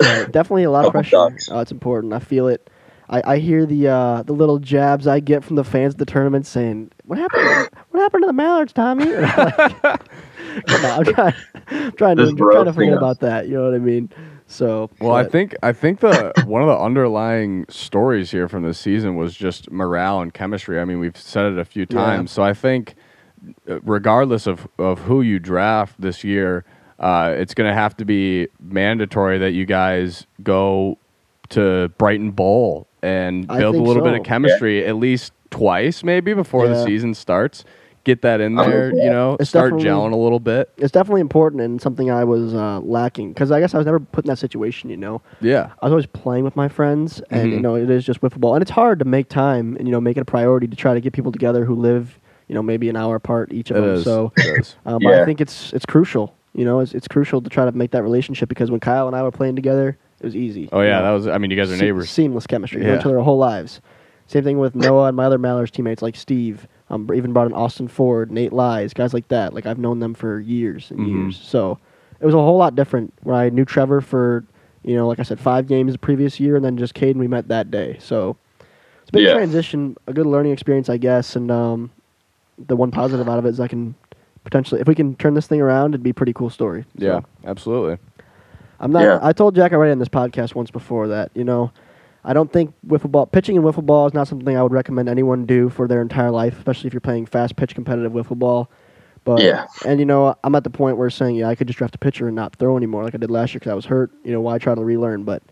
Uh, 0.00 0.24
definitely 0.30 0.64
a 0.64 0.70
lot 0.70 0.84
of 0.84 0.92
pressure. 0.92 1.16
Uh, 1.16 1.58
it's 1.60 1.72
important. 1.72 2.12
I 2.12 2.18
feel 2.20 2.48
it. 2.48 2.70
I, 3.08 3.22
I 3.24 3.38
hear 3.38 3.66
the 3.66 3.88
uh, 3.88 4.22
the 4.22 4.32
little 4.32 4.60
jabs 4.60 5.08
I 5.08 5.18
get 5.18 5.42
from 5.42 5.56
the 5.56 5.64
fans 5.64 5.94
at 5.94 5.98
the 5.98 6.06
tournament 6.06 6.46
saying, 6.46 6.92
"What 7.06 7.18
happened? 7.18 7.68
what 7.90 8.00
happened 8.00 8.22
to 8.22 8.28
the 8.28 8.32
Mallards, 8.32 8.72
Tommy?" 8.72 9.12
I'm 9.14 9.22
like, 9.24 10.66
Come 10.66 10.84
on, 10.84 10.98
I'm 10.98 11.04
trying, 11.04 11.34
I'm 11.70 11.92
trying 11.92 12.16
to 12.18 12.22
I'm 12.28 12.36
trying 12.36 12.64
to 12.66 12.72
forget 12.72 12.92
us. 12.94 12.98
about 12.98 13.20
that. 13.20 13.48
You 13.48 13.54
know 13.54 13.64
what 13.64 13.74
I 13.74 13.78
mean? 13.78 14.10
So 14.50 14.90
Well, 15.00 15.14
I 15.14 15.22
think 15.24 15.54
I 15.62 15.72
think 15.72 16.00
the 16.00 16.32
one 16.44 16.60
of 16.60 16.68
the 16.68 16.76
underlying 16.76 17.66
stories 17.68 18.32
here 18.32 18.48
from 18.48 18.64
this 18.64 18.78
season 18.78 19.14
was 19.16 19.34
just 19.36 19.70
morale 19.70 20.20
and 20.20 20.34
chemistry. 20.34 20.80
I 20.80 20.84
mean, 20.84 20.98
we've 20.98 21.16
said 21.16 21.52
it 21.52 21.58
a 21.58 21.64
few 21.64 21.86
Yeah. 21.88 21.96
times. 21.96 22.32
So 22.32 22.42
I 22.42 22.52
think, 22.52 22.96
uh, 23.68 23.80
regardless 23.82 24.46
of 24.48 24.66
of 24.78 25.00
who 25.00 25.22
you 25.22 25.38
draft 25.38 26.00
this 26.00 26.24
year, 26.24 26.64
uh, 26.98 27.32
it's 27.36 27.54
going 27.54 27.68
to 27.70 27.74
have 27.74 27.96
to 27.98 28.04
be 28.04 28.48
mandatory 28.60 29.38
that 29.38 29.52
you 29.52 29.66
guys 29.66 30.26
go 30.42 30.98
to 31.50 31.88
Brighton 31.96 32.32
Bowl 32.32 32.88
and 33.02 33.46
build 33.46 33.76
a 33.76 33.82
little 33.82 34.02
bit 34.02 34.14
of 34.14 34.24
chemistry 34.24 34.84
at 34.84 34.96
least 34.96 35.32
twice, 35.50 36.02
maybe 36.04 36.34
before 36.34 36.66
the 36.68 36.74
season 36.84 37.14
starts. 37.14 37.64
Get 38.04 38.22
that 38.22 38.40
in 38.40 38.58
I 38.58 38.62
hope 38.64 38.72
there, 38.72 38.94
you 38.94 39.10
know, 39.10 39.36
It's 39.38 39.50
start 39.50 39.72
definitely- 39.72 39.90
gelling 39.90 40.12
a 40.12 40.16
little 40.16 40.40
bit. 40.40 40.70
it's 40.78 40.90
definitely 40.90 41.20
important 41.20 41.60
and 41.62 41.80
something 41.82 42.10
I 42.10 42.24
was 42.24 42.54
uh, 42.54 42.80
lacking 42.80 43.28
because 43.34 43.50
I 43.52 43.60
guess 43.60 43.74
I 43.74 43.76
was 43.78 43.84
never 43.84 44.00
put 44.00 44.24
in 44.24 44.28
that 44.30 44.38
situation. 44.38 44.88
You 44.88 44.96
know, 44.96 45.20
Yeah, 45.42 45.70
I 45.82 45.86
was 45.86 45.92
always 45.92 46.06
playing 46.06 46.44
with 46.44 46.56
my 46.56 46.68
friends, 46.68 47.20
and 47.30 47.52
you 47.52 47.58
Mhm. 47.58 47.62
know, 47.62 47.74
it 47.74 47.90
is 47.90 48.04
just 48.06 48.22
wiffle 48.22 48.38
ball, 48.40 48.54
and 48.54 48.62
it's 48.62 48.70
hard 48.70 48.98
to 49.00 49.04
make 49.04 49.28
time 49.28 49.76
and 49.78 49.86
you 49.86 49.92
know 49.92 50.00
make 50.00 50.16
it 50.16 50.20
a 50.20 50.24
priority 50.24 50.66
to 50.66 50.76
try 50.76 50.94
to 50.94 51.00
get 51.00 51.12
people 51.12 51.30
together 51.30 51.66
who 51.66 51.74
live 51.74 52.18
you 52.48 52.54
know 52.54 52.62
maybe 52.62 52.88
an 52.88 52.96
hour 52.96 53.16
apart 53.16 53.52
each 53.52 53.70
of 53.70 53.76
it 53.76 53.80
them. 53.82 53.90
is. 53.96 54.04
So 54.04 54.32
It 54.38 54.60
is. 54.60 54.76
um, 54.86 55.00
but 55.02 55.12
I 55.14 55.24
think 55.26 55.40
it's 55.42 55.72
it's 55.74 55.84
crucial. 55.84 56.34
You 56.54 56.64
know, 56.64 56.80
it's, 56.80 56.94
it's 56.94 57.06
crucial 57.06 57.40
to 57.42 57.48
try 57.50 57.64
to 57.66 57.72
make 57.72 57.90
that 57.92 58.02
relationship 58.02 58.48
because 58.48 58.70
when 58.72 58.80
Kyle 58.80 59.06
and 59.06 59.14
I 59.14 59.22
were 59.22 59.30
playing 59.30 59.54
together, 59.56 59.96
it 60.20 60.24
was 60.24 60.34
easy. 60.34 60.68
Oh 60.72 60.80
you 60.80 60.88
yeah, 60.88 60.98
know. 61.00 61.04
that 61.04 61.10
was. 61.10 61.28
I 61.28 61.36
mean, 61.38 61.50
you 61.50 61.56
guys 61.56 61.70
are 61.70 61.76
Se- 61.76 61.84
neighbors. 61.84 62.10
seamless 62.10 62.46
chemistry. 62.46 62.80
We 62.80 62.86
know 62.86 62.94
Yeah. 62.94 62.98
each 63.00 63.04
other 63.06 63.18
our 63.18 63.24
whole 63.24 63.38
lives. 63.38 63.80
Same 64.26 64.42
thing 64.44 64.58
with 64.58 64.74
Noah 64.74 65.08
and 65.08 65.16
my 65.16 65.24
other 65.26 65.38
Mallards 65.38 65.70
teammates 65.70 66.02
like 66.02 66.16
Steve. 66.16 66.66
Um, 66.90 67.08
even 67.14 67.32
brought 67.32 67.46
in 67.46 67.52
Austin 67.52 67.86
Ford, 67.88 68.32
Nate 68.32 68.52
Lies, 68.52 68.92
guys 68.92 69.14
like 69.14 69.28
that. 69.28 69.54
Like 69.54 69.64
I've 69.64 69.78
known 69.78 70.00
them 70.00 70.12
for 70.12 70.40
years 70.40 70.90
and 70.90 71.00
Mhm. 71.00 71.08
years. 71.08 71.36
So 71.40 71.78
it 72.20 72.26
was 72.26 72.34
a 72.34 72.38
whole 72.38 72.56
lot 72.58 72.74
different 72.74 73.12
when 73.22 73.36
I 73.36 73.48
knew 73.48 73.64
Trevor 73.64 74.00
for, 74.00 74.44
you 74.82 74.96
know, 74.96 75.06
like 75.06 75.20
I 75.20 75.22
said, 75.22 75.38
five 75.38 75.68
games 75.68 75.92
the 75.92 75.98
previous 76.00 76.40
year, 76.40 76.56
and 76.56 76.64
then 76.64 76.76
just 76.76 76.94
Caden 76.94 77.14
we 77.16 77.28
met 77.28 77.46
that 77.48 77.70
day. 77.70 77.96
So 78.00 78.36
it's 79.02 79.10
a 79.10 79.12
big 79.12 79.22
Yeah. 79.22 79.34
transition, 79.34 79.96
a 80.08 80.12
good 80.12 80.26
learning 80.26 80.50
experience, 80.52 80.88
I 80.88 80.96
guess. 80.96 81.36
And 81.36 81.48
um, 81.50 81.90
the 82.66 82.74
one 82.76 82.90
positive 82.90 83.28
out 83.28 83.38
of 83.38 83.46
it 83.46 83.50
is 83.50 83.60
I 83.60 83.68
can 83.68 83.94
potentially, 84.42 84.80
if 84.80 84.88
we 84.88 84.94
can 84.96 85.14
turn 85.14 85.34
this 85.34 85.46
thing 85.46 85.60
around, 85.60 85.90
it'd 85.94 86.02
be 86.02 86.10
a 86.10 86.14
pretty 86.14 86.32
cool 86.32 86.50
story. 86.50 86.84
So- 86.98 87.04
Yeah, 87.06 87.20
absolutely. 87.44 87.98
I'm 88.80 88.90
not. 88.90 89.02
Yeah. 89.02 89.18
I 89.22 89.32
told 89.32 89.54
Jack 89.54 89.72
already 89.72 89.92
on 89.92 89.98
this 90.00 90.08
podcast 90.08 90.54
once 90.56 90.70
before 90.72 91.06
that 91.08 91.30
you 91.34 91.44
know, 91.44 91.70
I 92.24 92.32
don't 92.32 92.52
think 92.52 92.74
wiffle 92.86 93.10
ball 93.10 93.26
pitching 93.26 93.56
in 93.56 93.62
wiffle 93.62 93.84
ball 93.84 94.06
is 94.06 94.14
not 94.14 94.28
something 94.28 94.56
I 94.56 94.62
would 94.62 94.72
recommend 94.72 95.08
anyone 95.08 95.46
do 95.46 95.68
for 95.70 95.88
their 95.88 96.02
entire 96.02 96.30
life, 96.30 96.56
especially 96.58 96.88
if 96.88 96.92
you're 96.94 97.00
playing 97.00 97.26
fast 97.26 97.56
pitch 97.56 97.74
competitive 97.74 98.12
wiffle 98.12 98.38
ball. 98.38 98.70
But 99.24 99.40
Yeah. 99.42 99.66
and 99.86 100.00
you 100.00 100.06
know, 100.06 100.34
I'm 100.44 100.54
at 100.54 100.64
the 100.64 100.70
point 100.70 100.96
where 100.96 101.10
saying, 101.10 101.36
yeah, 101.36 101.48
I 101.48 101.54
could 101.54 101.66
just 101.66 101.78
draft 101.78 101.94
a 101.94 101.98
pitcher 101.98 102.26
and 102.26 102.36
not 102.36 102.56
throw 102.56 102.76
anymore 102.76 103.04
like 103.04 103.14
I 103.14 103.18
did 103.18 103.30
last 103.30 103.52
year 103.54 103.60
because 103.60 103.72
I 103.72 103.74
was 103.74 103.86
hurt. 103.86 104.10
You 104.24 104.32
know, 104.32 104.40
why 104.40 104.58
try 104.58 104.74
to 104.74 104.84
relearn? 104.84 105.24
But 105.24 105.42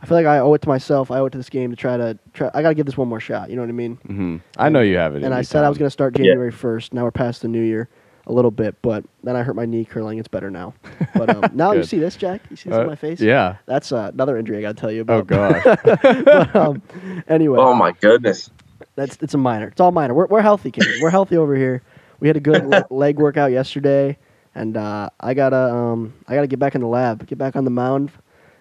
I 0.00 0.06
feel 0.06 0.16
like 0.16 0.26
I 0.26 0.38
owe 0.38 0.54
it 0.54 0.62
to 0.62 0.68
myself. 0.68 1.10
I 1.10 1.18
owe 1.18 1.26
it 1.26 1.30
to 1.30 1.38
this 1.38 1.48
game 1.50 1.70
to 1.70 1.76
try 1.76 1.96
to 1.96 2.16
try. 2.32 2.50
I 2.54 2.62
got 2.62 2.68
to 2.70 2.74
give 2.74 2.86
this 2.86 2.96
one 2.96 3.08
more 3.08 3.20
shot. 3.20 3.50
You 3.50 3.56
know 3.56 3.62
what 3.62 3.68
I 3.68 3.72
mean? 3.72 3.96
Mm-hmm. 4.08 4.36
I 4.56 4.68
know 4.68 4.80
you 4.80 4.96
have 4.96 5.16
it. 5.16 5.22
And 5.24 5.34
I 5.34 5.38
you, 5.38 5.44
said 5.44 5.64
I 5.64 5.68
was 5.68 5.78
going 5.78 5.86
to 5.86 5.90
start 5.90 6.16
Yeah. 6.18 6.26
January 6.26 6.52
1st. 6.52 6.92
Now 6.92 7.02
we're 7.04 7.10
past 7.10 7.42
the 7.42 7.48
new 7.48 7.62
year 7.62 7.88
a 8.28 8.32
little 8.32 8.50
bit, 8.50 8.76
but 8.82 9.04
then 9.24 9.34
I 9.36 9.42
hurt 9.42 9.56
my 9.56 9.64
knee 9.66 9.84
curling. 9.84 10.18
It's 10.18 10.28
better 10.28 10.50
now. 10.50 10.74
But 11.14 11.30
um, 11.30 11.50
now 11.54 11.72
you 11.72 11.82
see 11.82 11.98
this, 11.98 12.14
Jack? 12.16 12.42
You 12.50 12.56
see 12.56 12.68
this 12.68 12.76
Uh, 12.76 12.82
on 12.82 12.86
my 12.86 12.94
face? 12.96 13.20
Yeah. 13.20 13.56
That's 13.66 13.90
uh, 13.90 14.10
another 14.12 14.36
injury 14.36 14.58
I 14.58 14.60
got 14.60 14.76
to 14.76 14.80
tell 14.80 14.92
you 14.92 15.04
Oh 15.08 15.18
about. 15.18 15.26
gosh. 15.64 15.64
but, 16.24 16.56
um, 16.56 16.82
anyway, 17.28 17.58
oh 17.58 17.74
my 17.74 17.92
goodness 17.92 18.50
that's 18.94 19.16
it's 19.20 19.34
a 19.34 19.38
minor. 19.38 19.68
It's 19.68 19.80
all 19.80 19.92
minor. 19.92 20.12
We're 20.12 20.26
we're 20.26 20.42
healthy, 20.42 20.70
kids. 20.72 20.88
We're 21.00 21.10
healthy 21.10 21.36
over 21.36 21.54
here. 21.54 21.82
We 22.20 22.26
had 22.28 22.36
a 22.36 22.40
good 22.40 22.66
le- 22.66 22.86
leg 22.90 23.16
workout 23.18 23.52
yesterday, 23.52 24.18
and 24.56 24.76
uh, 24.76 25.10
I 25.20 25.34
gotta 25.34 25.72
um 25.72 26.14
I 26.26 26.34
gotta 26.34 26.48
get 26.48 26.58
back 26.58 26.74
in 26.74 26.80
the 26.80 26.88
lab, 26.88 27.24
get 27.26 27.38
back 27.38 27.54
on 27.54 27.64
the 27.64 27.70
mound, 27.70 28.10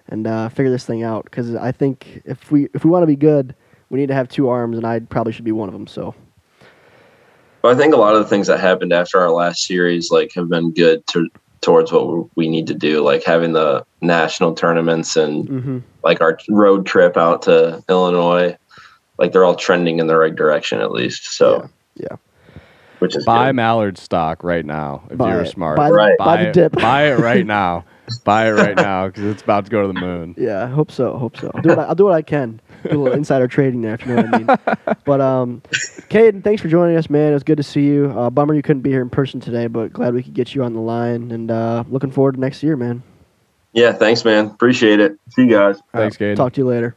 and 0.10 0.28
uh, 0.28 0.50
figure 0.50 0.72
this 0.72 0.86
thing 0.86 1.02
out. 1.02 1.24
Because 1.26 1.56
I 1.56 1.72
think 1.72 2.22
if 2.24 2.52
we 2.52 2.68
if 2.76 2.86
we 2.86 2.92
want 2.92 3.02
to 3.02 3.08
be 3.08 3.16
good, 3.16 3.56
we 3.90 4.00
need 4.00 4.08
to 4.08 4.14
have 4.14 4.30
two 4.30 4.48
arms, 4.48 4.78
and 4.78 4.86
I 4.86 5.00
probably 5.00 5.34
should 5.34 5.46
be 5.46 5.52
one 5.52 5.70
of 5.70 5.74
them. 5.74 5.88
So 5.88 6.14
But 7.68 7.76
I 7.76 7.80
think 7.82 7.94
a 7.94 7.98
lot 7.98 8.16
of 8.16 8.24
the 8.24 8.30
things 8.30 8.48
that 8.48 8.62
happened 8.62 8.94
after 8.94 9.20
our 9.20 9.30
last 9.30 9.66
series 9.66 10.10
like 10.10 10.32
have 10.36 10.48
been 10.48 10.72
good 10.72 11.06
to 11.08 11.28
towards 11.60 11.92
what 11.92 12.34
we 12.38 12.48
need 12.48 12.66
to 12.68 12.74
do, 12.74 13.02
like 13.04 13.26
having 13.26 13.52
the 13.52 13.86
national 14.00 14.54
tournaments 14.54 15.18
and 15.18 15.50
mhm. 15.50 15.84
like 16.02 16.22
our 16.22 16.40
road 16.48 16.86
trip 16.86 17.18
out 17.18 17.42
to 17.42 17.84
Illinois. 17.90 18.56
Like 19.20 19.34
they're 19.34 19.44
all 19.44 19.58
trending 19.58 20.00
in 20.00 20.08
the 20.08 20.16
right 20.16 20.34
direction 20.34 20.80
at 20.80 20.94
least. 20.94 21.36
So 21.36 21.70
Yeah, 21.96 22.06
yeah. 22.12 22.62
which 23.00 23.18
is 23.18 23.26
Buy 23.26 23.50
good. 23.50 23.58
Mallard 23.58 23.98
stock 23.98 24.46
right 24.46 24.66
now 24.66 25.04
if 25.12 25.18
Buy 25.18 25.34
you're 25.34 25.42
it. 25.42 25.50
smart. 25.50 25.76
Buy, 25.76 25.90
Right. 25.90 26.18
buy 26.18 26.26
buy 26.26 26.44
the 26.44 26.50
it, 26.50 26.54
dip. 26.54 26.72
buy 26.72 27.12
it 27.12 27.20
right 27.20 27.46
now. 27.46 27.84
buy 28.24 28.48
it 28.48 28.52
right 28.52 28.78
now 28.78 29.08
because 29.08 29.26
it's 29.26 29.42
about 29.42 29.66
to 29.66 29.72
go 29.72 29.82
to 29.82 29.90
the 29.90 30.00
moon. 30.00 30.36
Yeah, 30.38 30.64
I 30.64 30.68
hope 30.68 30.90
so. 30.90 31.18
Hope 31.18 31.36
so. 31.36 31.52
I'll 31.54 31.62
do 31.62 31.68
what 31.68 31.80
I, 31.80 31.84
I'll 31.84 31.96
do 31.96 32.06
what 32.06 32.14
I 32.14 32.22
can. 32.22 32.62
Do 32.84 32.90
a 32.90 32.98
little 32.98 33.14
insider 33.14 33.48
trading 33.48 33.82
there, 33.82 33.96
if 33.96 34.06
you 34.06 34.16
know 34.16 34.24
what 34.24 34.34
I 34.34 34.38
mean. 34.38 34.98
but 35.06 35.22
um, 35.22 35.62
Caden, 36.10 36.44
thanks 36.44 36.62
for 36.62 36.68
joining 36.68 36.96
us, 36.96 37.10
man. 37.10 37.32
It 37.32 37.34
was 37.34 37.44
good 37.44 37.58
to 37.58 37.64
see 37.64 37.86
you. 37.86 38.14
Uh, 38.18 38.30
bummer 38.30 38.54
you 38.54 38.62
couldn't 38.62 38.82
be 38.82 38.90
here 38.90 39.02
in 39.02 39.10
person 39.10 39.40
today, 39.40 39.68
but 39.68 39.94
glad 39.94 40.14
we 40.14 40.24
could 40.24 40.34
get 40.34 40.56
you 40.56 40.64
on 40.64 40.74
the 40.74 40.80
line. 40.80 41.32
And 41.32 41.52
uh, 41.52 41.84
looking 41.90 42.12
forward 42.12 42.36
to 42.36 42.40
next 42.40 42.64
year, 42.64 42.76
man. 42.76 43.04
Yeah, 43.74 43.92
thanks, 43.92 44.24
man. 44.26 44.48
Appreciate 44.48 45.00
it. 45.00 45.20
See 45.30 45.44
you 45.44 45.50
guys. 45.50 45.76
Thanks, 45.76 45.90
All 45.94 46.02
right, 46.02 46.14
Caden. 46.14 46.36
Talk 46.36 46.54
to 46.54 46.62
you 46.62 46.68
later. 46.68 46.96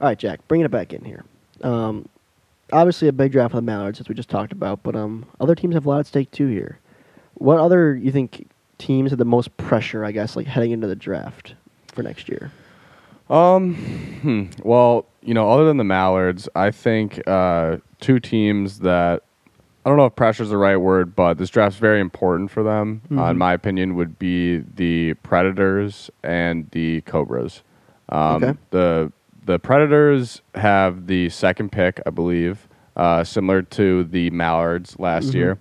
All 0.00 0.08
right, 0.08 0.18
Jack, 0.18 0.46
bringing 0.48 0.64
it 0.64 0.70
back 0.70 0.92
in 0.92 1.04
here. 1.04 1.24
Um, 1.62 2.08
obviously, 2.72 3.08
a 3.08 3.12
big 3.12 3.32
draft 3.32 3.52
for 3.52 3.56
the 3.56 3.62
Mallards, 3.62 4.00
as 4.00 4.08
we 4.08 4.14
just 4.14 4.30
talked 4.30 4.52
about, 4.52 4.82
but 4.82 4.96
um, 4.96 5.26
other 5.40 5.54
teams 5.54 5.74
have 5.74 5.84
a 5.84 5.88
lot 5.88 6.00
at 6.00 6.06
stake 6.06 6.30
too 6.30 6.46
here. 6.46 6.78
What 7.34 7.58
other 7.58 7.94
you 7.94 8.10
think 8.10 8.48
teams 8.78 9.10
have 9.10 9.18
the 9.18 9.24
most 9.24 9.54
pressure? 9.56 10.04
I 10.04 10.12
guess 10.12 10.36
like 10.36 10.46
heading 10.46 10.70
into 10.70 10.86
the 10.86 10.96
draft 10.96 11.54
for 11.90 12.02
next 12.02 12.28
year. 12.28 12.50
Um, 13.28 13.74
hmm, 14.22 14.44
well, 14.62 15.06
you 15.22 15.34
know, 15.34 15.50
other 15.50 15.64
than 15.66 15.76
the 15.76 15.84
Mallards, 15.84 16.48
I 16.54 16.70
think 16.70 17.20
uh, 17.28 17.76
two 18.00 18.18
teams 18.18 18.80
that 18.80 19.22
I 19.84 19.88
don't 19.88 19.96
know 19.96 20.06
if 20.06 20.14
pressure 20.16 20.42
is 20.42 20.50
the 20.50 20.56
right 20.58 20.76
word, 20.76 21.14
but 21.16 21.38
this 21.38 21.48
draft's 21.48 21.78
very 21.78 22.00
important 22.00 22.50
for 22.50 22.62
them, 22.62 23.00
uh, 23.10 23.14
in 23.26 23.36
Mhm. 23.36 23.38
my 23.38 23.52
opinion, 23.54 23.94
would 23.94 24.18
be 24.18 24.58
the 24.76 25.14
Predators 25.22 26.10
and 26.22 26.68
the 26.72 27.00
Cobras. 27.02 27.62
Um, 28.08 28.42
Okay. 28.42 28.52
The 28.70 29.12
the 29.46 29.58
Predators 29.58 30.42
have 30.54 31.06
the 31.06 31.28
second 31.30 31.72
pick, 31.72 31.98
I 32.06 32.10
believe, 32.10 32.68
uh, 32.96 33.24
similar 33.24 33.62
to 33.62 34.04
the 34.04 34.28
Mallards 34.30 34.98
last 34.98 35.30
Mhm. 35.30 35.34
year. 35.34 35.58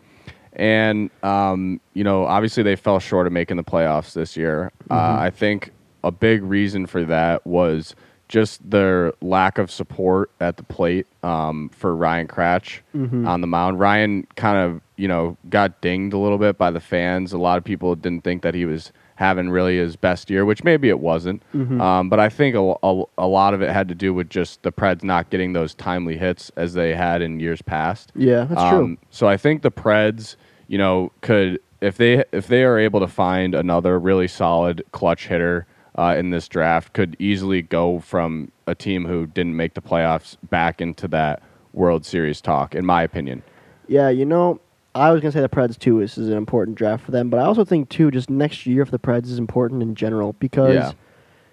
And 0.54 1.10
um, 1.24 1.80
you 1.94 2.04
know, 2.04 2.26
obviously 2.26 2.62
they 2.63 2.76
fell 2.76 3.00
short 3.00 3.26
of 3.26 3.32
making 3.34 3.56
the 3.58 3.63
playoffs 3.63 4.13
this 4.13 4.36
year. 4.36 4.72
Uh, 4.89 4.96
Mhm. 4.96 5.20
I 5.20 5.30
think 5.30 5.72
a 6.04 6.12
big 6.12 6.44
reason 6.44 6.86
for 6.86 7.04
that 7.06 7.46
was 7.46 7.96
just 8.28 8.70
their 8.70 9.12
lack 9.22 9.58
of 9.58 9.72
support 9.72 10.30
at 10.40 10.58
the 10.58 10.64
plate 10.64 11.08
um, 11.24 11.70
for 11.70 11.96
Ryan 11.96 12.28
Cratch 12.28 12.82
Mhm. 12.96 13.28
on 13.28 13.42
the 13.42 13.48
mound. 13.48 13.80
Ryan 13.80 14.28
kind 14.36 14.58
of 14.58 14.82
you 14.98 15.08
know 15.08 15.36
got 15.50 15.82
dinged 15.82 16.14
a 16.14 16.18
little 16.18 16.38
bit 16.38 16.58
by 16.58 16.70
the 16.72 16.80
fans. 16.80 17.34
A 17.34 17.38
lot 17.40 17.58
of 17.58 17.64
people 17.64 17.96
didn't 17.96 18.24
think 18.24 18.44
that 18.44 18.54
he 18.54 18.66
was 18.66 18.92
having 19.16 19.50
really 19.50 19.78
his 19.78 19.96
best 19.98 20.30
year, 20.30 20.46
which 20.46 20.64
maybe 20.64 20.88
it 20.88 21.00
wasn't. 21.00 21.42
Mhm. 21.54 21.82
Um, 21.82 22.08
but 22.08 22.20
I 22.22 22.30
think 22.30 22.56
a, 22.56 22.74
a, 22.84 23.04
a 23.18 23.28
lot 23.28 23.54
of 23.54 23.62
it 23.62 23.70
had 23.70 23.90
to 23.90 23.96
do 23.96 24.14
with 24.14 24.30
just 24.30 24.64
the 24.64 24.72
Preds 24.72 25.04
not 25.04 25.30
getting 25.30 25.52
those 25.52 25.74
timely 25.74 26.16
hits 26.16 26.52
as 26.56 26.74
they 26.74 26.94
had 26.96 27.22
in 27.22 27.40
years 27.42 27.62
past. 27.62 28.14
Yeah, 28.16 28.46
that's 28.46 28.62
Um, 28.62 28.70
true. 28.72 28.98
So 29.10 29.28
I 29.28 29.36
think 29.36 29.62
the 29.62 29.72
Preds, 29.72 30.36
you 30.70 30.78
know, 30.78 31.12
could 31.22 31.60
if 31.82 31.98
they 31.98 32.24
if 32.32 32.48
they 32.48 32.64
are 32.64 32.78
able 32.78 33.00
to 33.02 33.08
find 33.08 33.56
another 33.56 33.98
really 34.00 34.28
solid 34.28 34.84
clutch 34.94 35.28
hitter 35.28 35.66
uh, 36.00 36.16
in 36.18 36.30
this 36.30 36.48
draft, 36.48 36.94
could 36.94 37.16
easily 37.20 37.62
go 37.62 38.00
from 38.00 38.52
a 38.68 38.74
team 38.74 39.06
who 39.06 39.26
didn't 39.28 39.56
make 39.56 39.74
the 39.74 39.82
playoffs 39.82 40.38
back 40.50 40.80
into 40.82 41.08
that 41.10 41.42
World 41.74 42.06
Series 42.06 42.40
talk, 42.42 42.74
in 42.74 42.86
my 42.86 43.04
opinion. 43.04 43.44
Yeah, 43.88 44.10
you 44.10 44.26
know, 44.26 44.62
I 44.96 45.12
was 45.12 45.22
gonna 45.22 45.32
say 45.32 45.42
the 45.42 45.50
Preds 45.50 45.78
too. 45.78 46.00
This 46.00 46.18
is 46.18 46.30
an 46.30 46.38
important 46.38 46.78
draft 46.78 47.04
for 47.04 47.12
them, 47.12 47.30
but 47.30 47.40
I 47.40 47.44
also 47.44 47.66
think 47.66 47.90
too, 47.90 48.12
just 48.12 48.30
next 48.30 48.66
year 48.66 48.86
for 48.86 48.92
the 48.92 49.00
Preds 49.00 49.26
is 49.26 49.38
important 49.38 49.82
in 49.84 49.94
general 49.96 50.34
because 50.40 50.74
Yeah. 50.76 50.92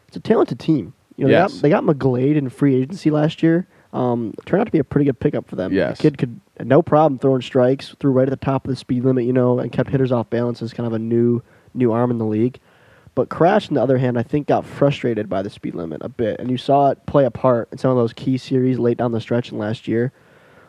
it's 0.08 0.16
a 0.16 0.20
talented 0.20 0.58
team. 0.58 0.92
You 1.16 1.24
know, 1.24 1.30
Yes. 1.30 1.60
they 1.60 1.68
got 1.70 1.84
they 1.84 1.88
got 1.88 1.98
McGlade 1.98 2.36
in 2.36 2.48
free 2.48 2.74
agency 2.76 3.10
last 3.10 3.42
year. 3.42 3.66
Um, 3.92 4.34
turned 4.44 4.60
out 4.60 4.64
to 4.66 4.72
be 4.72 4.78
a 4.78 4.84
pretty 4.84 5.06
good 5.06 5.18
pickup 5.18 5.48
for 5.48 5.56
them. 5.56 5.72
Yes. 5.72 5.96
the 5.98 6.02
kid 6.02 6.18
could 6.18 6.38
no 6.62 6.82
problem 6.82 7.18
throwing 7.18 7.40
strikes, 7.42 7.94
threw 8.00 8.10
right 8.12 8.28
at 8.28 8.30
the 8.38 8.44
top 8.44 8.64
of 8.66 8.70
the 8.70 8.76
speed 8.76 9.04
limit, 9.04 9.24
you 9.24 9.32
know, 9.32 9.58
and 9.58 9.72
kept 9.72 9.90
hitters 9.90 10.12
off 10.12 10.28
balance 10.30 10.60
as 10.62 10.72
kind 10.72 10.86
of 10.86 10.92
a 10.92 10.98
new 10.98 11.42
new 11.74 11.92
arm 11.92 12.10
in 12.10 12.18
the 12.18 12.24
league. 12.26 12.58
But 13.16 13.30
Crash, 13.30 13.68
on 13.68 13.74
the 13.74 13.82
other 13.82 13.96
hand, 13.98 14.16
I 14.18 14.22
think 14.22 14.46
got 14.46 14.64
frustrated 14.64 15.28
by 15.28 15.40
the 15.42 15.50
speed 15.50 15.74
limit 15.74 16.02
a 16.04 16.08
bit, 16.08 16.38
and 16.38 16.50
you 16.50 16.58
saw 16.58 16.90
it 16.90 17.04
play 17.06 17.24
a 17.24 17.30
part 17.30 17.68
in 17.72 17.78
some 17.78 17.90
of 17.90 17.96
those 17.96 18.12
key 18.12 18.36
series 18.38 18.78
late 18.78 18.98
down 18.98 19.10
the 19.12 19.20
stretch 19.22 19.50
in 19.50 19.58
last 19.58 19.88
year. 19.88 20.12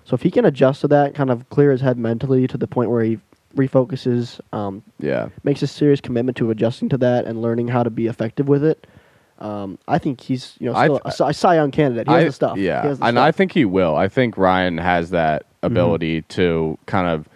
So 0.05 0.13
if 0.15 0.21
he 0.21 0.31
can 0.31 0.45
adjust 0.45 0.79
to 0.81 0.88
that, 0.88 1.13
kind 1.13 1.29
of 1.29 1.47
clear 1.49 1.71
his 1.71 1.81
head 1.81 1.97
mentally 1.97 2.47
to 2.47 2.57
the 2.57 2.65
point 2.65 2.89
where 2.89 3.03
he 3.03 3.19
refocuses, 3.55 4.39
um, 4.53 4.81
Yeah. 4.99 5.27
makes 5.43 5.62
a 5.62 5.67
serious 5.67 5.99
commitment 5.99 6.38
to 6.38 6.49
adjusting 6.49 6.88
to 6.89 6.97
that 6.99 7.25
and 7.25 7.41
learning 7.41 7.67
how 7.67 7.83
to 7.83 7.89
be 7.89 8.07
effective 8.07 8.47
with 8.47 8.63
it, 8.63 8.88
um, 9.39 9.77
I 9.88 9.97
think 9.97 10.21
he's 10.21 10.55
you 10.60 10.67
know 10.71 10.75
I 10.75 10.86
still 10.86 10.99
th- 10.99 11.01
a 11.05 11.12
Cy- 11.12 11.31
Cy 11.33 11.55
Young 11.55 11.71
candidate. 11.71 12.07
He 12.07 12.13
has 12.13 12.21
I- 12.23 12.25
the 12.27 12.31
stuff. 12.31 12.57
Yeah, 12.57 12.81
He 12.83 12.88
has 12.88 12.99
the 12.99 13.05
and 13.05 13.19
I 13.19 13.23
stuff. 13.23 13.29
Mm-hmm. 13.33 13.38
think 13.38 13.51
he 13.51 13.65
will. 13.65 13.95
I 13.95 14.07
think 14.07 14.38
Ryan 14.38 14.77
has 14.77 15.10
that 15.10 15.43
ability 15.63 16.21
to 16.29 16.77
kind 16.86 17.07
of, 17.10 17.27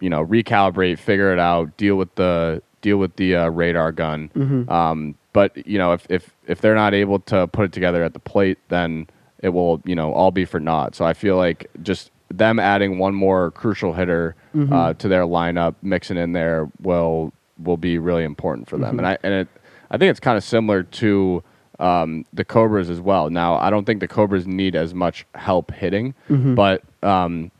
you 0.00 0.10
know, 0.10 0.24
recalibrate, 0.24 0.98
figure 0.98 1.32
it 1.32 1.38
out, 1.38 1.74
deal 1.78 1.96
with 1.96 2.14
the 2.16 2.62
deal 2.80 2.96
with 2.96 3.16
the 3.16 3.36
uh, 3.36 3.48
radar 3.48 3.92
gun. 3.92 4.30
Mhm. 4.34 4.70
Um, 4.70 5.14
but 5.32 5.66
you 5.66 5.78
know, 5.78 5.92
if 5.92 6.06
if 6.10 6.34
if 6.46 6.60
they're 6.60 6.74
not 6.74 6.94
able 6.94 7.18
to 7.20 7.46
put 7.48 7.64
it 7.66 7.72
together 7.72 8.02
at 8.02 8.12
the 8.14 8.18
plate, 8.18 8.58
then 8.68 9.06
it 9.42 9.50
will 9.50 9.80
you 9.84 9.94
know 9.94 10.12
all 10.12 10.30
be 10.30 10.44
for 10.44 10.60
naught. 10.60 10.94
So 10.94 11.04
I 11.04 11.12
feel 11.14 11.36
like 11.36 11.68
just 11.82 12.10
them 12.32 12.58
adding 12.58 12.98
one 12.98 13.14
more 13.14 13.50
crucial 13.52 13.92
hitter 13.92 14.34
Mm-hmm. 14.54 14.72
uh, 14.72 14.94
to 14.94 15.06
their 15.06 15.22
lineup, 15.22 15.76
mixing 15.82 16.16
in 16.16 16.32
there 16.32 16.68
will 16.82 17.32
will 17.62 17.76
be 17.76 17.98
really 17.98 18.24
important 18.24 18.68
for 18.68 18.76
Mm-hmm. 18.76 18.84
them. 18.84 18.98
And 18.98 19.06
I 19.06 19.18
and 19.22 19.32
it, 19.34 19.48
I 19.92 19.98
think 19.98 20.10
it's 20.10 20.20
kind 20.20 20.36
of 20.36 20.42
similar 20.44 20.82
to 20.82 21.42
um, 21.78 22.24
the 22.32 22.44
Cobras 22.44 22.90
as 22.90 23.00
well. 23.00 23.30
Now 23.30 23.54
I 23.54 23.70
don't 23.70 23.84
think 23.84 24.00
the 24.00 24.08
Cobras 24.08 24.46
need 24.46 24.74
as 24.74 24.92
much 24.94 25.24
help 25.36 25.70
hitting, 25.72 26.14
Mm-hmm. 26.28 26.54
but 26.56 26.82
um, 27.02 27.50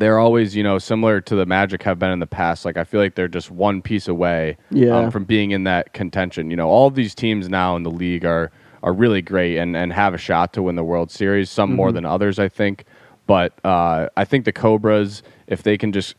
they're 0.00 0.18
always 0.18 0.56
you 0.56 0.62
know 0.62 0.78
similar 0.78 1.20
to 1.20 1.36
the 1.36 1.46
Magic 1.46 1.82
have 1.84 1.98
been 1.98 2.10
in 2.10 2.18
the 2.18 2.26
past. 2.26 2.64
Like 2.64 2.76
I 2.76 2.84
feel 2.84 3.00
like 3.00 3.14
they're 3.14 3.28
just 3.28 3.50
one 3.50 3.80
piece 3.82 4.08
away 4.08 4.56
Yeah. 4.70 4.96
um, 4.96 5.10
from 5.10 5.24
being 5.24 5.52
in 5.52 5.64
that 5.64 5.92
contention. 5.92 6.50
You 6.50 6.56
know, 6.56 6.68
all 6.68 6.88
of 6.88 6.94
these 6.94 7.14
teams 7.14 7.48
now 7.48 7.76
in 7.76 7.84
the 7.84 7.90
league 7.90 8.24
are 8.24 8.50
are 8.82 8.92
really 8.94 9.20
great 9.22 9.58
and, 9.58 9.76
and 9.76 9.92
have 9.92 10.14
a 10.14 10.18
shot 10.18 10.52
to 10.54 10.62
win 10.62 10.74
the 10.74 10.82
World 10.84 11.10
Series. 11.10 11.50
Some 11.50 11.68
Mm-hmm. 11.70 11.76
more 11.76 11.92
than 11.92 12.04
others, 12.06 12.38
I 12.38 12.48
think. 12.48 12.84
But 13.26 13.52
uh, 13.64 14.08
I 14.16 14.24
think 14.24 14.44
the 14.44 14.52
Cobras, 14.52 15.22
if 15.46 15.62
they 15.62 15.76
can 15.78 15.92
just 15.92 16.16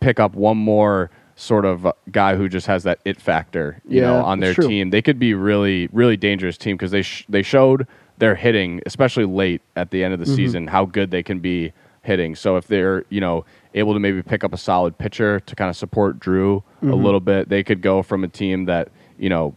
pick 0.00 0.20
up 0.20 0.34
one 0.34 0.56
more 0.58 1.10
sort 1.36 1.64
of 1.64 1.86
guy 2.12 2.36
who 2.36 2.48
just 2.48 2.66
has 2.68 2.84
that 2.84 3.00
it 3.04 3.20
factor, 3.20 3.80
you 3.88 4.00
Yeah, 4.00 4.06
know, 4.08 4.16
on 4.24 4.38
their 4.40 4.54
true. 4.54 4.68
team, 4.68 4.90
they 4.90 5.02
could 5.02 5.18
be 5.18 5.34
really 5.34 5.88
really 5.92 6.16
dangerous 6.16 6.56
team 6.58 6.76
because 6.76 6.90
they 6.92 7.02
sh- 7.02 7.24
they 7.28 7.42
showed 7.42 7.86
their 8.18 8.34
hitting, 8.36 8.80
especially 8.86 9.24
late 9.24 9.62
at 9.74 9.90
the 9.90 10.04
end 10.04 10.12
of 10.14 10.20
the 10.20 10.26
Mm-hmm. 10.26 10.36
season, 10.36 10.66
how 10.68 10.84
good 10.84 11.10
they 11.10 11.22
can 11.24 11.40
be 11.40 11.72
hitting. 12.04 12.34
So 12.34 12.56
if 12.56 12.66
they're 12.66 13.04
you 13.08 13.20
know 13.20 13.44
able 13.74 13.92
to 13.94 13.98
maybe 14.00 14.22
pick 14.22 14.44
up 14.44 14.52
a 14.52 14.56
solid 14.56 14.96
pitcher 14.98 15.40
to 15.40 15.54
kind 15.56 15.68
of 15.70 15.76
support 15.76 16.18
Drew 16.20 16.62
Mm-hmm. 16.76 16.92
a 16.92 16.96
little 16.96 17.20
bit, 17.20 17.48
they 17.48 17.62
could 17.64 17.80
go 17.80 18.02
from 18.02 18.24
a 18.24 18.28
team 18.28 18.66
that 18.66 18.88
you 19.18 19.28
know 19.30 19.54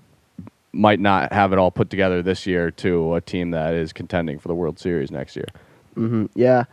might 0.72 1.00
not 1.00 1.34
have 1.34 1.52
it 1.54 1.60
all 1.60 1.72
put 1.72 1.90
together 1.90 2.22
this 2.22 2.46
year 2.48 2.72
to 2.72 3.16
a 3.16 3.22
team 3.22 3.52
that 3.52 3.74
is 3.74 3.92
contending 3.94 4.40
for 4.40 4.48
the 4.48 4.54
World 4.56 4.80
Series 4.80 5.12
next 5.12 5.36
year. 5.36 5.48
hmm 5.96 6.26
Yeah. 6.36 6.66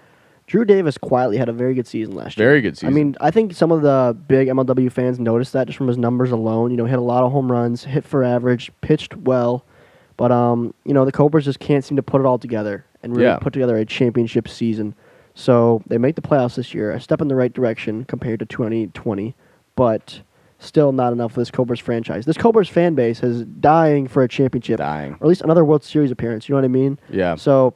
Drew 0.46 0.64
Davis 0.66 0.98
quietly 0.98 1.38
had 1.38 1.48
a 1.48 1.52
very 1.54 1.72
good 1.72 1.86
season 1.86 2.14
last 2.14 2.36
year. 2.36 2.46
Very 2.46 2.60
good 2.60 2.76
season. 2.76 2.88
I 2.88 2.92
mean, 2.92 3.16
I 3.20 3.30
think 3.30 3.54
some 3.54 3.72
of 3.72 3.80
the 3.80 4.14
big 4.28 4.46
MLW 4.48 4.92
fans 4.92 5.18
noticed 5.18 5.54
that 5.54 5.66
just 5.66 5.78
from 5.78 5.88
his 5.88 5.96
numbers 5.96 6.30
alone. 6.32 6.70
You 6.70 6.76
know, 6.76 6.84
hit 6.84 6.98
a 6.98 7.02
lot 7.02 7.24
of 7.24 7.32
home 7.32 7.50
runs, 7.50 7.84
hit 7.84 8.04
for 8.04 8.22
average, 8.22 8.70
pitched 8.82 9.16
well, 9.16 9.64
but 10.18 10.30
um, 10.30 10.74
you 10.84 10.92
know, 10.92 11.06
the 11.06 11.12
Cobras 11.12 11.46
just 11.46 11.60
can't 11.60 11.82
seem 11.82 11.96
to 11.96 12.02
put 12.02 12.20
it 12.20 12.26
all 12.26 12.38
together 12.38 12.84
and 13.02 13.12
really 13.16 13.24
Yeah. 13.28 13.38
put 13.38 13.54
together 13.54 13.76
a 13.78 13.86
championship 13.86 14.46
season. 14.48 14.94
So 15.34 15.82
they 15.86 15.98
make 15.98 16.14
the 16.14 16.22
playoffs 16.22 16.54
this 16.54 16.72
year, 16.74 16.90
a 16.92 17.00
step 17.00 17.20
in 17.20 17.28
the 17.28 17.34
right 17.34 17.52
direction 17.52 18.04
compared 18.04 18.38
to 18.40 18.46
2020, 18.46 19.34
but 19.76 20.20
still 20.60 20.92
not 20.92 21.12
enough 21.12 21.32
for 21.32 21.40
this 21.40 21.50
Cobras 21.50 21.80
franchise. 21.80 22.24
This 22.24 22.36
Cobras 22.38 22.68
fan 22.68 22.94
base 22.94 23.22
is 23.22 23.42
dying 23.44 24.06
for 24.06 24.22
a 24.22 24.28
championship, 24.28 24.78
dying. 24.78 25.12
or 25.14 25.16
at 25.16 25.26
least 25.26 25.42
another 25.42 25.64
World 25.64 25.82
Series 25.82 26.10
appearance. 26.10 26.48
You 26.48 26.54
know 26.54 26.58
what 26.58 26.64
I 26.64 26.68
mean? 26.68 26.98
Yeah. 27.10 27.34
So 27.34 27.74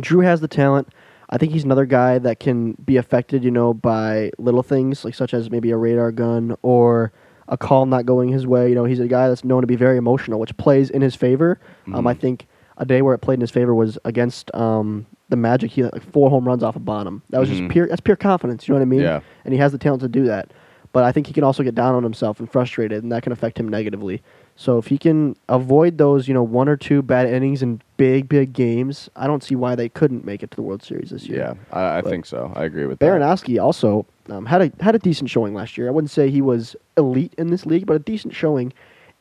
Drew 0.00 0.20
has 0.20 0.40
the 0.40 0.48
talent. 0.48 0.88
I 1.28 1.38
think 1.38 1.52
he's 1.52 1.64
another 1.64 1.86
guy 1.86 2.18
that 2.18 2.38
can 2.38 2.72
be 2.84 2.96
affected, 2.96 3.42
you 3.42 3.50
know, 3.50 3.74
by 3.74 4.30
little 4.38 4.62
things 4.62 5.04
like 5.04 5.14
such 5.14 5.34
as 5.34 5.50
maybe 5.50 5.72
a 5.72 5.76
radar 5.76 6.12
gun 6.12 6.56
or 6.62 7.12
a 7.48 7.56
call 7.56 7.86
not 7.86 8.06
going 8.06 8.28
his 8.30 8.46
way. 8.46 8.68
You 8.68 8.74
know, 8.76 8.84
he's 8.84 9.00
a 9.00 9.08
guy 9.08 9.28
that's 9.28 9.42
known 9.44 9.62
to 9.62 9.66
be 9.66 9.76
very 9.76 9.96
emotional, 9.96 10.38
which 10.38 10.56
plays 10.56 10.88
in 10.90 11.02
his 11.02 11.14
favor. 11.16 11.58
Um, 11.88 12.04
Mhm. 12.04 12.10
I 12.10 12.14
think 12.14 12.46
a 12.78 12.84
day 12.84 13.02
where 13.02 13.14
it 13.14 13.18
played 13.18 13.34
in 13.34 13.40
his 13.40 13.50
favor 13.50 13.74
was 13.74 13.98
against 14.04 14.52
um, 14.54 15.06
the 15.28 15.36
Magic. 15.36 15.70
He 15.70 15.80
had 15.82 15.92
like 15.92 16.02
four 16.12 16.30
home 16.30 16.46
runs 16.46 16.62
off 16.62 16.76
of 16.76 16.84
Bonham. 16.84 17.22
That 17.30 17.38
was 17.40 17.48
Mhm. 17.48 17.58
just 17.58 17.68
pure. 17.70 17.86
That's 17.88 18.00
pure 18.00 18.16
confidence. 18.16 18.66
You 18.68 18.74
know 18.74 18.80
what 18.80 18.82
I 18.82 18.86
mean? 18.86 19.00
Yeah. 19.00 19.20
And 19.44 19.52
he 19.54 19.58
has 19.60 19.72
the 19.72 19.78
talent 19.78 20.02
to 20.02 20.08
do 20.08 20.24
that. 20.26 20.50
but 20.92 21.02
I 21.02 21.10
think 21.10 21.26
he 21.26 21.32
can 21.32 21.42
also 21.42 21.64
get 21.64 21.74
down 21.74 21.96
on 21.96 22.04
himself 22.04 22.38
and 22.38 22.48
frustrated, 22.48 23.02
and 23.02 23.10
that 23.10 23.24
can 23.24 23.32
affect 23.32 23.58
him 23.58 23.68
negatively. 23.68 24.22
So 24.54 24.78
if 24.78 24.86
he 24.86 24.96
can 24.96 25.34
avoid 25.48 25.98
those, 25.98 26.28
you 26.28 26.34
know, 26.34 26.44
one 26.44 26.68
or 26.68 26.76
two 26.76 27.02
bad 27.02 27.26
innings 27.26 27.64
in 27.64 27.80
big, 27.96 28.28
big 28.28 28.52
games, 28.52 29.10
I 29.16 29.26
don't 29.26 29.42
see 29.42 29.56
why 29.56 29.74
they 29.74 29.88
couldn't 29.88 30.24
make 30.24 30.44
it 30.44 30.52
to 30.52 30.56
the 30.56 30.62
World 30.62 30.84
Series 30.84 31.10
this 31.10 31.26
year. 31.26 31.38
Yeah, 31.40 31.54
I, 31.76 31.98
I 31.98 32.00
think 32.00 32.26
so. 32.26 32.52
I 32.54 32.62
agree 32.62 32.86
with 32.86 33.00
that. 33.00 33.06
Baranowski 33.06 33.60
also 33.60 34.06
um, 34.28 34.46
had 34.46 34.62
a 34.62 34.70
had 34.84 34.94
a 34.94 35.00
decent 35.00 35.30
showing 35.30 35.52
last 35.52 35.76
year. 35.76 35.88
I 35.88 35.90
wouldn't 35.90 36.12
say 36.12 36.30
he 36.30 36.40
was 36.40 36.76
elite 36.96 37.34
in 37.36 37.50
this 37.50 37.66
league, 37.66 37.86
but 37.86 37.96
a 37.96 37.98
decent 37.98 38.32
showing, 38.32 38.72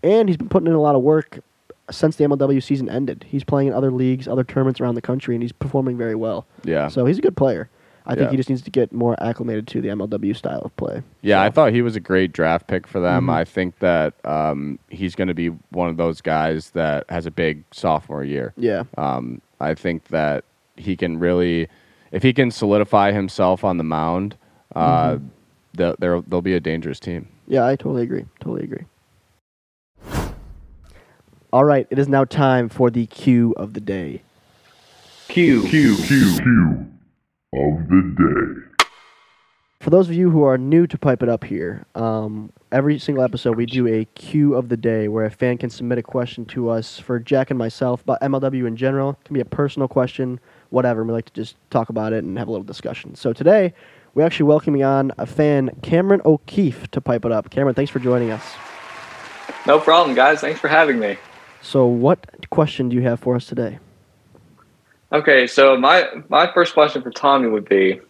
and 0.03 0.29
he's 0.29 0.37
been 0.37 0.49
putting 0.49 0.67
in 0.67 0.73
a 0.73 0.79
lot 0.81 0.93
of 0.93 1.01
work 1.01 1.39
since 1.95 2.15
the 2.17 2.25
MLW 2.25 2.62
season 2.62 2.89
ended. 2.89 3.25
He's 3.27 3.43
playing 3.43 3.69
in 3.69 3.73
other 3.73 3.91
leagues, 3.91 4.27
other 4.27 4.43
tournaments 4.43 4.82
around 4.82 4.95
the 4.95 5.01
country, 5.01 5.36
and 5.36 5.41
he's 5.43 5.51
performing 5.51 5.97
very 5.97 6.15
well. 6.15 6.45
Yeah. 6.63 6.88
So 6.88 7.06
he's 7.06 7.17
a 7.17 7.21
good 7.21 7.38
player. 7.38 7.69
I 8.06 8.15
think 8.15 8.25
Yeah. 8.25 8.32
he 8.32 8.38
just 8.38 8.49
needs 8.49 8.62
to 8.63 8.69
get 8.71 8.91
more 8.91 9.15
acclimated 9.23 9.65
to 9.67 9.82
the 9.82 9.88
MLW 9.88 10.34
style 10.36 10.62
of 10.65 10.75
play. 10.75 11.03
Yeah, 11.21 11.41
I 11.41 11.49
thought 11.49 11.71
he 11.71 11.82
was 11.82 11.95
a 11.95 12.01
great 12.01 12.34
draft 12.34 12.67
pick 12.67 12.86
for 12.86 12.99
them. 12.99 13.27
Mhm. 13.27 13.34
I 13.34 13.45
think 13.45 13.79
that 13.79 14.13
um, 14.25 14.77
he's 14.89 15.15
going 15.15 15.29
to 15.29 15.34
be 15.34 15.47
one 15.69 15.88
of 15.88 15.95
those 15.95 16.19
guys 16.19 16.71
that 16.71 17.06
has 17.10 17.25
a 17.25 17.32
big 17.32 17.63
sophomore 17.71 18.25
year. 18.25 18.53
Yeah. 18.58 18.84
Um, 18.97 19.41
I 19.62 19.73
think 19.73 20.10
that 20.10 20.43
he 20.75 20.97
can 20.97 21.17
really, 21.17 21.69
if 22.12 22.23
he 22.23 22.34
can 22.34 22.51
solidify 22.51 23.13
himself 23.13 23.63
on 23.63 23.77
the 23.77 23.84
mound, 23.86 24.36
uh, 24.75 25.12
Mm-hmm. 25.13 25.25
they'll, 25.75 25.95
they'll, 25.99 26.21
they'll 26.23 26.41
be 26.41 26.56
a 26.56 26.60
dangerous 26.60 26.99
team. 26.99 27.29
Yeah, 27.47 27.65
I 27.65 27.77
totally 27.77 28.03
agree. 28.03 28.25
Totally 28.41 28.63
agree. 28.63 28.84
All 31.53 31.65
right, 31.65 31.85
it 31.91 31.99
is 31.99 32.07
now 32.07 32.25
time 32.25 32.67
for 32.67 32.89
the 32.89 33.05
cue 33.05 33.53
of 33.57 33.75
the 33.75 33.79
day. 33.79 34.23
Q. 35.27 35.61
Q. 35.67 35.95
Q. 35.97 36.39
Q 36.39 36.87
of 37.53 37.87
the 37.89 38.15
day. 38.17 38.85
For 39.79 39.91
those 39.91 40.09
of 40.09 40.15
you 40.15 40.31
who 40.31 40.41
are 40.45 40.57
new 40.57 40.87
to 40.87 40.97
Pipe 40.97 41.21
It 41.21 41.29
Up 41.29 41.43
here, 41.43 41.85
um, 41.93 42.51
every 42.71 42.97
single 42.97 43.23
episode 43.23 43.55
we 43.55 43.67
do 43.67 43.85
a 43.85 44.05
cue 44.15 44.55
of 44.55 44.69
the 44.69 44.77
day 44.77 45.07
where 45.07 45.25
a 45.25 45.29
fan 45.29 45.59
can 45.59 45.69
submit 45.69 45.99
a 45.99 46.01
question 46.01 46.43
to 46.45 46.69
us 46.69 46.97
for 46.97 47.19
Jack 47.19 47.51
and 47.51 47.59
myself 47.59 48.01
about 48.01 48.19
MLW 48.21 48.65
in 48.65 48.75
general. 48.75 49.11
It 49.11 49.25
can 49.25 49.35
be 49.35 49.41
a 49.41 49.45
personal 49.45 49.87
question, 49.87 50.39
whatever. 50.71 51.03
We 51.03 51.13
like 51.13 51.25
to 51.25 51.33
just 51.33 51.55
talk 51.69 51.89
about 51.89 52.13
it 52.13 52.23
and 52.23 52.35
have 52.39 52.47
a 52.47 52.51
little 52.51 52.65
discussion. 52.65 53.13
So 53.13 53.31
today, 53.31 53.75
we're 54.15 54.25
actually 54.25 54.47
welcoming 54.47 54.81
on 54.81 55.11
a 55.19 55.27
fan, 55.27 55.69
Cameron 55.83 56.21
O'Keefe, 56.25 56.89
to 56.89 56.99
Pipe 56.99 57.25
It 57.25 57.31
Up. 57.31 57.51
Cameron, 57.51 57.75
thanks 57.75 57.91
for 57.91 57.99
joining 57.99 58.31
us. 58.31 58.43
No 59.67 59.79
problem, 59.79 60.15
guys. 60.15 60.41
Thanks 60.41 60.59
for 60.59 60.67
having 60.67 60.97
me. 60.97 61.15
So, 61.63 61.86
what 61.86 62.49
question 62.49 62.89
do 62.89 62.95
you 62.95 63.02
have 63.04 63.21
for 63.21 63.36
us 63.36 63.47
today? 63.47 63.80
Okay, 65.13 65.47
so 65.47 65.78
my 65.78 66.08
my 66.28 66.52
first 66.54 66.73
question 66.73 67.02
for 67.02 67.10
Tommy 67.10 67.47
would 67.47 67.67
be, 67.67 68.02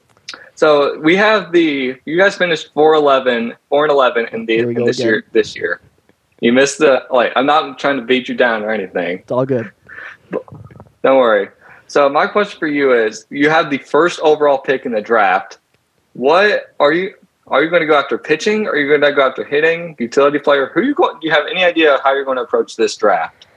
so 0.56 1.00
we 1.00 1.16
have 1.16 1.52
the 1.52 1.96
you 2.06 2.18
guys 2.18 2.36
finished 2.36 2.74
4-11, 2.74 3.56
4 3.70 3.86
and 3.86 3.92
11 3.92 4.28
in 4.32 4.46
the 4.48 4.58
in 4.58 4.74
this 4.74 4.98
again. 5.00 5.08
year 5.08 5.26
this 5.34 5.56
year. 5.56 5.82
You 6.42 6.52
missed 6.52 6.80
the 6.80 7.06
like. 7.12 7.32
I'm 7.36 7.46
not 7.46 7.78
trying 7.78 7.98
to 7.98 8.04
beat 8.04 8.28
you 8.28 8.36
down 8.36 8.64
or 8.64 8.72
anything. 8.72 9.20
It's 9.20 9.32
all 9.32 9.46
good. 9.46 9.72
Don't 10.32 11.18
worry. 11.18 11.50
So 11.88 12.10
my 12.10 12.26
question 12.26 12.60
for 12.60 12.68
you 12.68 12.92
is: 12.92 13.28
You 13.30 13.50
have 13.50 13.70
the 13.70 13.78
first 13.78 14.20
overall 14.22 14.58
pick 14.58 14.86
in 14.86 14.94
the 14.94 15.02
draft. 15.02 15.60
What 16.14 16.76
are 16.80 16.92
you? 16.92 17.14
Are 17.48 17.64
you 17.64 17.70
going 17.70 17.82
to 17.82 17.88
go 17.88 17.98
after 17.98 18.18
pitching? 18.18 18.68
Or 18.68 18.72
are 18.72 18.78
you 18.78 18.88
going 18.88 19.02
to 19.02 19.12
go 19.12 19.28
after 19.28 19.44
hitting, 19.44 19.96
utility 20.00 20.40
player? 20.40 20.72
Who 20.74 20.80
are 20.80 20.84
you 20.84 20.94
going? 20.94 21.20
Do 21.20 21.28
you 21.28 21.34
have 21.34 21.46
any 21.50 21.64
idea 21.64 22.00
how 22.04 22.14
you're 22.14 22.26
going 22.26 22.38
to 22.38 22.44
approach 22.44 22.78
this 22.78 22.96
draft? 22.96 23.48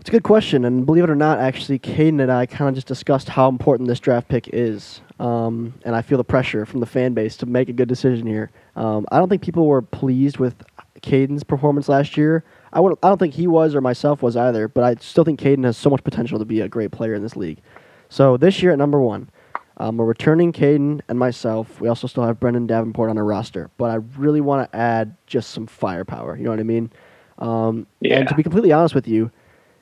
It's 0.00 0.08
a 0.08 0.12
good 0.12 0.24
question, 0.24 0.64
and 0.64 0.84
believe 0.84 1.04
it 1.04 1.10
or 1.10 1.14
not, 1.14 1.38
actually, 1.38 1.78
Caden 1.78 2.20
and 2.20 2.32
I 2.32 2.44
kind 2.44 2.68
of 2.68 2.74
just 2.74 2.88
discussed 2.88 3.28
how 3.28 3.48
important 3.48 3.88
this 3.88 4.00
draft 4.00 4.26
pick 4.26 4.50
is, 4.52 5.00
um, 5.20 5.74
and 5.84 5.94
I 5.94 6.02
feel 6.02 6.18
the 6.18 6.24
pressure 6.24 6.66
from 6.66 6.80
the 6.80 6.86
fan 6.86 7.14
base 7.14 7.36
to 7.36 7.46
make 7.46 7.68
a 7.68 7.72
good 7.72 7.88
decision 7.88 8.26
here. 8.26 8.50
Um, 8.74 9.06
I 9.12 9.18
don't 9.20 9.28
think 9.28 9.42
people 9.42 9.68
were 9.68 9.80
pleased 9.80 10.38
with 10.38 10.56
Caden's 11.02 11.44
performance 11.44 11.88
last 11.88 12.16
year. 12.16 12.42
I 12.72 12.80
would, 12.80 12.98
I 13.04 13.08
don't 13.10 13.18
think 13.18 13.34
he 13.34 13.46
was 13.46 13.76
or 13.76 13.80
myself 13.80 14.22
was 14.22 14.36
either, 14.36 14.66
but 14.66 14.82
I 14.82 14.96
still 15.00 15.22
think 15.22 15.38
Caden 15.38 15.62
has 15.62 15.76
so 15.76 15.88
much 15.88 16.02
potential 16.02 16.40
to 16.40 16.44
be 16.44 16.60
a 16.60 16.68
great 16.68 16.90
player 16.90 17.14
in 17.14 17.22
this 17.22 17.36
league. 17.36 17.60
So 18.08 18.36
this 18.36 18.60
year 18.60 18.72
at 18.72 18.78
number 18.78 19.00
one, 19.00 19.30
um, 19.78 19.96
we're 19.96 20.04
returning 20.04 20.52
Caden 20.52 21.00
and 21.08 21.18
myself. 21.18 21.80
We 21.80 21.88
also 21.88 22.06
still 22.06 22.24
have 22.24 22.38
Brendan 22.38 22.66
Davenport 22.66 23.10
on 23.10 23.18
our 23.18 23.24
roster, 23.24 23.70
but 23.78 23.90
I 23.90 23.96
really 24.16 24.40
want 24.40 24.70
to 24.70 24.76
add 24.76 25.16
just 25.26 25.50
some 25.50 25.66
firepower. 25.66 26.36
You 26.36 26.44
know 26.44 26.50
what 26.50 26.60
I 26.60 26.64
mean? 26.64 26.90
Um, 27.38 27.86
Yeah. 28.00 28.18
And 28.18 28.28
to 28.28 28.34
be 28.34 28.42
completely 28.42 28.72
honest 28.72 28.94
with 28.94 29.08
you, 29.08 29.30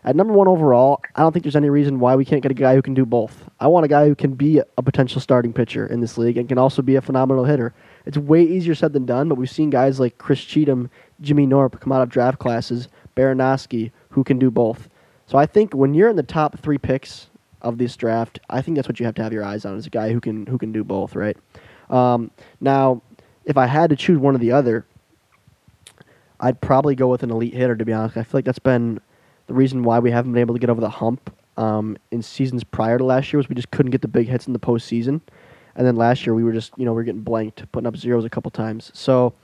at 0.03 0.17
number 0.17 0.33
one 0.33 0.49
overall, 0.49 1.03
I 1.15 1.21
don't 1.21 1.33
think 1.33 1.45
there's 1.45 1.57
any 1.57 1.69
reason 1.69 2.01
why 2.01 2.17
we 2.17 2.25
can't 2.25 2.43
get 2.43 2.51
a 2.51 2.55
guy 2.55 2.75
who 2.75 2.81
can 2.81 2.95
do 2.95 3.05
both. 3.05 3.51
I 3.61 3.67
want 3.67 3.85
a 3.85 3.89
guy 3.89 4.07
who 4.07 4.15
can 4.15 4.33
be 4.33 4.63
a 4.79 4.83
potential 4.83 5.21
starting 5.21 5.53
pitcher 5.53 5.87
in 5.87 6.01
this 6.01 6.17
league 6.17 6.39
and 6.39 6.49
can 6.49 6.57
also 6.57 6.81
be 6.81 6.97
a 6.97 7.03
phenomenal 7.03 7.45
hitter. 7.45 7.75
It's 8.07 8.17
way 8.17 8.43
easier 8.43 8.75
said 8.75 8.95
than 8.95 9.05
done, 9.05 9.29
but 9.29 9.37
we've 9.37 9.51
seen 9.51 9.69
guys 9.69 10.01
like 10.01 10.17
Chris 10.17 10.43
Cheatham, 10.43 10.89
Jimmy 11.21 11.47
Norp 11.47 11.79
come 11.81 11.93
out 11.93 12.01
of 12.01 12.09
draft 12.09 12.39
classes, 12.39 12.89
Baranowski, 13.15 13.91
who 14.11 14.25
can 14.25 14.39
do 14.39 14.51
both. 14.51 14.89
So 15.27 15.37
I 15.37 15.45
think 15.45 15.75
when 15.75 15.93
you're 15.93 16.09
in 16.09 16.17
the 16.17 16.23
top 16.23 16.59
three 16.61 16.79
picks 16.79 17.29
of 17.63 17.79
this 17.79 17.97
draft, 17.97 18.41
I 18.49 18.63
think 18.63 18.77
that's 18.77 18.89
what 18.89 19.01
you 19.01 19.07
have 19.07 19.15
to 19.17 19.23
have 19.23 19.33
your 19.33 19.45
eyes 19.45 19.65
on 19.65 19.77
is 19.77 19.87
a 19.87 19.91
guy 19.91 20.13
who 20.13 20.21
can 20.21 20.47
who 20.47 20.59
can 20.59 20.73
do 20.73 20.85
both, 20.85 21.15
right? 21.15 21.37
Um, 21.89 22.31
now, 22.61 23.03
if 23.45 23.57
I 23.57 23.67
had 23.67 23.91
to 23.91 23.97
choose 23.97 24.19
one 24.19 24.35
or 24.35 24.39
the 24.39 24.53
other, 24.53 24.87
I'd 26.39 26.61
probably 26.61 26.95
go 26.95 27.09
with 27.09 27.23
an 27.23 27.31
elite 27.31 27.55
hitter. 27.55 27.77
To 27.77 27.85
be 27.85 27.93
honest, 27.93 28.17
I 28.17 28.23
feel 28.23 28.39
like 28.39 28.45
that's 28.45 28.59
been 28.59 29.01
the 29.47 29.55
reason 29.55 29.83
why 29.83 29.99
we 29.99 30.11
haven't 30.11 30.33
been 30.33 30.41
able 30.41 30.55
to 30.55 30.61
get 30.61 30.71
over 30.71 30.81
the 30.81 30.91
hump 30.91 31.35
um, 31.57 31.97
in 32.11 32.23
seasons 32.23 32.65
prior 32.65 32.99
to 32.99 33.05
last 33.05 33.33
year 33.33 33.39
was 33.39 33.49
we 33.49 33.55
just 33.55 33.71
couldn't 33.71 33.91
get 33.91 34.03
the 34.03 34.09
big 34.09 34.29
hits 34.29 34.47
in 34.47 34.53
the 34.53 34.59
postseason, 34.59 35.21
and 35.75 35.87
then 35.87 35.97
last 35.97 36.27
year 36.27 36.35
we 36.35 36.45
were 36.45 36.53
just 36.53 36.73
you 36.77 36.85
know 36.85 36.93
we 36.93 37.03
are 37.03 37.05
getting 37.05 37.23
blanked, 37.23 37.71
putting 37.73 37.87
up 37.87 37.97
zeros 37.97 38.25
a 38.25 38.31
couple 38.31 38.51
times. 38.51 38.91
So 38.95 39.35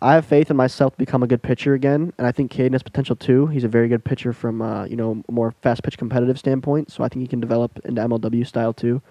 I 0.00 0.14
have 0.14 0.26
faith 0.26 0.50
in 0.50 0.56
myself 0.56 0.92
to 0.94 0.98
become 0.98 1.22
a 1.22 1.26
good 1.26 1.42
pitcher 1.42 1.74
again, 1.74 2.12
and 2.18 2.26
I 2.26 2.32
think 2.32 2.52
Caden 2.52 2.72
has 2.72 2.82
potential 2.82 3.16
too. 3.16 3.48
He's 3.48 3.64
a 3.64 3.68
very 3.68 3.88
good 3.88 4.04
pitcher 4.04 4.32
from 4.32 4.62
uh, 4.62 4.84
you 4.84 4.96
know 4.96 5.22
a 5.28 5.32
more 5.32 5.52
fast 5.62 5.82
pitch 5.82 5.98
competitive 5.98 6.38
standpoint, 6.38 6.92
so 6.92 7.02
I 7.02 7.08
think 7.08 7.22
he 7.22 7.26
can 7.26 7.40
develop 7.40 7.80
into 7.84 8.00
MLW 8.00 8.46
style 8.46 8.72
too. 8.72 9.02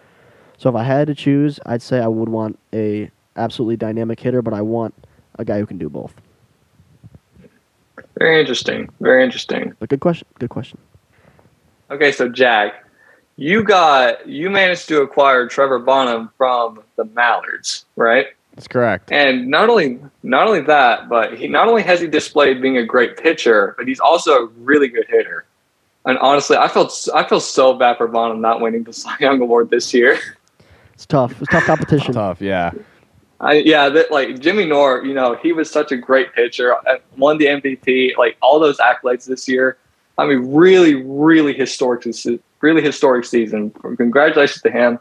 So 0.57 0.69
if 0.69 0.75
I 0.75 0.83
had 0.83 1.07
to 1.07 1.15
choose, 1.15 1.59
I'd 1.65 1.81
say 1.81 1.99
I 1.99 2.07
would 2.07 2.29
want 2.29 2.57
a 2.73 3.11
absolutely 3.35 3.77
dynamic 3.77 4.19
hitter, 4.19 4.41
but 4.41 4.53
I 4.53 4.61
want 4.61 4.93
a 5.37 5.45
guy 5.45 5.59
who 5.59 5.65
can 5.65 5.77
do 5.77 5.89
both. 5.89 6.13
Very 8.17 8.39
interesting. 8.39 8.89
Very 8.99 9.23
interesting. 9.23 9.73
But 9.79 9.89
good 9.89 9.99
question. 9.99 10.27
Good 10.39 10.49
question. 10.49 10.79
Okay, 11.91 12.11
so 12.11 12.27
Jack, 12.27 12.85
you 13.35 13.63
got 13.63 14.27
you 14.27 14.49
managed 14.49 14.87
to 14.87 15.01
acquire 15.01 15.47
Trevor 15.47 15.79
Bonham 15.79 16.31
from 16.37 16.81
the 16.95 17.05
Mallards, 17.05 17.85
right? 17.95 18.27
That's 18.57 18.67
correct. 18.67 19.11
And 19.11 19.49
not 19.49 19.69
only 19.69 19.99
not 20.23 20.47
only 20.47 20.61
that, 20.61 21.07
but 21.07 21.37
he 21.37 21.47
not 21.47 21.67
only 21.67 21.83
has 21.83 22.01
he 22.01 22.07
displayed 22.07 22.59
being 22.59 22.75
a 22.77 22.83
great 22.83 23.15
pitcher, 23.15 23.75
but 23.77 23.87
he's 23.87 23.99
also 23.99 24.31
a 24.31 24.45
really 24.61 24.87
good 24.87 25.05
hitter. 25.07 25.45
And 26.05 26.17
honestly, 26.17 26.57
I 26.57 26.67
felt 26.67 27.07
I 27.13 27.23
feel 27.23 27.39
so 27.39 27.75
bad 27.75 27.97
for 27.97 28.07
Bonham 28.07 28.41
not 28.41 28.59
winning 28.59 28.83
the 28.83 28.93
Cy 29.01 29.15
Young 29.19 29.39
Award 29.41 29.69
this 29.69 29.93
year. 29.93 30.17
It's 30.95 31.05
tough. 31.05 31.39
It's 31.39 31.51
tough 31.51 31.65
competition. 31.65 32.13
Tough, 32.15 32.41
yeah. 32.41 32.71
I, 33.39 33.53
yeah, 33.57 33.89
that 33.89 34.11
like 34.11 34.39
Jimmy 34.39 34.65
Norp, 34.65 35.05
you 35.05 35.13
know, 35.13 35.35
he 35.35 35.53
was 35.53 35.69
such 35.69 35.91
a 35.91 35.97
great 35.97 36.33
pitcher, 36.33 36.73
uh, 36.73 36.97
won 37.17 37.37
the 37.37 37.45
MVP, 37.45 38.17
like 38.17 38.35
all 38.41 38.59
those 38.59 38.79
accolades 38.79 39.25
this 39.25 39.47
year. 39.47 39.77
I 40.17 40.25
mean, 40.25 40.51
really, 40.51 40.95
really 40.95 41.53
historic, 41.53 42.11
se- 42.11 42.39
really 42.61 42.81
historic 42.81 43.25
season. 43.25 43.69
Congratulations 43.69 44.63
to 44.63 44.71
him. 44.71 44.97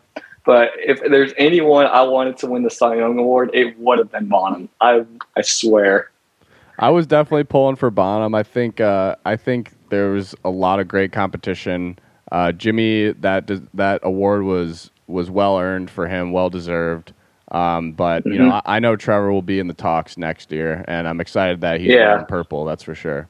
But 0.46 0.70
if 0.76 1.00
there's 1.00 1.32
anyone 1.36 1.86
I 1.86 2.02
wanted 2.02 2.38
to 2.38 2.46
win 2.46 2.62
the 2.62 2.70
Cy 2.70 2.96
Young 2.96 3.18
Award, 3.18 3.50
it 3.52 3.78
would 3.80 3.98
have 3.98 4.12
been 4.12 4.28
Bonham. 4.28 4.68
I 4.80 5.04
I 5.36 5.42
swear. 5.42 6.10
I 6.78 6.90
was 6.90 7.06
definitely 7.06 7.44
pulling 7.44 7.76
for 7.76 7.90
Bonham. 7.90 8.34
I 8.34 8.44
think 8.44 8.80
uh, 8.80 9.16
I 9.26 9.36
think 9.36 9.72
there 9.90 10.10
was 10.10 10.34
a 10.44 10.50
lot 10.50 10.78
of 10.80 10.88
great 10.88 11.12
competition. 11.12 11.98
Uh, 12.30 12.52
Jimmy, 12.52 13.12
that 13.12 13.50
that 13.74 14.00
award 14.04 14.44
was 14.44 14.90
was 15.08 15.30
well 15.30 15.58
earned 15.58 15.90
for 15.90 16.06
him, 16.06 16.32
well 16.32 16.48
deserved. 16.50 17.12
Um, 17.50 17.92
but 17.92 18.24
you 18.26 18.38
know, 18.38 18.50
I, 18.50 18.76
I 18.76 18.78
know 18.78 18.96
Trevor 18.96 19.32
will 19.32 19.42
be 19.42 19.58
in 19.58 19.66
the 19.68 19.74
talks 19.74 20.16
next 20.16 20.52
year, 20.52 20.84
and 20.86 21.08
I'm 21.08 21.20
excited 21.20 21.60
that 21.62 21.80
he's 21.80 21.90
Yeah. 21.90 22.12
wearing 22.12 22.26
purple. 22.26 22.64
That's 22.64 22.82
for 22.84 22.94
sure. 22.94 23.28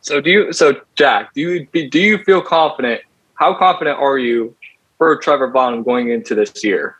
So 0.00 0.20
do 0.20 0.30
you? 0.30 0.52
So 0.52 0.80
Jack, 0.94 1.32
do 1.34 1.40
you 1.40 1.66
do 1.90 2.00
you 2.00 2.18
feel 2.24 2.42
confident? 2.42 3.02
How 3.34 3.54
confident 3.54 3.98
are 3.98 4.18
you 4.18 4.54
for 5.02 5.16
Trevor 5.16 5.48
Bonham 5.48 5.82
going 5.82 6.10
into 6.10 6.32
this 6.32 6.62
year? 6.62 6.96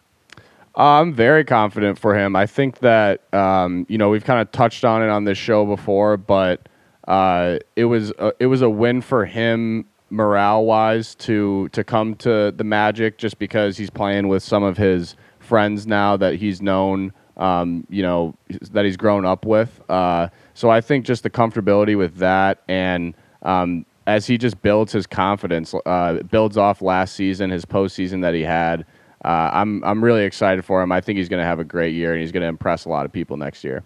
I'm 0.75 1.12
very 1.12 1.45
confident 1.45 2.00
for 2.00 2.19
him. 2.19 2.35
I 2.35 2.46
think 2.46 2.81
that 2.81 3.33
um, 3.33 3.87
you 3.88 3.96
know 3.96 4.09
we've 4.09 4.25
kind 4.25 4.40
of 4.40 4.50
touched 4.50 4.85
on 4.85 5.05
it 5.05 5.09
on 5.09 5.23
this 5.23 5.38
show 5.38 5.65
before, 5.65 6.17
but 6.17 6.69
uh, 7.07 7.59
it 7.77 7.85
was 7.85 8.11
a, 8.19 8.33
it 8.40 8.46
was 8.46 8.61
a 8.61 8.69
win 8.69 9.03
for 9.03 9.25
him 9.25 9.85
morale 10.11 10.65
wise 10.65 11.15
to 11.15 11.69
to 11.69 11.85
come 11.85 12.17
to 12.17 12.50
the 12.50 12.65
Magic 12.65 13.19
just 13.19 13.38
because 13.38 13.77
he's 13.77 13.90
playing 13.90 14.27
with 14.27 14.42
some 14.42 14.65
of 14.65 14.77
his 14.77 15.15
friends 15.38 15.87
now 15.87 16.17
that 16.17 16.35
he's 16.35 16.61
known, 16.61 17.13
um, 17.37 17.87
you 17.88 18.03
know, 18.03 18.35
that 18.73 18.85
he's 18.85 18.96
grown 18.96 19.25
up 19.25 19.46
with. 19.46 19.81
Uh, 19.88 20.27
so 20.55 20.71
I 20.71 20.81
think 20.81 21.05
just 21.05 21.23
the 21.23 21.31
comfortability 21.31 21.96
with 21.96 22.17
that 22.17 22.63
and 22.67 23.15
um, 23.42 23.87
as 24.07 24.27
he 24.27 24.37
just 24.38 24.61
builds 24.63 24.92
his 24.92 25.07
confidence, 25.07 25.75
uh, 25.87 26.15
builds 26.31 26.57
off 26.57 26.83
last 26.83 27.15
season, 27.15 27.50
his 27.50 27.65
postseason 27.65 28.23
that 28.23 28.35
he 28.35 28.42
had. 28.42 28.85
uh, 29.25 29.50
I'm 29.53 29.83
I'm 29.85 30.03
really 30.03 30.25
excited 30.25 30.65
for 30.65 30.83
him. 30.83 30.90
I 30.90 31.00
think 31.00 31.17
he's 31.19 31.29
going 31.29 31.40
to 31.40 31.46
have 31.46 31.61
a 31.61 31.65
great 31.65 31.94
year 31.94 32.13
and 32.13 32.21
he's 32.21 32.33
going 32.33 32.42
to 32.42 32.48
impress 32.48 32.85
a 32.85 32.88
lot 32.88 33.07
of 33.07 33.13
people 33.13 33.37
next 33.37 33.63
year. 33.63 33.85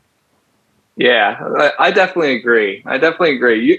Yeah, 0.96 1.36
I, 1.58 1.72
I 1.78 1.90
definitely 1.90 2.36
agree. 2.36 2.82
I 2.86 2.96
definitely 2.96 3.36
agree. 3.36 3.62
You, 3.62 3.78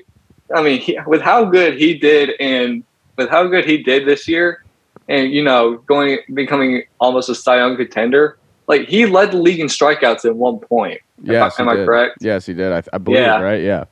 I 0.55 0.61
mean, 0.61 0.79
he, 0.79 0.99
with 1.07 1.21
how 1.21 1.45
good 1.45 1.73
he 1.75 1.97
did 1.97 2.31
and 2.39 2.83
with 3.17 3.29
how 3.29 3.47
good 3.47 3.65
he 3.65 3.81
did 3.81 4.05
this 4.07 4.27
year, 4.27 4.63
and 5.09 5.31
you 5.31 5.43
know, 5.43 5.77
going 5.87 6.19
becoming 6.35 6.83
almost 6.99 7.27
a 7.29 7.33
Cy 7.35 7.57
Young 7.57 7.75
contender, 7.75 8.37
like 8.67 8.87
he 8.87 9.07
led 9.07 9.31
the 9.31 9.37
league 9.37 9.59
in 9.59 9.65
strikeouts 9.67 10.25
at 10.25 10.35
one 10.35 10.59
point. 10.59 11.01
Yes, 11.23 11.59
am 11.59 11.67
I 11.67 11.75
correct? 11.77 12.17
Yes, 12.21 12.45
he 12.45 12.53
did. 12.53 12.71
I, 12.71 12.83
I 12.93 12.99
believe 12.99 13.21
Yeah. 13.21 13.41
right. 13.41 13.63
Yeah. 13.63 13.85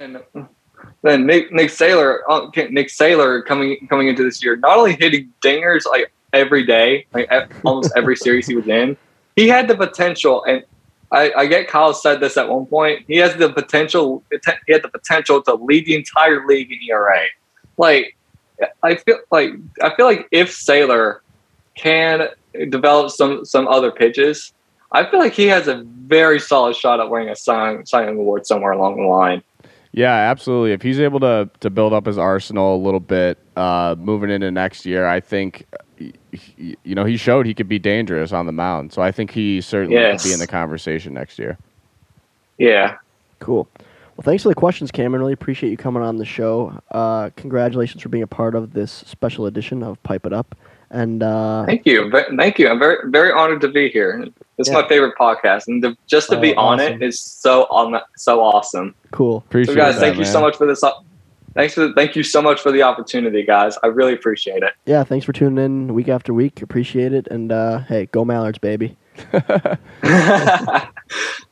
And 0.00 0.20
then 1.06 1.26
Nick 1.26 1.52
Nick 1.52 1.68
Saylor, 1.68 2.20
uh, 2.28 2.50
Nick 2.70 2.88
Saylor 2.88 3.44
coming 3.44 3.86
coming 3.88 4.08
into 4.08 4.22
this 4.22 4.42
year, 4.42 4.56
not 4.56 4.78
only 4.78 4.96
hitting 4.96 5.32
dingers 5.42 5.86
like 5.86 6.12
every 6.32 6.64
day, 6.64 7.06
like 7.12 7.30
almost 7.64 7.92
every 7.96 8.16
series 8.26 8.46
he 8.46 8.56
was 8.56 8.68
in, 8.68 8.96
he 9.36 9.48
had 9.48 9.68
the 9.68 9.76
potential. 9.76 10.44
And 10.44 10.64
I, 11.12 11.32
I 11.36 11.46
get 11.46 11.68
Kyle 11.68 11.94
said 11.94 12.20
this 12.20 12.36
at 12.36 12.48
one 12.48 12.66
point. 12.66 13.04
He 13.06 13.16
has 13.18 13.36
the 13.36 13.52
potential. 13.52 14.22
He 14.66 14.72
had 14.72 14.82
the 14.82 14.88
potential 14.88 15.42
to 15.42 15.54
lead 15.54 15.86
the 15.86 15.94
entire 15.94 16.46
league 16.46 16.72
in 16.72 16.78
ERA. 16.90 17.26
Like 17.76 18.16
I 18.82 18.96
feel 18.96 19.18
like 19.30 19.52
I 19.82 19.94
feel 19.94 20.06
like 20.06 20.28
if 20.30 20.50
Saylor 20.50 21.20
can 21.74 22.28
develop 22.70 23.10
some 23.10 23.44
some 23.44 23.68
other 23.68 23.90
pitches, 23.90 24.52
I 24.92 25.04
feel 25.04 25.20
like 25.20 25.34
he 25.34 25.46
has 25.46 25.68
a 25.68 25.84
very 25.84 26.40
solid 26.40 26.76
shot 26.76 27.00
at 27.00 27.10
winning 27.10 27.28
a 27.28 27.36
Cy 27.36 27.72
Young 27.72 27.86
Cy 27.86 28.04
Young 28.04 28.18
award 28.18 28.46
somewhere 28.46 28.72
along 28.72 28.96
the 28.96 29.02
line. 29.02 29.42
Yeah, 29.96 30.12
absolutely. 30.12 30.72
If 30.72 30.82
he's 30.82 31.00
able 31.00 31.20
to 31.20 31.48
to 31.60 31.70
build 31.70 31.92
up 31.94 32.04
his 32.06 32.18
arsenal 32.18 32.76
a 32.76 32.82
little 32.82 33.00
bit, 33.00 33.38
uh, 33.56 33.96
moving 33.98 34.30
into 34.30 34.50
next 34.50 34.84
year, 34.84 35.06
I 35.06 35.20
think, 35.20 35.64
y- 35.98 36.12
y- 36.58 36.76
you 36.84 36.94
know, 36.94 37.06
he 37.06 37.16
showed 37.16 37.46
he 37.46 37.54
could 37.54 37.66
be 37.68 37.78
dangerous 37.78 38.30
on 38.30 38.44
the 38.44 38.52
mound. 38.52 38.92
So 38.92 39.00
I 39.00 39.10
think 39.10 39.30
he 39.30 39.62
certainly 39.62 39.96
Yes. 39.96 40.22
could 40.22 40.28
be 40.28 40.34
in 40.34 40.38
the 40.38 40.46
conversation 40.46 41.14
next 41.14 41.38
year. 41.38 41.56
Yeah. 42.58 42.96
Cool. 43.40 43.66
Well, 44.16 44.22
thanks 44.22 44.42
for 44.42 44.50
the 44.50 44.54
questions, 44.54 44.90
Cameron. 44.90 45.20
Really 45.22 45.32
appreciate 45.32 45.70
you 45.70 45.76
coming 45.78 46.02
on 46.02 46.16
the 46.18 46.24
show. 46.26 46.78
Uh, 46.90 47.30
congratulations 47.36 48.02
for 48.02 48.10
being 48.10 48.22
a 48.22 48.26
part 48.26 48.54
of 48.54 48.74
this 48.74 48.90
special 49.06 49.46
edition 49.46 49.82
of 49.82 50.02
Pipe 50.02 50.26
It 50.26 50.32
Up. 50.34 50.54
And 50.90 51.22
uh, 51.22 51.64
Thank 51.64 51.86
you. 51.86 52.12
Thank 52.36 52.58
you. 52.58 52.68
I'm 52.68 52.78
very 52.78 53.10
very 53.10 53.32
honored 53.32 53.62
to 53.62 53.68
be 53.68 53.88
here. 53.88 54.26
It's 54.58 54.68
Yeah. 54.68 54.80
my 54.80 54.88
favorite 54.88 55.14
podcast, 55.20 55.68
and 55.68 55.82
to, 55.82 55.96
just 56.06 56.30
to 56.30 56.36
Oh, 56.38 56.40
be 56.40 56.54
on 56.54 56.80
awesome. 56.80 56.94
it 56.94 57.02
is 57.02 57.20
so 57.20 57.64
on 57.70 58.00
so 58.16 58.40
awesome. 58.40 58.94
cool. 59.10 59.38
Appreciate 59.48 59.74
So, 59.74 59.78
guys, 59.80 59.94
that, 59.96 60.00
thank 60.00 60.16
you 60.18 60.24
so 60.24 60.40
much 60.40 60.56
for 60.56 60.66
this. 60.66 60.82
Thanks 61.54 61.72
for 61.74 61.90
thank 61.94 62.14
you 62.16 62.22
so 62.22 62.42
much 62.42 62.60
for 62.60 62.70
the 62.70 62.82
opportunity, 62.82 63.42
guys. 63.42 63.78
I 63.82 63.86
really 63.86 64.12
appreciate 64.12 64.62
it. 64.62 64.72
Yeah, 64.84 65.04
thanks 65.04 65.24
for 65.24 65.32
tuning 65.32 65.64
in 65.64 65.94
week 65.94 66.08
after 66.08 66.34
week. 66.34 66.60
Appreciate 66.62 67.12
it. 67.14 67.26
And 67.30 67.50
uh, 67.50 67.78
hey, 67.80 68.06
go 68.12 68.24
Mallards, 68.26 68.58
baby. 68.58 68.96
uh, 69.32 70.86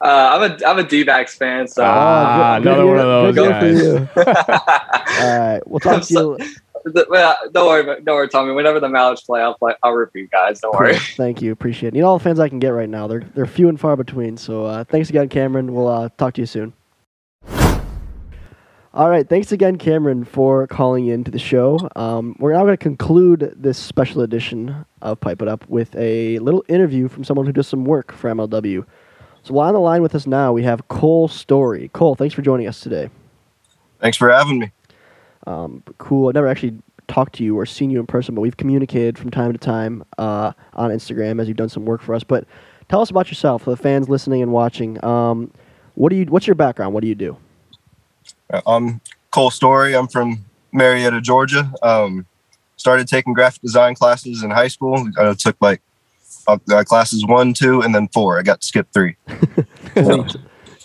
I'm 0.00 0.42
a 0.52 0.58
I'm 0.66 0.78
a 0.78 0.82
D-backs 0.84 1.36
fan, 1.36 1.66
so 1.68 1.82
Ah, 1.86 2.54
Oh, 2.54 2.56
another 2.60 2.86
one 2.86 2.98
of 2.98 3.04
year- 3.06 3.32
those 3.32 3.34
good 3.34 3.78
year 3.78 4.08
for 4.12 4.24
guys. 4.24 4.36
you. 4.36 5.22
All 5.24 5.38
right, 5.38 5.60
we'll 5.66 5.80
talk 5.80 6.02
to 6.02 6.12
you. 6.38 6.38
The- 6.84 7.06
well, 7.08 7.36
don't 7.52 7.66
worry, 7.66 7.80
about- 7.80 8.04
don't 8.04 8.14
worry, 8.16 8.28
Tommy. 8.28 8.52
Whenever 8.52 8.78
the 8.80 8.88
Mallards 8.88 9.22
play, 9.22 9.40
I'll 9.40 9.54
play. 9.54 9.74
I'll 9.82 9.92
root 9.92 10.10
for 10.12 10.18
you 10.18 10.28
guys. 10.28 10.60
Don't 10.60 10.74
worry. 10.74 10.96
Thank 11.16 11.40
you. 11.42 11.50
Appreciate 11.52 11.88
it. 11.88 11.94
Need 11.94 12.02
all 12.02 12.18
the 12.18 12.24
fans 12.24 12.38
I 12.38 12.48
can 12.48 12.58
get 12.58 12.68
right 12.70 12.88
now. 12.88 13.06
They're 13.06 13.22
they're 13.34 13.46
few 13.46 13.68
and 13.68 13.80
far 13.80 13.96
between. 13.96 14.36
So 14.36 14.64
uh, 14.64 14.84
thanks 14.84 15.08
again, 15.10 15.28
Cameron. 15.28 15.72
We'll 15.74 15.88
uh, 15.88 16.08
talk 16.18 16.34
to 16.34 16.42
you 16.42 16.46
soon. 16.46 16.72
All 18.92 19.10
right. 19.10 19.28
Thanks 19.28 19.50
again, 19.50 19.76
Cameron, 19.76 20.22
for 20.24 20.68
calling 20.68 21.08
in 21.08 21.24
to 21.24 21.30
the 21.32 21.38
show. 21.38 21.88
Um, 21.96 22.36
we're 22.38 22.52
now 22.52 22.60
going 22.60 22.74
to 22.74 22.76
conclude 22.76 23.52
this 23.56 23.76
special 23.76 24.20
edition 24.22 24.84
of 25.02 25.18
Pipe 25.18 25.42
It 25.42 25.48
Up 25.48 25.68
with 25.68 25.96
a 25.96 26.38
little 26.38 26.64
interview 26.68 27.08
from 27.08 27.24
someone 27.24 27.44
who 27.44 27.50
does 27.52 27.66
some 27.66 27.84
work 27.84 28.12
for 28.12 28.30
MLW. 28.30 28.86
So 29.42 29.52
while 29.52 29.66
on 29.66 29.74
the 29.74 29.80
line 29.80 30.00
with 30.00 30.14
us 30.14 30.28
now, 30.28 30.52
we 30.52 30.62
have 30.62 30.86
Cole 30.86 31.26
Story. 31.26 31.90
Cole, 31.92 32.14
thanks 32.14 32.36
for 32.36 32.42
joining 32.42 32.68
us 32.68 32.78
today. 32.78 33.10
Thanks 34.00 34.16
for 34.16 34.30
having 34.30 34.60
me. 34.60 34.70
Um, 35.46 35.82
cool. 35.98 36.28
I've 36.28 36.34
never 36.34 36.46
actually 36.46 36.76
talked 37.08 37.34
to 37.36 37.44
you 37.44 37.58
or 37.58 37.66
seen 37.66 37.90
you 37.90 38.00
in 38.00 38.06
person, 38.06 38.34
but 38.34 38.40
we've 38.40 38.56
communicated 38.56 39.18
from 39.18 39.30
time 39.30 39.52
to 39.52 39.58
time 39.58 40.04
uh, 40.18 40.52
on 40.74 40.90
Instagram 40.90 41.40
as 41.40 41.48
you've 41.48 41.56
done 41.56 41.68
some 41.68 41.84
work 41.84 42.00
for 42.00 42.14
us. 42.14 42.24
But 42.24 42.46
tell 42.88 43.00
us 43.00 43.10
about 43.10 43.28
yourself 43.28 43.62
for 43.62 43.70
the 43.70 43.76
fans 43.76 44.08
listening 44.08 44.42
and 44.42 44.52
watching. 44.52 45.02
Um, 45.04 45.50
what 45.94 46.10
do 46.10 46.16
you? 46.16 46.24
What's 46.26 46.46
your 46.46 46.54
background? 46.54 46.94
What 46.94 47.02
do 47.02 47.08
you 47.08 47.14
do? 47.14 47.36
Uh, 48.50 48.62
I'm 48.66 49.00
Cole 49.30 49.50
Story. 49.50 49.94
I'm 49.94 50.08
from 50.08 50.44
Marietta, 50.72 51.20
Georgia. 51.20 51.72
Um, 51.82 52.26
started 52.76 53.06
taking 53.08 53.32
graphic 53.32 53.62
design 53.62 53.94
classes 53.94 54.42
in 54.42 54.50
high 54.50 54.68
school. 54.68 55.08
I 55.18 55.34
took 55.34 55.56
like 55.60 55.82
uh, 56.48 56.58
classes 56.84 57.24
one, 57.26 57.54
two, 57.54 57.80
and 57.80 57.94
then 57.94 58.08
four. 58.08 58.38
I 58.38 58.42
got 58.42 58.60
to 58.60 58.66
skip 58.66 58.88
three. 58.92 59.16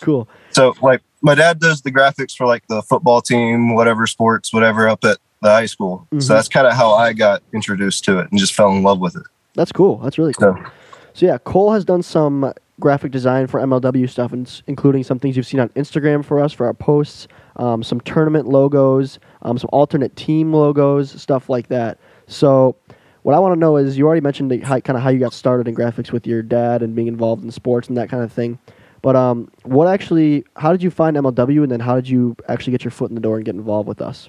Cool. 0.00 0.28
So, 0.50 0.74
like, 0.80 1.02
my 1.22 1.34
dad 1.34 1.58
does 1.60 1.82
the 1.82 1.92
graphics 1.92 2.34
for 2.36 2.46
like 2.46 2.66
the 2.68 2.82
football 2.82 3.20
team, 3.20 3.74
whatever 3.74 4.06
sports, 4.06 4.52
whatever, 4.52 4.88
up 4.88 5.04
at 5.04 5.18
the 5.42 5.50
high 5.50 5.66
school. 5.66 6.06
Mhm. 6.12 6.22
So 6.22 6.34
that's 6.34 6.48
kind 6.48 6.66
of 6.66 6.74
how 6.74 6.92
I 6.92 7.12
got 7.12 7.42
introduced 7.52 8.04
to 8.04 8.18
it 8.18 8.28
and 8.30 8.38
just 8.38 8.54
fell 8.54 8.70
in 8.72 8.82
love 8.82 9.00
with 9.00 9.16
it. 9.16 9.22
That's 9.54 9.72
cool. 9.72 9.98
That's 9.98 10.18
really 10.18 10.32
cool. 10.34 10.56
So, 10.56 10.70
So 11.12 11.26
yeah, 11.26 11.38
Cole 11.38 11.72
has 11.72 11.84
done 11.84 12.02
some 12.02 12.52
graphic 12.78 13.10
design 13.12 13.46
for 13.46 13.60
MLW 13.60 14.06
stuff, 14.08 14.32
and 14.32 14.62
including 14.66 15.02
some 15.04 15.18
things 15.18 15.36
you've 15.36 15.46
seen 15.46 15.60
on 15.60 15.68
Instagram 15.70 16.24
for 16.24 16.40
us 16.40 16.52
for 16.52 16.66
our 16.66 16.72
posts, 16.72 17.28
um, 17.56 17.82
some 17.82 18.00
tournament 18.00 18.46
logos, 18.48 19.18
um, 19.42 19.58
some 19.58 19.68
alternate 19.72 20.14
team 20.16 20.52
logos, 20.52 21.10
stuff 21.20 21.48
like 21.50 21.68
that. 21.68 21.98
So 22.26 22.76
what 23.22 23.34
I 23.34 23.38
want 23.38 23.52
to 23.54 23.58
know 23.60 23.76
is, 23.76 23.98
you 23.98 24.06
already 24.06 24.22
mentioned 24.22 24.50
the, 24.50 24.58
how, 24.60 24.80
kind 24.80 24.96
of 24.96 25.02
how 25.02 25.10
you 25.10 25.18
got 25.18 25.34
started 25.34 25.68
in 25.68 25.74
graphics 25.74 26.10
with 26.12 26.26
your 26.26 26.42
dad 26.42 26.82
and 26.82 26.94
being 26.94 27.08
involved 27.08 27.44
in 27.44 27.50
sports 27.50 27.88
and 27.88 27.96
that 27.96 28.08
kind 28.08 28.22
of 28.22 28.32
thing. 28.32 28.58
But 29.02 29.16
um, 29.16 29.50
what 29.62 29.88
actually, 29.88 30.44
how 30.56 30.72
did 30.72 30.82
you 30.82 30.90
find 30.90 31.16
MLW, 31.16 31.62
and 31.62 31.72
then 31.72 31.80
how 31.80 31.94
did 31.96 32.08
you 32.08 32.36
actually 32.48 32.72
get 32.72 32.84
your 32.84 32.90
foot 32.90 33.10
in 33.10 33.14
the 33.14 33.20
door 33.20 33.36
and 33.36 33.44
get 33.44 33.54
involved 33.54 33.88
with 33.88 34.00
us? 34.02 34.28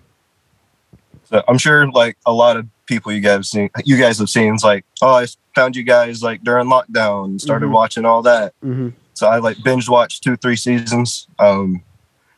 so 1.23 1.41
I'm 1.47 1.57
sure 1.57 1.89
like 1.91 2.17
a 2.25 2.33
lot 2.33 2.57
of 2.57 2.67
people 2.87 3.11
you 3.11 3.21
guys 3.21 3.31
have 3.37 3.45
seen, 3.45 3.69
you 3.85 3.97
guys 3.97 4.19
have 4.19 4.29
seen, 4.29 4.53
it's 4.53 4.63
like, 4.65 4.83
oh, 5.01 5.13
I 5.15 5.27
found 5.55 5.75
you 5.77 5.83
guys 5.83 6.21
like 6.21 6.43
during 6.43 6.67
lockdown, 6.67 7.25
and 7.25 7.41
started 7.41 7.67
Mhm. 7.67 7.71
watching 7.73 8.05
all 8.05 8.21
that. 8.23 8.53
Mm-hmm. 8.63 8.89
So 9.13 9.27
I 9.27 9.37
like 9.37 9.57
binge 9.63 9.87
watched 9.87 10.23
two, 10.23 10.35
three 10.35 10.55
seasons. 10.57 11.27
Um, 11.39 11.83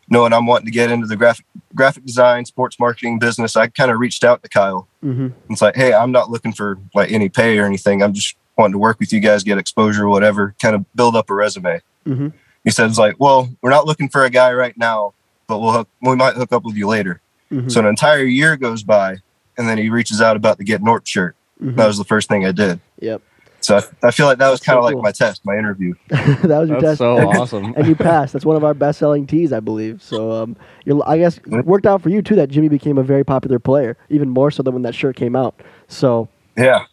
knowing 0.09 0.31
I'm 0.33 0.45
wanting 0.45 0.65
to 0.65 0.71
get 0.71 0.91
into 0.91 1.07
the 1.07 1.15
graphic 1.15 1.45
graphic 1.73 2.05
design, 2.05 2.45
sports 2.45 2.77
marketing 2.79 3.17
business, 3.19 3.55
I 3.55 3.67
kind 3.67 3.89
of 3.89 3.97
reached 3.97 4.23
out 4.23 4.43
to 4.43 4.49
Kyle. 4.49 4.87
Mm-hmm. 5.03 5.29
It's 5.49 5.61
like, 5.61 5.75
hey, 5.75 5.93
I'm 5.93 6.11
not 6.11 6.29
looking 6.29 6.53
for 6.53 6.77
like 6.93 7.11
any 7.11 7.29
pay 7.29 7.57
or 7.57 7.65
anything. 7.65 8.03
I'm 8.03 8.13
just 8.13 8.35
wanting 8.57 8.73
to 8.73 8.77
work 8.79 8.99
with 8.99 9.11
you 9.11 9.19
guys, 9.19 9.43
get 9.43 9.57
exposure, 9.57 10.07
whatever, 10.07 10.55
kind 10.61 10.75
of 10.75 10.85
build 10.95 11.15
up 11.15 11.29
a 11.29 11.33
resume. 11.33 11.81
Mm-hmm. 12.05 12.27
He 12.63 12.71
said, 12.71 12.87
it's 12.89 12.97
like, 12.99 13.15
well, 13.19 13.49
we're 13.61 13.69
not 13.69 13.85
looking 13.85 14.09
for 14.09 14.23
a 14.23 14.29
guy 14.29 14.53
right 14.53 14.77
now, 14.77 15.13
but 15.47 15.59
we'll 15.59 15.71
hook, 15.73 15.89
we 16.01 16.15
might 16.15 16.35
hook 16.35 16.53
up 16.53 16.63
with 16.63 16.75
you 16.75 16.87
later. 16.87 17.21
Mm-hmm. 17.51 17.69
So 17.69 17.79
an 17.79 17.85
entire 17.87 18.23
year 18.23 18.55
goes 18.57 18.83
by, 18.83 19.17
and 19.57 19.67
then 19.67 19.77
he 19.77 19.89
reaches 19.89 20.21
out 20.21 20.35
about 20.35 20.57
the 20.57 20.63
Get 20.63 20.81
Norp 20.81 21.05
shirt. 21.05 21.35
Mhm. 21.61 21.75
That 21.75 21.87
was 21.87 21.97
the 21.97 22.03
first 22.03 22.27
thing 22.29 22.45
I 22.45 22.51
did. 22.51 22.79
Yep. 22.99 23.21
So 23.61 23.77
I, 23.77 24.07
I 24.07 24.11
feel 24.11 24.25
like 24.25 24.39
that 24.39 24.49
was 24.49 24.59
That's 24.59 24.65
kind 24.65 24.75
so 24.75 24.79
of 24.79 24.83
like 24.85 24.93
cool. 24.95 25.03
my 25.03 25.11
test, 25.13 25.45
my 25.45 25.57
interview. 25.57 25.93
that 26.09 26.43
was 26.43 26.69
your 26.69 26.81
test. 26.81 26.81
That's 26.81 26.97
so 26.99 27.17
awesome. 27.29 27.73
and 27.77 27.87
you 27.87 27.95
passed. 27.95 28.33
That's 28.33 28.43
one 28.45 28.57
of 28.57 28.63
our 28.65 28.73
best-selling 28.73 29.25
tees, 29.25 29.53
I 29.53 29.61
believe. 29.61 30.01
So, 30.01 30.31
um, 30.31 30.57
you're, 30.83 31.01
I 31.07 31.17
guess 31.17 31.37
it 31.37 31.65
worked 31.65 31.85
out 31.85 32.01
for 32.01 32.09
you 32.09 32.21
too 32.21 32.35
that 32.35 32.49
Jimmy 32.49 32.67
became 32.67 32.97
a 32.97 33.03
very 33.03 33.23
popular 33.23 33.59
player, 33.59 33.95
even 34.09 34.29
more 34.29 34.51
so 34.51 34.63
than 34.63 34.73
when 34.73 34.83
that 34.83 34.95
shirt 34.95 35.15
came 35.15 35.35
out. 35.35 35.55
So, 35.87 36.27
Yeah. 36.57 36.85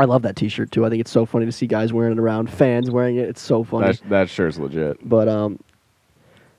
I 0.00 0.04
love 0.04 0.22
that 0.22 0.36
T-shirt 0.36 0.70
too. 0.72 0.84
I 0.84 0.90
think 0.90 1.00
it's 1.00 1.10
so 1.10 1.26
funny 1.26 1.46
to 1.46 1.52
see 1.52 1.66
guys 1.66 1.92
wearing 1.92 2.12
it 2.12 2.18
around, 2.18 2.50
fans 2.50 2.90
wearing 2.90 3.16
it. 3.16 3.28
It's 3.28 3.40
so 3.40 3.64
funny. 3.64 3.92
That 3.92 4.08
that 4.08 4.28
shirt's 4.28 4.58
legit. 4.58 4.96
But 5.08 5.28
um, 5.28 5.58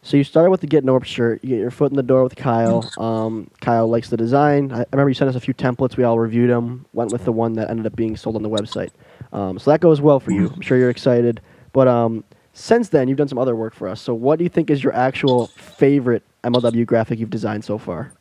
so 0.03 0.17
you 0.17 0.23
started 0.23 0.49
with 0.49 0.61
the 0.61 0.67
Get 0.67 0.83
Norp 0.83 1.03
shirt. 1.03 1.43
You 1.43 1.49
get 1.49 1.59
your 1.59 1.71
foot 1.71 1.91
in 1.91 1.95
the 1.95 2.03
door 2.03 2.23
with 2.23 2.35
Kyle. 2.35 2.89
Um, 2.97 3.49
Kyle 3.61 3.87
likes 3.87 4.09
the 4.09 4.17
design. 4.17 4.71
I, 4.71 4.81
I 4.81 4.85
remember 4.91 5.09
you 5.09 5.15
sent 5.15 5.29
us 5.29 5.35
a 5.35 5.39
few 5.39 5.53
templates. 5.53 5.95
We 5.95 6.03
all 6.03 6.17
reviewed 6.17 6.49
them. 6.49 6.85
Went 6.93 7.11
with 7.11 7.25
the 7.25 7.31
one 7.31 7.53
that 7.53 7.69
ended 7.69 7.85
up 7.85 7.95
being 7.95 8.17
sold 8.17 8.35
on 8.35 8.41
the 8.43 8.49
website. 8.49 8.89
Um, 9.31 9.59
so 9.59 9.71
that 9.71 9.79
goes 9.79 10.01
well 10.01 10.19
for 10.19 10.31
you. 10.31 10.49
I'm 10.49 10.61
sure 10.61 10.77
you're 10.77 10.89
excited. 10.89 11.39
But 11.71 11.87
um, 11.87 12.23
since 12.53 12.89
then, 12.89 13.07
you've 13.07 13.17
done 13.17 13.27
some 13.27 13.37
other 13.37 13.55
work 13.55 13.73
for 13.75 13.87
us. 13.87 14.01
So 14.01 14.13
what 14.13 14.39
do 14.39 14.43
you 14.43 14.49
think 14.49 14.69
is 14.69 14.83
your 14.83 14.93
actual 14.93 15.47
favorite 15.47 16.23
MLW 16.43 16.85
graphic 16.85 17.19
you've 17.19 17.29
designed 17.29 17.63
so 17.63 17.77
far? 17.77 18.11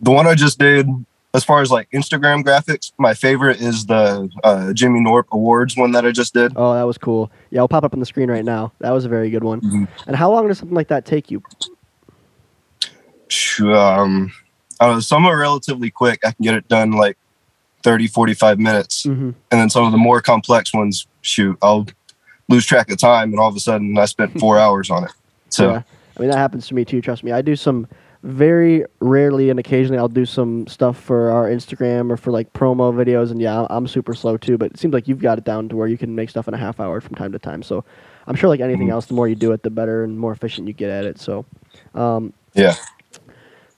The 0.00 0.10
one 0.10 0.26
I 0.26 0.34
just 0.34 0.58
did, 0.58 0.86
as 1.36 1.44
far 1.44 1.60
as 1.60 1.70
like 1.70 1.88
Instagram 1.90 2.42
graphics, 2.42 2.92
my 2.96 3.12
favorite 3.12 3.60
is 3.60 3.84
the 3.84 4.28
uh, 4.42 4.72
Jimmy 4.72 5.00
Norp 5.00 5.24
Awards 5.32 5.76
one 5.76 5.92
that 5.92 6.06
I 6.06 6.10
just 6.10 6.32
did. 6.32 6.54
Oh, 6.56 6.72
that 6.72 6.84
was 6.84 6.96
cool. 6.96 7.30
Yeah, 7.50 7.60
I'll 7.60 7.68
pop 7.68 7.84
up 7.84 7.92
on 7.92 8.00
the 8.00 8.06
screen 8.06 8.30
right 8.30 8.44
now. 8.44 8.72
That 8.80 8.90
was 8.92 9.04
a 9.04 9.08
very 9.10 9.28
good 9.28 9.44
one. 9.44 9.60
Mhm. 9.60 9.86
And 10.06 10.16
how 10.16 10.30
long 10.32 10.48
does 10.48 10.58
something 10.58 10.74
like 10.74 10.88
that 10.88 11.04
take 11.04 11.30
you? 11.30 11.42
Um, 13.60 14.32
I 14.80 14.86
don't 14.86 14.94
know, 14.96 15.00
some 15.00 15.26
are 15.26 15.36
relatively 15.36 15.90
quick. 15.90 16.20
I 16.24 16.32
can 16.32 16.42
get 16.42 16.54
it 16.54 16.68
done 16.68 16.92
like 16.92 17.18
30, 17.82 18.06
45 18.06 18.58
minutes. 18.58 19.04
Mm-hmm. 19.04 19.22
And 19.50 19.60
then 19.60 19.68
some 19.68 19.84
of 19.84 19.92
the 19.92 19.98
more 19.98 20.22
complex 20.22 20.72
ones, 20.72 21.06
shoot, 21.20 21.58
I'll 21.60 21.86
lose 22.48 22.64
track 22.64 22.90
of 22.90 22.98
time 22.98 23.30
and 23.30 23.38
all 23.40 23.48
of 23.48 23.56
a 23.56 23.60
sudden 23.60 23.96
I 23.98 24.06
spent 24.06 24.40
four 24.40 24.58
hours 24.64 24.90
on 24.90 25.04
it. 25.04 25.12
So, 25.50 25.70
Yeah. 25.72 25.82
I 26.16 26.20
mean, 26.22 26.30
that 26.30 26.38
happens 26.38 26.66
to 26.68 26.74
me 26.74 26.86
too. 26.86 27.02
Trust 27.02 27.24
me. 27.24 27.32
I 27.32 27.42
do 27.42 27.56
some 27.56 27.86
very 28.26 28.84
rarely 28.98 29.50
and 29.50 29.60
occasionally 29.60 29.98
I'll 29.98 30.08
do 30.08 30.26
some 30.26 30.66
stuff 30.66 30.98
for 30.98 31.30
our 31.30 31.48
Instagram 31.48 32.10
or 32.10 32.16
for 32.16 32.32
like 32.32 32.52
promo 32.52 32.92
videos, 32.92 33.30
and 33.30 33.40
yeah, 33.40 33.66
I'm 33.70 33.86
super 33.86 34.14
slow 34.14 34.36
too. 34.36 34.58
But 34.58 34.72
it 34.72 34.78
seems 34.78 34.92
like 34.92 35.06
you've 35.06 35.20
got 35.20 35.38
it 35.38 35.44
down 35.44 35.68
to 35.68 35.76
where 35.76 35.86
you 35.86 35.96
can 35.96 36.14
make 36.14 36.28
stuff 36.28 36.48
in 36.48 36.54
a 36.54 36.56
half 36.56 36.80
hour 36.80 37.00
from 37.00 37.14
time 37.14 37.30
to 37.32 37.38
time. 37.38 37.62
So 37.62 37.84
I'm 38.26 38.34
sure 38.34 38.48
like 38.48 38.58
anything 38.60 38.90
else, 38.90 39.06
the 39.06 39.14
more 39.14 39.28
you 39.28 39.36
do 39.36 39.52
it, 39.52 39.62
the 39.62 39.70
better 39.70 40.02
and 40.02 40.18
more 40.18 40.32
efficient 40.32 40.66
you 40.66 40.74
get 40.74 40.90
at 40.90 41.04
it. 41.04 41.18
So, 41.20 41.46
um, 41.94 42.32
Yeah. 42.54 42.74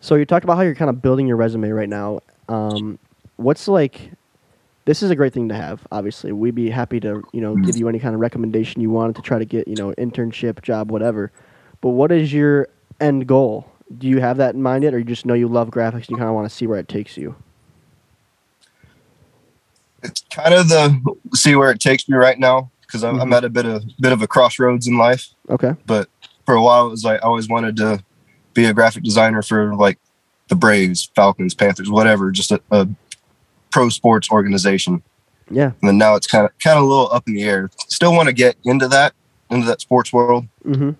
so 0.00 0.14
you 0.14 0.24
talked 0.24 0.44
about 0.44 0.56
how 0.56 0.62
you're 0.62 0.74
kind 0.74 0.88
of 0.88 1.02
building 1.02 1.26
your 1.26 1.36
resume 1.36 1.68
right 1.68 1.88
now. 1.88 2.20
Um, 2.48 2.98
what's 3.36 3.68
like? 3.68 4.12
This 4.86 5.02
is 5.02 5.10
a 5.10 5.16
great 5.16 5.34
thing 5.34 5.50
to 5.50 5.54
have. 5.54 5.86
Obviously, 5.92 6.32
we'd 6.32 6.54
be 6.54 6.70
happy 6.70 6.98
to 7.00 7.22
you 7.32 7.42
know 7.42 7.54
give 7.56 7.76
you 7.76 7.86
any 7.90 7.98
kind 7.98 8.14
of 8.14 8.20
recommendation 8.22 8.80
you 8.80 8.88
wanted 8.88 9.16
to 9.16 9.22
try 9.22 9.38
to 9.38 9.44
get 9.44 9.68
you 9.68 9.76
know 9.76 9.92
internship, 9.98 10.62
job, 10.62 10.90
whatever. 10.90 11.30
But 11.82 11.90
what 11.90 12.10
is 12.10 12.32
your 12.32 12.68
end 12.98 13.26
goal? 13.26 13.70
Do 13.96 14.06
you 14.06 14.20
have 14.20 14.36
that 14.36 14.54
in 14.54 14.62
mind 14.62 14.84
yet, 14.84 14.92
or 14.92 14.98
you 14.98 15.04
just 15.04 15.24
know 15.24 15.34
you 15.34 15.48
love 15.48 15.70
graphics 15.70 15.94
and 15.94 16.10
you 16.10 16.16
kind 16.16 16.28
of 16.28 16.34
want 16.34 16.48
to 16.48 16.54
see 16.54 16.66
where 16.66 16.78
it 16.78 16.88
takes 16.88 17.16
you? 17.16 17.34
It's 20.02 20.22
kind 20.30 20.54
of 20.54 20.68
the 20.68 21.14
see 21.34 21.56
where 21.56 21.70
it 21.70 21.80
takes 21.80 22.08
me 22.08 22.16
right 22.16 22.38
now 22.38 22.70
because 22.82 23.02
I'm, 23.02 23.20
I'm 23.20 23.30
Mhm. 23.30 23.36
at 23.36 23.44
a 23.44 23.48
bit 23.48 23.66
of 23.66 23.84
bit 23.98 24.12
of 24.12 24.22
a 24.22 24.26
crossroads 24.28 24.86
in 24.86 24.96
life. 24.96 25.28
Okay. 25.50 25.72
But 25.86 26.08
for 26.46 26.54
a 26.54 26.62
while, 26.62 26.86
it 26.86 26.90
was 26.90 27.04
like 27.04 27.20
I 27.22 27.26
always 27.26 27.48
wanted 27.48 27.76
to 27.78 28.02
be 28.54 28.64
a 28.66 28.72
graphic 28.74 29.02
designer 29.02 29.42
for 29.42 29.74
like 29.74 29.98
the 30.48 30.54
Braves, 30.54 31.10
Falcons, 31.14 31.54
Panthers, 31.54 31.90
whatever, 31.90 32.30
just 32.30 32.50
a, 32.52 32.60
a 32.70 32.88
pro 33.70 33.88
sports 33.88 34.30
organization. 34.30 35.02
Yeah. 35.50 35.72
And 35.80 35.88
then 35.88 35.98
now 35.98 36.14
it's 36.14 36.26
kind 36.26 36.44
of 36.44 36.52
kind 36.58 36.78
of 36.78 36.84
a 36.84 36.86
little 36.86 37.10
up 37.12 37.26
in 37.26 37.34
the 37.34 37.42
air. 37.42 37.70
Still 37.88 38.12
want 38.12 38.28
to 38.28 38.32
get 38.34 38.56
into 38.64 38.86
that 38.88 39.14
into 39.50 39.66
that 39.66 39.80
sports 39.80 40.12
world. 40.12 40.46
Mm-hmm. 40.64 40.90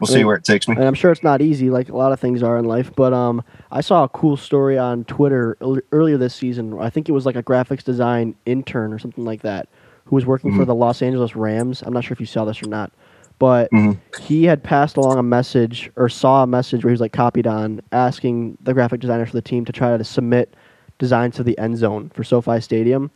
We'll 0.00 0.08
see 0.08 0.24
where 0.24 0.36
it 0.36 0.44
takes 0.44 0.66
me. 0.68 0.76
And 0.76 0.84
I'm 0.84 0.94
sure 0.94 1.10
it's 1.12 1.22
not 1.22 1.42
easy, 1.42 1.70
like 1.70 1.88
a 1.88 1.96
lot 1.96 2.12
of 2.12 2.18
things 2.20 2.42
are 2.42 2.56
in 2.58 2.64
life. 2.64 2.90
But 2.96 3.12
um, 3.12 3.42
I 3.70 3.80
saw 3.80 4.04
a 4.04 4.08
cool 4.08 4.36
story 4.36 4.78
on 4.78 5.04
Twitter 5.04 5.56
ear- 5.62 5.82
earlier 5.92 6.16
this 6.16 6.34
season. 6.34 6.78
I 6.80 6.90
think 6.90 7.08
it 7.08 7.12
was 7.12 7.26
like 7.26 7.36
a 7.36 7.42
graphics 7.42 7.84
design 7.84 8.34
intern 8.46 8.92
or 8.92 8.98
something 8.98 9.24
like 9.24 9.42
that, 9.42 9.68
who 10.06 10.16
was 10.16 10.24
working 10.26 10.56
for 10.56 10.62
Mhm. 10.64 10.66
the 10.66 10.74
Los 10.74 11.02
Angeles 11.02 11.36
Rams. 11.36 11.82
I'm 11.84 11.92
not 11.92 12.04
sure 12.04 12.14
if 12.14 12.20
you 12.20 12.26
saw 12.26 12.44
this 12.44 12.62
or 12.62 12.68
not, 12.68 12.92
but 13.38 13.70
Mhm. 13.72 13.98
he 14.20 14.44
had 14.44 14.62
passed 14.62 14.96
along 14.96 15.18
a 15.18 15.22
message 15.22 15.90
or 15.96 16.08
saw 16.08 16.42
a 16.42 16.46
message 16.46 16.84
where 16.84 16.90
he 16.90 16.94
was 16.94 17.00
like 17.00 17.12
copied 17.12 17.46
on, 17.46 17.80
asking 17.92 18.56
the 18.62 18.72
graphic 18.74 19.00
designer 19.00 19.26
for 19.26 19.32
the 19.34 19.42
team 19.42 19.64
to 19.66 19.72
try 19.72 19.96
to 19.96 20.02
submit 20.04 20.54
designs 20.98 21.36
to 21.36 21.42
the 21.42 21.58
end 21.58 21.76
zone 21.78 22.10
for 22.14 22.24
SoFi 22.24 22.60
Stadium. 22.60 23.10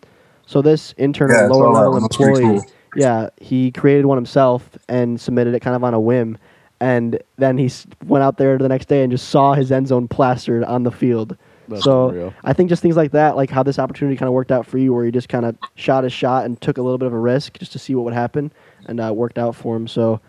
So 0.47 0.61
this 0.61 0.95
intern, 0.99 1.31
Yeah, 1.31 1.47
lower 1.47 1.71
level 1.73 1.93
one. 1.93 2.03
That's 2.03 2.17
pretty 2.19 2.43
employee, 2.43 2.59
cool. 2.61 2.71
yeah, 2.97 3.29
he 3.41 3.71
created 3.73 4.05
one 4.07 4.19
himself 4.19 4.77
and 4.91 5.19
submitted 5.19 5.55
it 5.55 5.61
kind 5.61 5.75
of 5.75 5.83
on 5.83 5.95
a 5.95 6.01
whim. 6.01 6.37
And 6.85 7.19
then 7.37 7.57
he 7.57 7.67
s- 7.67 7.87
went 8.05 8.23
out 8.23 8.37
there 8.37 8.59
the 8.59 8.69
next 8.69 8.89
day 8.89 9.03
and 9.03 9.11
just 9.11 9.31
saw 9.31 9.55
his 9.55 9.73
end 9.73 9.89
zone 9.89 10.07
plastered 10.07 10.65
on 10.65 10.83
the 10.83 10.91
field. 10.91 11.35
That's 11.67 11.85
so 11.85 12.09
unreal. 12.11 12.35
I 12.45 12.53
think 12.53 12.69
just 12.69 12.83
things 12.83 12.95
like 12.95 13.13
that, 13.13 13.37
like 13.37 13.49
how 13.49 13.63
this 13.63 13.79
opportunity 13.79 14.19
kind 14.19 14.27
of 14.29 14.35
worked 14.35 14.53
out 14.53 14.67
for 14.67 14.77
you, 14.77 14.93
where 14.93 15.03
he 15.07 15.11
just 15.11 15.31
kind 15.31 15.47
of 15.47 15.57
shot 15.77 16.05
his 16.05 16.13
shot 16.13 16.45
and 16.45 16.61
took 16.61 16.77
a 16.77 16.83
little 16.83 16.99
bit 16.99 17.07
of 17.07 17.15
a 17.15 17.19
risk 17.19 17.59
just 17.59 17.73
to 17.73 17.79
see 17.79 17.95
what 17.95 18.05
would 18.05 18.13
happen, 18.13 18.53
and 18.87 19.01
uh, 19.01 19.11
worked 19.15 19.39
out 19.39 19.57
for 19.57 19.75
him. 19.75 19.89
So 19.89 20.21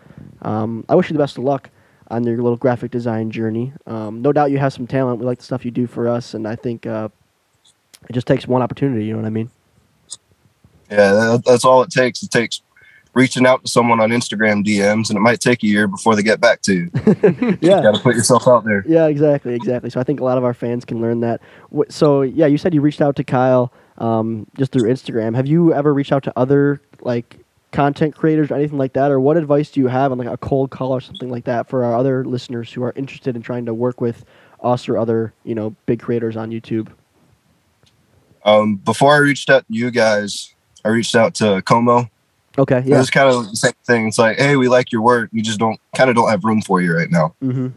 um, 0.42 0.82
I 0.88 0.94
wish 0.94 1.10
you 1.10 1.12
the 1.12 1.22
best 1.22 1.36
of 1.36 1.44
luck 1.44 1.68
on 2.10 2.24
your 2.24 2.38
little 2.38 2.56
graphic 2.56 2.90
design 2.90 3.30
journey. 3.30 3.74
Um, 3.86 4.22
no 4.22 4.32
doubt 4.32 4.50
you 4.50 4.56
have 4.58 4.72
some 4.72 4.86
talent. 4.86 5.20
We 5.20 5.26
like 5.26 5.38
the 5.38 5.44
stuff 5.44 5.62
you 5.62 5.70
do 5.70 5.86
for 5.86 6.08
us, 6.08 6.32
and 6.32 6.48
I 6.48 6.56
think 6.56 6.86
uh, 6.86 7.10
it 8.08 8.14
just 8.14 8.26
takes 8.26 8.48
one 8.48 8.62
opportunity. 8.62 9.04
You 9.04 9.12
know 9.12 9.18
what 9.18 9.26
I 9.26 9.30
mean? 9.30 9.50
Yeah, 10.90 11.36
that's 11.44 11.66
all 11.66 11.82
it 11.82 11.90
takes. 11.90 12.22
It 12.22 12.30
takes 12.30 12.62
reaching 13.16 13.46
out 13.46 13.64
to 13.64 13.70
someone 13.70 13.98
on 13.98 14.10
Instagram 14.10 14.62
DMs, 14.62 15.08
and 15.08 15.16
it 15.16 15.20
might 15.20 15.40
take 15.40 15.62
a 15.62 15.66
year 15.66 15.88
before 15.88 16.14
they 16.14 16.22
get 16.22 16.38
back 16.38 16.60
to 16.62 16.74
you. 16.74 16.90
Yeah. 17.60 17.78
You 17.78 17.82
got 17.82 17.94
to 17.94 18.00
put 18.00 18.14
yourself 18.14 18.46
out 18.46 18.64
there. 18.64 18.84
Yeah, 18.86 19.06
exactly, 19.06 19.54
exactly. 19.54 19.88
So 19.88 19.98
I 19.98 20.04
think 20.04 20.20
a 20.20 20.24
lot 20.24 20.36
of 20.36 20.44
our 20.44 20.52
fans 20.52 20.84
can 20.84 21.00
learn 21.00 21.20
that. 21.20 21.40
So 21.88 22.22
yeah, 22.22 22.46
you 22.46 22.58
said 22.58 22.74
you 22.74 22.80
reached 22.80 23.00
out 23.00 23.16
to 23.16 23.24
Kyle 23.24 23.72
um, 23.98 24.46
just 24.56 24.72
through 24.72 24.82
Instagram. 24.82 25.34
Have 25.34 25.46
you 25.46 25.72
ever 25.72 25.94
reached 25.94 26.12
out 26.12 26.22
to 26.24 26.32
other 26.36 26.80
like 27.00 27.38
content 27.72 28.14
creators 28.14 28.50
or 28.50 28.54
anything 28.54 28.78
like 28.78 28.92
that, 28.92 29.10
or 29.10 29.18
what 29.18 29.36
advice 29.36 29.70
do 29.70 29.80
you 29.80 29.86
have 29.86 30.12
on 30.12 30.18
like 30.18 30.28
a 30.28 30.36
cold 30.36 30.70
call 30.70 30.92
or 30.92 31.00
something 31.00 31.30
like 31.30 31.44
that 31.44 31.68
for 31.68 31.84
our 31.84 31.96
other 31.96 32.24
listeners 32.24 32.72
who 32.72 32.82
are 32.82 32.92
interested 32.96 33.34
in 33.34 33.42
trying 33.42 33.64
to 33.66 33.74
work 33.74 34.00
with 34.00 34.24
us 34.62 34.88
or 34.88 34.98
other 34.98 35.32
you 35.44 35.54
know 35.54 35.74
big 35.86 36.00
creators 36.00 36.36
on 36.36 36.50
YouTube? 36.50 36.88
Um, 38.44 38.76
before 38.76 39.14
I 39.14 39.18
reached 39.18 39.48
out 39.50 39.66
to 39.66 39.74
you 39.74 39.90
guys, 39.90 40.54
I 40.84 40.88
reached 40.88 41.16
out 41.16 41.34
to 41.36 41.62
Como. 41.62 42.10
Okay, 42.58 42.82
yeah. 42.86 42.98
was 42.98 43.10
kind 43.10 43.28
of 43.30 43.50
the 43.50 43.56
same 43.56 43.72
thing. 43.84 44.08
It's 44.08 44.18
like, 44.18 44.38
hey, 44.38 44.56
we 44.56 44.68
like 44.68 44.92
your 44.92 45.02
work. 45.02 45.30
We 45.32 45.42
just 45.42 45.58
don't 45.58 45.78
kind 45.94 46.08
of 46.10 46.16
don't 46.16 46.28
have 46.30 46.44
room 46.44 46.62
for 46.62 46.80
you 46.80 46.96
right 46.96 47.10
now. 47.10 47.34
Mm-hmm. 47.42 47.68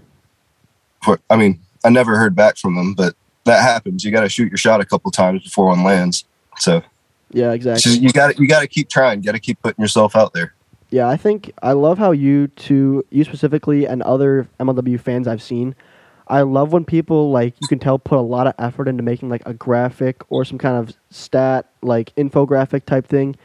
For, 1.03 1.19
I 1.29 1.35
mean, 1.35 1.59
I 1.83 1.89
never 1.89 2.17
heard 2.17 2.35
back 2.35 2.57
from 2.57 2.75
them, 2.75 2.93
but 2.93 3.15
that 3.45 3.61
happens. 3.61 4.03
You 4.03 4.11
got 4.11 4.21
to 4.21 4.29
shoot 4.29 4.49
your 4.49 4.57
shot 4.57 4.81
a 4.81 4.85
couple 4.85 5.11
times 5.11 5.43
before 5.43 5.67
one 5.67 5.83
lands. 5.83 6.25
So 6.57 6.81
Yeah, 7.31 7.51
exactly. 7.51 7.81
just- 7.81 8.01
you 8.01 8.11
got 8.11 8.37
you 8.39 8.47
got 8.47 8.61
to 8.61 8.67
keep 8.67 8.89
trying. 8.89 9.19
You 9.19 9.25
got 9.25 9.31
to 9.33 9.39
keep 9.39 9.61
putting 9.61 9.81
yourself 9.81 10.15
out 10.15 10.33
there. 10.33 10.53
Yeah, 10.91 11.07
I 11.07 11.17
think 11.17 11.51
I 11.61 11.73
love 11.73 11.99
how 11.99 12.11
you 12.11 12.47
two, 12.47 13.05
you 13.11 13.23
specifically, 13.23 13.85
and 13.85 14.01
other 14.01 14.47
MLW 14.59 14.99
fans 14.99 15.27
I've 15.27 15.41
seen. 15.43 15.75
I 16.27 16.41
love 16.41 16.73
when 16.73 16.83
people 16.85 17.31
like 17.31 17.55
you 17.61 17.67
can 17.67 17.79
tell 17.79 17.97
put 17.99 18.17
a 18.17 18.21
lot 18.21 18.47
of 18.47 18.53
effort 18.59 18.87
into 18.87 19.03
making 19.03 19.29
like 19.29 19.43
a 19.45 19.53
graphic 19.53 20.21
or 20.29 20.45
some 20.45 20.57
kind 20.57 20.77
of 20.77 20.95
stat 21.11 21.67
like 21.81 22.13
infographic 22.15 22.85
type 22.85 23.07
thing, 23.07 23.35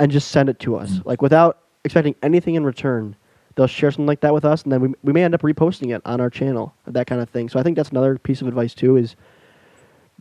and 0.00 0.10
just 0.12 0.28
send 0.28 0.48
it 0.48 0.58
to 0.60 0.76
us 0.76 0.92
mm. 0.92 1.04
like 1.04 1.22
without 1.22 1.58
expecting 1.84 2.14
anything 2.22 2.54
in 2.54 2.64
return. 2.64 3.16
They'll 3.54 3.66
share 3.66 3.90
something 3.90 4.06
like 4.06 4.20
that 4.20 4.32
with 4.32 4.44
us, 4.44 4.62
and 4.62 4.70
then 4.70 4.80
we 4.80 4.94
we 5.02 5.12
may 5.12 5.24
end 5.24 5.34
up 5.34 5.42
reposting 5.42 5.94
it 5.94 6.00
on 6.04 6.20
our 6.20 6.30
channel, 6.30 6.74
that 6.86 7.06
kind 7.08 7.20
of 7.20 7.28
thing. 7.28 7.48
So 7.48 7.58
I 7.58 7.64
think 7.64 7.76
that's 7.76 7.90
another 7.90 8.16
piece 8.16 8.40
of 8.40 8.46
advice 8.46 8.72
too 8.72 8.96
is 8.96 9.16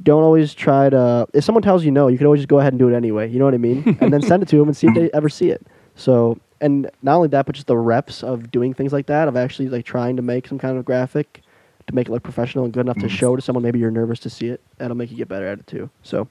don't 0.01 0.23
always 0.23 0.53
try 0.53 0.89
to. 0.89 1.28
If 1.34 1.43
someone 1.43 1.61
tells 1.61 1.84
you 1.84 1.91
no, 1.91 2.07
you 2.07 2.17
can 2.17 2.25
always 2.25 2.39
just 2.39 2.49
go 2.49 2.59
ahead 2.59 2.73
and 2.73 2.80
do 2.80 2.89
it 2.89 2.95
anyway. 2.95 3.30
You 3.30 3.39
know 3.39 3.45
what 3.45 3.53
I 3.53 3.59
mean? 3.59 3.97
and 4.01 4.11
then 4.11 4.21
send 4.21 4.43
it 4.43 4.49
to 4.49 4.57
them 4.57 4.67
and 4.67 4.78
see 4.78 4.88
if 4.88 4.95
they 4.95 5.07
mm. 5.07 5.11
ever 5.13 5.30
see 5.30 5.49
it. 5.49 5.65
So, 5.95 6.39
and 6.61 6.89
not 7.01 7.15
only 7.15 7.28
that, 7.30 7.45
but 7.45 7.55
just 7.55 7.67
the 7.67 7.78
reps 7.78 8.23
of 8.23 8.51
doing 8.51 8.73
things 8.73 8.93
like 8.93 9.07
that, 9.07 9.28
of 9.28 9.36
actually 9.36 9.69
like 9.69 9.86
trying 9.86 10.15
to 10.15 10.21
make 10.21 10.47
some 10.47 10.59
kind 10.59 10.78
of 10.78 10.86
graphic 10.86 11.41
to 11.88 11.95
make 11.95 12.07
it 12.07 12.11
look 12.11 12.23
professional 12.23 12.65
and 12.65 12.73
good 12.73 12.82
enough 12.82 12.97
to 12.97 13.07
mm. 13.07 13.09
show 13.09 13.36
to 13.36 13.41
someone. 13.41 13.63
Maybe 13.63 13.80
you're 13.80 13.91
nervous 13.91 14.19
to 14.21 14.30
see 14.30 14.47
it. 14.47 14.61
That'll 14.78 14.97
make 14.97 15.09
you 15.09 15.17
get 15.17 15.28
better 15.28 15.47
at 15.47 15.59
it 15.59 15.67
too. 15.67 15.89
So, 16.03 16.28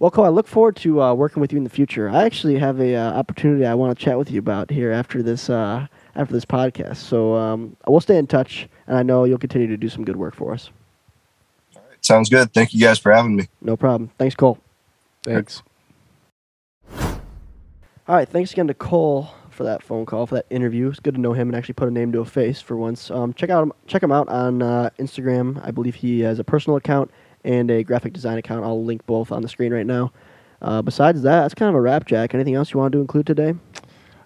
well, 0.00 0.10
Cole, 0.10 0.24
I 0.24 0.30
look 0.30 0.48
forward 0.48 0.76
to 0.76 1.02
uh, 1.02 1.12
working 1.12 1.42
with 1.42 1.52
you 1.52 1.58
in 1.58 1.64
the 1.64 1.70
future. 1.70 2.08
I 2.08 2.24
actually 2.24 2.58
have 2.58 2.80
a 2.80 2.96
uh, 2.96 3.12
opportunity 3.12 3.66
I 3.66 3.74
want 3.74 3.96
to 3.96 4.04
chat 4.04 4.16
with 4.16 4.30
you 4.30 4.38
about 4.38 4.70
here 4.70 4.90
after 4.90 5.22
this 5.22 5.50
uh, 5.50 5.86
after 6.16 6.32
this 6.32 6.46
podcast. 6.46 6.96
So 6.96 7.34
um, 7.34 7.76
we'll 7.86 8.00
stay 8.00 8.16
in 8.16 8.26
touch, 8.26 8.66
and 8.86 8.96
I 8.96 9.02
know 9.02 9.24
you'll 9.24 9.38
continue 9.38 9.68
to 9.68 9.76
do 9.76 9.90
some 9.90 10.04
good 10.04 10.16
work 10.16 10.34
for 10.34 10.54
us. 10.54 10.70
Sounds 12.00 12.30
good. 12.30 12.50
Thank 12.54 12.72
you 12.72 12.80
guys 12.80 12.98
for 12.98 13.12
having 13.12 13.36
me. 13.36 13.48
No 13.60 13.76
problem. 13.76 14.10
Thanks, 14.18 14.34
Cole. 14.34 14.58
Thanks. 15.22 15.62
All 16.98 18.16
right, 18.16 18.28
thanks 18.28 18.52
again 18.52 18.68
to 18.68 18.74
Cole 18.74 19.28
for 19.50 19.64
that 19.64 19.82
phone 19.82 20.06
call, 20.06 20.26
for 20.26 20.36
that 20.36 20.46
interview. 20.48 20.88
It's 20.88 20.98
good 20.98 21.14
to 21.14 21.20
know 21.20 21.34
him 21.34 21.48
and 21.48 21.54
actually 21.54 21.74
put 21.74 21.88
a 21.88 21.90
name 21.90 22.10
to 22.12 22.20
a 22.20 22.24
face 22.24 22.58
for 22.58 22.74
once. 22.78 23.10
Um, 23.10 23.34
check 23.34 23.50
out 23.50 23.62
him, 23.62 23.72
check 23.86 24.02
him 24.02 24.10
out 24.10 24.30
on 24.30 24.62
uh, 24.62 24.88
Instagram. 24.98 25.62
I 25.62 25.70
believe 25.70 25.94
he 25.94 26.20
has 26.20 26.38
a 26.38 26.44
personal 26.44 26.78
account 26.78 27.10
and 27.44 27.70
a 27.70 27.82
graphic 27.82 28.12
design 28.12 28.38
account. 28.38 28.64
I'll 28.64 28.84
link 28.84 29.04
both 29.06 29.32
on 29.32 29.42
the 29.42 29.48
screen 29.48 29.72
right 29.72 29.86
now. 29.86 30.12
Uh, 30.62 30.82
besides 30.82 31.22
that, 31.22 31.42
that's 31.42 31.54
kind 31.54 31.68
of 31.70 31.74
a 31.74 31.80
wrap, 31.80 32.06
Jack. 32.06 32.34
Anything 32.34 32.54
else 32.54 32.72
you 32.72 32.78
want 32.80 32.92
to 32.92 33.00
include 33.00 33.26
today? 33.26 33.54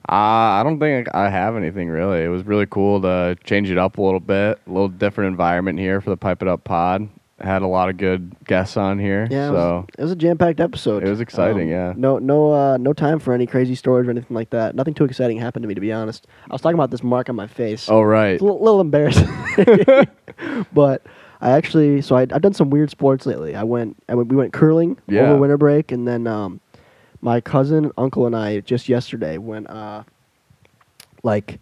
Uh, 0.07 0.13
I 0.59 0.63
don't 0.65 0.79
think 0.81 1.09
I 1.15 1.31
have 1.31 1.57
anything 1.57 1.89
really. 1.89 2.23
It 2.25 2.29
was 2.29 2.45
really 2.45 2.67
cool 2.67 3.01
to 3.03 3.37
change 3.45 3.71
it 3.71 3.79
up 3.79 3.97
a 3.99 4.03
little 4.03 4.21
bit, 4.21 4.61
a 4.67 4.71
little 4.71 4.89
different 4.89 5.29
environment 5.29 5.79
here 5.79 6.01
for 6.01 6.11
the 6.11 6.17
Pipe 6.17 6.43
It 6.43 6.49
Up 6.49 6.65
pod. 6.65 7.09
Had 7.41 7.63
a 7.63 7.67
lot 7.67 7.89
of 7.89 7.97
good 7.97 8.33
guests 8.45 8.77
on 8.77 8.99
here, 8.99 9.27
Yeah, 9.29 9.49
it 9.49 9.53
was, 9.53 9.85
it 9.99 10.03
was 10.03 10.13
a 10.13 10.17
jam-packed 10.17 10.61
episode. 10.61 11.03
Um, 11.03 11.09
It 11.09 11.11
was 11.11 11.21
exciting, 11.21 11.69
yeah. 11.69 11.93
No, 11.97 12.19
no, 12.19 12.53
uh, 12.53 12.77
no 12.77 12.93
time 12.93 13.19
for 13.19 13.35
any 13.35 13.45
crazy 13.45 13.75
stories 13.75 14.07
or 14.07 14.11
anything 14.13 14.35
like 14.37 14.51
that. 14.51 14.77
Nothing 14.77 14.95
too 14.95 15.05
exciting 15.05 15.39
happened 15.39 15.65
to 15.65 15.69
me, 15.69 15.75
to 15.75 15.81
be 15.81 15.93
honest. 15.93 16.29
I 16.49 16.55
was 16.55 16.61
talking 16.61 16.77
about 16.77 16.91
this 16.93 17.03
mark 17.03 17.29
on 17.29 17.35
my 17.35 17.49
face. 17.49 17.89
oh 17.89 18.03
right, 18.03 18.35
It's 18.35 18.43
a 18.43 18.45
little, 18.45 18.63
little 18.63 18.81
embarrassing, 18.81 19.29
but 20.73 21.05
I 21.45 21.51
actually 21.51 22.01
so 22.01 22.17
I, 22.17 22.23
I've 22.23 22.41
done 22.41 22.55
some 22.55 22.71
weird 22.71 22.91
sports 22.91 23.27
lately. 23.27 23.55
I 23.55 23.63
went, 23.65 23.97
I 24.09 24.15
went 24.15 24.29
we 24.31 24.37
went 24.37 24.53
curling 24.55 24.97
Yeah. 25.07 25.21
over 25.21 25.37
winter 25.37 25.59
break, 25.59 25.93
and 25.93 26.09
then 26.09 26.27
um, 26.27 26.59
my 27.21 27.41
cousin, 27.41 27.93
uncle, 27.99 28.27
and 28.27 28.35
I 28.35 28.61
just 28.61 28.89
yesterday 28.89 29.37
went 29.39 29.69
uh, 29.69 30.05
like 31.23 31.61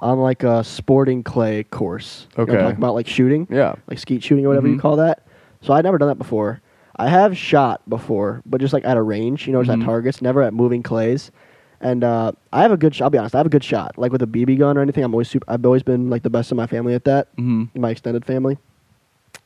on 0.00 0.18
like 0.20 0.44
a 0.44 0.62
sporting 0.62 1.22
clay 1.24 1.64
course. 1.64 2.28
You 2.38 2.46
know 2.46 2.52
Okay. 2.52 2.62
talking 2.62 2.78
about 2.78 2.94
like 2.94 3.08
shooting, 3.08 3.46
yeah, 3.50 3.74
like 3.88 3.98
skeet 3.98 4.22
shooting 4.22 4.44
or 4.46 4.48
whatever 4.50 4.68
you 4.68 4.76
Mhm. 4.76 4.80
call 4.80 4.96
that. 4.96 5.26
So 5.62 5.72
I'd 5.72 5.84
never 5.84 5.98
done 5.98 6.08
that 6.08 6.18
before. 6.18 6.60
I 6.96 7.08
have 7.08 7.36
shot 7.36 7.82
before, 7.88 8.40
but 8.46 8.60
just 8.60 8.72
like 8.72 8.84
at 8.84 8.96
a 8.96 9.02
range, 9.02 9.48
you 9.48 9.52
know, 9.52 9.64
just 9.64 9.76
Mhm. 9.76 9.82
at 9.82 9.84
targets, 9.86 10.22
never 10.22 10.42
at 10.42 10.54
moving 10.54 10.82
clays. 10.84 11.32
And 11.80 12.04
uh, 12.04 12.32
I 12.52 12.62
have 12.62 12.70
a 12.70 12.76
good. 12.76 12.94
Sh- 12.94 13.00
I'll 13.02 13.10
be 13.10 13.18
honest. 13.18 13.34
I 13.34 13.38
have 13.38 13.46
a 13.46 13.50
good 13.50 13.64
shot. 13.64 13.98
Like 13.98 14.12
with 14.12 14.22
a 14.22 14.26
BB 14.28 14.58
gun 14.58 14.78
or 14.78 14.80
anything, 14.80 15.02
I'm 15.02 15.12
always 15.12 15.28
super. 15.28 15.44
I've 15.50 15.66
always 15.66 15.82
been 15.82 16.08
like 16.08 16.22
the 16.22 16.30
best 16.30 16.52
in 16.52 16.56
my 16.56 16.68
family 16.68 16.94
at 16.94 17.04
that. 17.04 17.28
hmm 17.36 17.64
My 17.74 17.90
extended 17.90 18.24
family. 18.24 18.58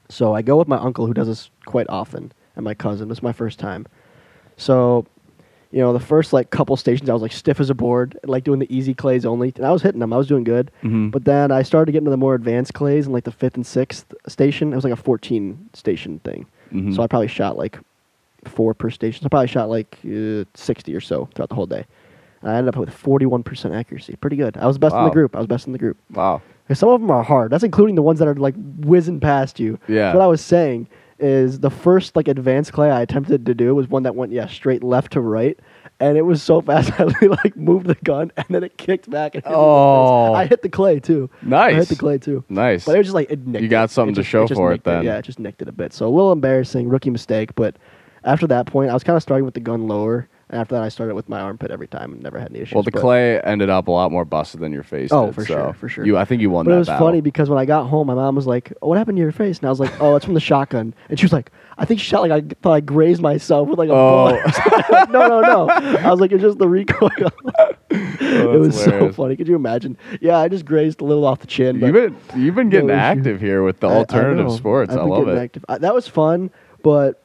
So 0.09 0.35
I 0.35 0.43
go 0.43 0.57
with 0.57 0.69
my 0.69 0.79
uncle 0.79 1.07
who 1.07 1.15
does 1.15 1.27
this 1.29 1.51
quite 1.67 1.87
often, 1.89 2.33
and 2.57 2.65
my 2.65 2.75
cousin. 2.75 3.09
This 3.09 3.19
is 3.19 3.23
my 3.23 3.33
first 3.33 3.59
time. 3.59 3.87
So 4.57 5.07
you 5.71 5.81
know, 5.81 5.93
the 5.93 6.01
first 6.01 6.33
like 6.33 6.49
couple 6.49 6.75
stations, 6.79 7.11
I 7.11 7.13
was 7.13 7.21
like 7.21 7.33
stiff 7.33 7.61
as 7.61 7.69
a 7.69 7.75
board, 7.75 8.19
like 8.25 8.43
doing 8.43 8.59
the 8.59 8.75
easy 8.75 8.95
clays 8.95 9.27
only, 9.27 9.53
and 9.57 9.67
I 9.67 9.71
was 9.71 9.83
hitting 9.83 10.01
them. 10.01 10.15
I 10.15 10.17
was 10.17 10.27
doing 10.27 10.45
good. 10.45 10.71
Mhm. 10.83 11.11
But 11.11 11.27
then 11.27 11.53
I 11.53 11.61
started 11.63 11.93
getting 11.93 12.07
to 12.07 12.11
the 12.11 12.17
more 12.17 12.35
advanced 12.35 12.73
clays, 12.73 13.05
and 13.05 13.13
like 13.13 13.25
the 13.25 13.31
fifth 13.33 13.57
and 13.57 13.67
sixth 13.67 14.15
station, 14.27 14.73
it 14.73 14.77
was 14.77 14.85
like 14.85 14.95
a 14.95 14.97
14 14.97 15.69
station 15.75 16.21
thing. 16.25 16.47
Mhm. 16.73 16.95
So 16.97 17.03
I 17.03 17.07
probably 17.07 17.29
shot 17.29 17.59
like 17.59 17.79
four 18.47 18.73
per 18.73 18.89
station. 18.89 19.21
So 19.23 19.27
I 19.27 19.29
probably 19.29 19.49
shot 19.49 19.69
like 19.69 19.99
uh, 20.07 20.45
60 20.55 20.95
or 20.95 21.01
so 21.01 21.29
throughout 21.35 21.51
the 21.51 21.55
whole 21.55 21.67
day. 21.67 21.85
I 22.43 22.55
ended 22.57 22.75
up 22.75 22.79
with 22.81 22.91
41% 22.91 23.75
accuracy. 23.75 24.17
Pretty 24.21 24.37
good. 24.37 24.57
I 24.57 24.67
was 24.67 24.79
best 24.79 24.93
in 24.95 24.99
Wow. 25.01 25.09
the 25.09 25.13
group. 25.15 25.35
I 25.35 25.39
was 25.39 25.47
best 25.47 25.67
in 25.67 25.73
the 25.73 25.79
group. 25.79 25.97
wow. 26.15 26.41
'Cause 26.69 26.79
some 26.79 26.91
of 26.91 27.01
them 27.01 27.11
are 27.11 27.23
hard. 27.23 27.51
That's 27.51 27.65
including 27.65 27.95
the 27.95 28.03
ones 28.03 28.19
that 28.19 28.29
are 28.29 28.35
like 28.35 28.55
whizzing 28.81 29.21
past 29.21 29.59
you. 29.59 29.79
Yeah. 29.89 30.13
So 30.13 30.19
what 30.19 30.25
I 30.25 30.29
was 30.29 30.43
saying 30.43 30.87
is 31.19 31.61
the 31.61 31.71
first 31.71 32.15
like 32.15 32.29
advanced 32.29 32.73
clay 32.75 32.91
I 32.91 33.01
attempted 33.01 33.47
to 33.47 33.55
do 33.55 33.75
was 33.75 33.89
one 33.89 34.03
that 34.03 34.15
went 34.15 34.33
yeah 34.33 34.47
straight 34.47 34.85
left 34.85 35.13
to 35.15 35.21
right, 35.23 35.59
and 35.99 36.19
it 36.19 36.23
was 36.27 36.43
so 36.43 36.61
fast 36.69 36.93
I 37.01 37.05
literally, 37.05 37.37
like 37.43 37.57
moved 37.57 37.87
the 37.87 37.95
gun 38.05 38.31
and 38.37 38.45
then 38.51 38.63
it 38.63 38.77
kicked 38.77 39.09
back 39.09 39.35
and 39.35 39.43
hit 39.43 39.51
me 39.51 39.55
in 39.57 39.59
the 39.61 39.65
Oh. 39.67 40.35
I 40.35 40.45
hit 40.45 40.61
the 40.61 40.69
clay 40.69 41.01
too. 41.01 41.31
Nice. 41.41 41.73
I 41.73 41.77
Nice. 41.79 41.89
hit 41.89 41.97
the 41.97 42.01
clay 42.01 42.19
too. 42.19 42.45
Nice. 42.51 42.85
But 42.85 42.97
it 42.97 42.99
was 42.99 43.07
just 43.07 43.15
like 43.15 43.31
it 43.31 43.47
nicked 43.47 43.63
You 43.63 43.69
got 43.69 43.85
it. 43.85 43.91
something 43.91 44.13
It 44.13 44.17
to 44.17 44.21
just- 44.21 44.29
show 44.31 44.47
just 44.47 44.59
for 44.59 44.69
it 44.71 44.75
nicked 44.75 44.85
then. 44.85 45.05
Yeah, 45.05 45.17
it 45.17 45.25
just 45.25 45.39
nicked 45.39 45.63
it 45.63 45.69
a 45.69 45.73
bit. 45.73 45.95
So 45.95 46.07
a 46.07 46.11
little 46.11 46.33
embarrassing, 46.33 46.87
rookie 46.91 47.09
mistake. 47.11 47.55
But 47.55 47.77
after 48.25 48.47
that 48.47 48.67
point, 48.67 48.91
I 48.91 48.95
was 48.95 49.03
kind 49.05 49.17
of 49.17 49.23
starting 49.23 49.47
with 49.47 49.55
the 49.55 49.61
gun 49.61 49.89
lower, 49.89 50.29
and 50.51 50.61
after 50.61 50.75
that, 50.77 50.83
I 50.83 50.89
started 50.89 51.15
with 51.15 51.29
my 51.29 51.41
armpit 51.41 51.71
every 51.71 51.89
time 51.89 52.13
and 52.13 52.23
never 52.23 52.39
had 52.39 52.51
any 52.51 52.61
issues. 52.61 52.75
well, 52.75 52.83
the 52.83 52.91
but- 52.91 53.01
clay 53.01 53.41
ended 53.43 53.69
up 53.71 53.89
a 53.89 53.91
lot 53.91 54.11
more 54.11 54.25
busted 54.25 54.61
than 54.61 54.73
your 54.73 54.83
face. 54.83 55.11
Oh, 55.13 55.27
did, 55.27 55.35
for 55.35 55.41
so 55.43 55.47
sure, 55.55 55.73
for 55.75 55.89
sure. 55.89 56.07
You, 56.07 56.17
I 56.17 56.25
think 56.25 56.41
you 56.43 56.51
won 56.51 56.65
But 56.65 56.71
that 56.71 56.77
it 56.77 56.79
was 56.81 56.89
battle. 56.89 57.07
funny 57.07 57.21
because 57.21 57.49
when 57.51 57.59
I 57.59 57.65
got 57.65 57.85
home, 57.87 58.07
my 58.07 58.15
mom 58.15 58.35
was 58.35 58.47
like, 58.47 58.73
oh, 58.83 58.89
"What 58.89 58.99
happened 58.99 59.17
to 59.17 59.23
your 59.23 59.33
face?" 59.33 59.59
And 59.59 59.67
I 59.67 59.71
was 59.71 59.81
like, 59.81 59.93
"Oh, 60.01 60.17
it's 60.17 60.25
from 60.25 60.35
the 60.35 60.41
shotgun." 60.41 60.95
And 61.09 61.19
she 61.19 61.25
was 61.25 61.33
like, 61.33 61.51
"I 61.77 61.85
think 61.85 62.01
she 62.01 62.07
shot 62.07 62.23
like 62.29 62.33
I 62.33 62.41
thought 62.63 62.73
I 62.73 62.81
grazed 62.81 63.21
myself 63.21 63.69
with 63.69 63.79
like 63.79 63.89
a 63.91 63.93
Oh. 63.93 64.29
bullet." 64.31 65.11
no, 65.11 65.29
no, 65.29 65.41
no. 65.41 65.69
I 65.69 66.11
was 66.11 66.21
like, 66.21 66.33
"It's 66.33 66.43
just 66.43 66.59
the 66.59 66.69
recoil." 66.69 67.11
Oh, 67.91 68.55
it 68.55 68.59
was 68.59 68.77
so 68.79 68.91
hilarious. 68.91 69.17
funny. 69.17 69.37
Could 69.37 69.49
you 69.49 69.57
imagine? 69.57 69.97
Yeah, 70.21 70.37
I 70.39 70.49
just 70.49 70.65
grazed 70.67 71.01
a 71.01 71.05
little 71.05 71.25
off 71.25 71.41
the 71.41 71.47
chin. 71.47 71.81
You've 71.81 71.95
been 71.95 72.17
you've 72.37 72.55
been 72.55 72.69
getting 72.69 72.91
issue. 72.91 72.97
active 72.99 73.41
here 73.41 73.63
with 73.63 73.81
the 73.81 73.89
I- 73.89 73.93
I 73.93 73.97
alternative 73.97 74.47
know. 74.47 74.57
sports. 74.57 74.93
I've 74.93 74.99
I 74.99 75.03
been 75.03 75.09
love 75.11 75.25
getting 75.25 75.41
it. 75.41 75.43
active. 75.45 75.65
I, 75.69 75.79
that 75.79 75.95
was 75.95 76.07
fun, 76.07 76.51
but 76.83 77.23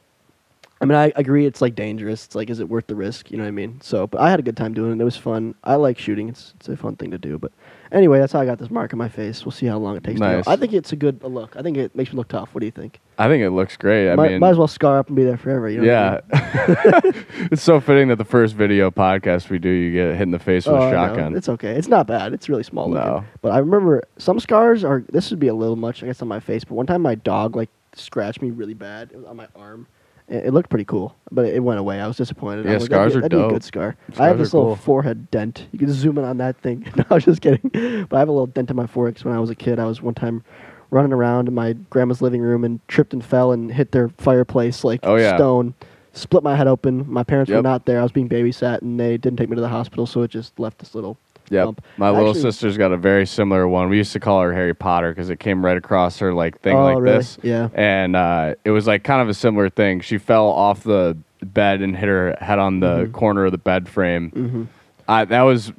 I 0.84 0.86
mean, 0.86 0.98
I 0.98 1.18
agree. 1.18 1.46
It's 1.46 1.62
like 1.62 1.74
dangerous. 1.74 2.26
It's 2.26 2.34
like, 2.34 2.50
is 2.50 2.60
it 2.60 2.68
worth 2.68 2.86
the 2.86 2.94
risk? 2.94 3.30
You 3.30 3.38
know 3.38 3.44
what 3.44 3.48
I 3.48 3.52
mean? 3.52 3.80
So, 3.80 4.06
but 4.06 4.20
I 4.20 4.30
had 4.30 4.38
a 4.38 4.42
good 4.42 4.56
time 4.56 4.74
doing 4.74 4.92
it. 4.92 5.00
It 5.00 5.04
was 5.04 5.16
fun. 5.16 5.54
I 5.64 5.76
like 5.76 5.98
shooting. 5.98 6.28
It's 6.28 6.52
it's 6.56 6.68
a 6.68 6.76
fun 6.76 6.96
thing 6.96 7.10
to 7.10 7.18
do. 7.18 7.38
But 7.38 7.52
anyway, 7.90 8.18
that's 8.18 8.32
how 8.34 8.40
I 8.40 8.44
got 8.44 8.58
this 8.58 8.70
mark 8.70 8.92
on 8.92 8.98
my 8.98 9.08
face. 9.08 9.44
We'll 9.44 9.52
see 9.52 9.66
how 9.66 9.78
long 9.78 9.96
it 9.96 10.04
takes. 10.04 10.20
Nice. 10.20 10.44
To 10.44 10.48
go. 10.48 10.52
I 10.52 10.56
think 10.56 10.74
it's 10.74 10.92
a 10.92 10.96
good 10.96 11.22
look. 11.22 11.56
I 11.56 11.62
think 11.62 11.78
it 11.78 11.96
makes 11.96 12.12
me 12.12 12.18
look 12.18 12.28
tough. 12.28 12.54
What 12.54 12.60
do 12.60 12.66
you 12.66 12.72
think? 12.72 13.00
I 13.18 13.28
think 13.28 13.42
it 13.42 13.50
looks 13.50 13.76
great. 13.76 14.10
I 14.10 14.16
might, 14.16 14.32
mean, 14.32 14.40
might 14.40 14.50
as 14.50 14.58
well 14.58 14.68
scar 14.68 14.98
up 14.98 15.06
and 15.06 15.16
be 15.16 15.24
there 15.24 15.36
forever. 15.36 15.68
You 15.70 15.80
know 15.80 15.86
yeah. 15.86 16.20
I 16.32 17.00
mean? 17.02 17.24
it's 17.50 17.62
so 17.62 17.80
fitting 17.80 18.08
that 18.08 18.16
the 18.16 18.24
first 18.24 18.54
video 18.54 18.90
podcast 18.90 19.48
we 19.48 19.58
do, 19.58 19.68
you 19.70 19.92
get 19.92 20.12
hit 20.16 20.22
in 20.22 20.32
the 20.32 20.38
face 20.38 20.66
with 20.66 20.74
Oh, 20.74 20.88
a 20.88 20.92
shotgun. 20.92 21.34
It's 21.34 21.48
okay. 21.48 21.72
It's 21.76 21.88
not 21.88 22.06
bad. 22.06 22.32
It's 22.34 22.48
really 22.48 22.64
small 22.64 22.90
looking. 22.90 23.06
No. 23.06 23.24
But 23.40 23.52
I 23.52 23.58
remember 23.58 24.02
some 24.18 24.38
scars 24.38 24.84
are. 24.84 25.02
This 25.08 25.30
would 25.30 25.40
be 25.40 25.48
a 25.48 25.54
little 25.54 25.76
much, 25.76 26.02
I 26.02 26.06
guess, 26.06 26.20
on 26.20 26.28
my 26.28 26.40
face. 26.40 26.64
But 26.64 26.74
one 26.74 26.86
time 26.86 27.00
my 27.02 27.14
dog 27.14 27.56
like 27.56 27.70
scratched 27.94 28.42
me 28.42 28.50
really 28.50 28.74
bad. 28.74 29.10
It 29.12 29.16
was 29.16 29.24
on 29.26 29.36
my 29.36 29.48
arm. 29.54 29.86
It, 30.28 30.46
it 30.46 30.54
looked 30.54 30.70
pretty 30.70 30.84
cool, 30.86 31.14
but 31.30 31.44
it 31.46 31.62
went 31.62 31.78
away. 31.78 32.00
I 32.00 32.06
was 32.06 32.16
disappointed. 32.16 32.64
Yeah, 32.64 32.74
was 32.74 32.82
like, 32.84 32.90
scars 32.90 33.12
that'd 33.14 33.24
are 33.26 33.28
be, 33.28 33.36
that'd 33.36 33.48
be 33.50 33.54
a 33.54 33.58
good 33.58 33.64
scar. 33.64 33.96
I 34.08 34.12
Scars 34.14 34.28
have 34.28 34.40
are 34.40 34.42
this 34.42 34.54
little 34.54 34.68
cool. 34.70 34.76
forehead 34.76 35.30
dent. 35.30 35.66
You 35.72 35.78
can 35.78 35.92
zoom 35.92 36.18
in 36.18 36.24
on 36.24 36.38
that 36.38 36.56
thing. 36.58 36.86
no, 36.96 37.04
I 37.10 37.14
was 37.14 37.24
just 37.24 37.40
kidding. 37.42 37.70
But 38.08 38.16
I 38.16 38.18
have 38.20 38.28
a 38.28 38.32
little 38.32 38.46
dent 38.46 38.70
in 38.70 38.76
my 38.76 38.86
forehead 38.86 39.16
'cause 39.16 39.24
when 39.24 39.34
I 39.34 39.38
was 39.40 39.50
a 39.50 39.54
kid, 39.54 39.78
I 39.78 39.84
was 39.86 40.00
one 40.00 40.14
time 40.14 40.42
running 40.90 41.12
around 41.12 41.48
in 41.48 41.54
my 41.54 41.72
grandma's 41.90 42.22
living 42.22 42.40
room 42.40 42.64
and 42.64 42.80
tripped 42.88 43.12
and 43.12 43.24
fell 43.24 43.52
and 43.52 43.72
hit 43.72 43.92
their 43.92 44.08
fireplace 44.18 44.84
like 44.84 45.00
Oh, 45.02 45.16
yeah. 45.16 45.36
stone. 45.36 45.74
Split 46.12 46.44
my 46.44 46.54
head 46.54 46.68
open. 46.68 47.04
My 47.10 47.24
parents 47.24 47.50
were 47.50 47.56
Yep. 47.56 47.64
not 47.64 47.84
there. 47.86 47.98
I 47.98 48.02
was 48.04 48.12
being 48.12 48.28
babysat, 48.28 48.82
and 48.82 49.00
they 49.00 49.16
didn't 49.16 49.36
take 49.38 49.48
me 49.48 49.56
to 49.56 49.60
the 49.60 49.68
hospital, 49.68 50.06
so 50.06 50.22
it 50.22 50.30
just 50.30 50.58
left 50.60 50.78
this 50.78 50.94
little 50.94 51.18
Yep. 51.50 51.64
bump. 51.66 51.84
My 51.96 52.10
little 52.10 52.30
Actually- 52.30 52.42
sister's 52.42 52.76
got 52.78 52.92
a 52.92 52.96
very 52.96 53.26
similar 53.26 53.66
one. 53.68 53.88
We 53.88 53.96
used 53.98 54.12
to 54.14 54.20
call 54.20 54.40
her 54.42 54.52
Harry 54.52 54.74
Potter 54.74 55.10
because 55.10 55.30
it 55.30 55.38
came 55.40 55.64
right 55.64 55.76
across 55.76 56.18
her 56.20 56.32
like 56.32 56.60
thing 56.60 56.76
Oh, 56.76 56.84
like 56.84 56.98
really? 56.98 57.16
this. 57.18 57.38
Yeah. 57.42 57.68
And 57.74 58.16
uh, 58.16 58.54
it 58.64 58.70
was 58.70 58.86
like 58.86 59.04
kind 59.04 59.20
of 59.22 59.28
a 59.28 59.34
similar 59.34 59.68
thing. 59.68 60.00
She 60.00 60.18
fell 60.18 60.46
off 60.46 60.82
the 60.84 61.16
bed 61.42 61.82
and 61.82 61.94
hit 61.96 62.08
her 62.08 62.36
head 62.40 62.58
on 62.58 62.80
the 62.80 63.06
Mhm. 63.06 63.12
corner 63.12 63.44
of 63.44 63.52
the 63.52 63.58
bed 63.58 63.88
frame. 63.88 64.30
Mhm. 64.30 64.66
I, 65.06 65.26
that 65.26 65.42
was 65.42 65.70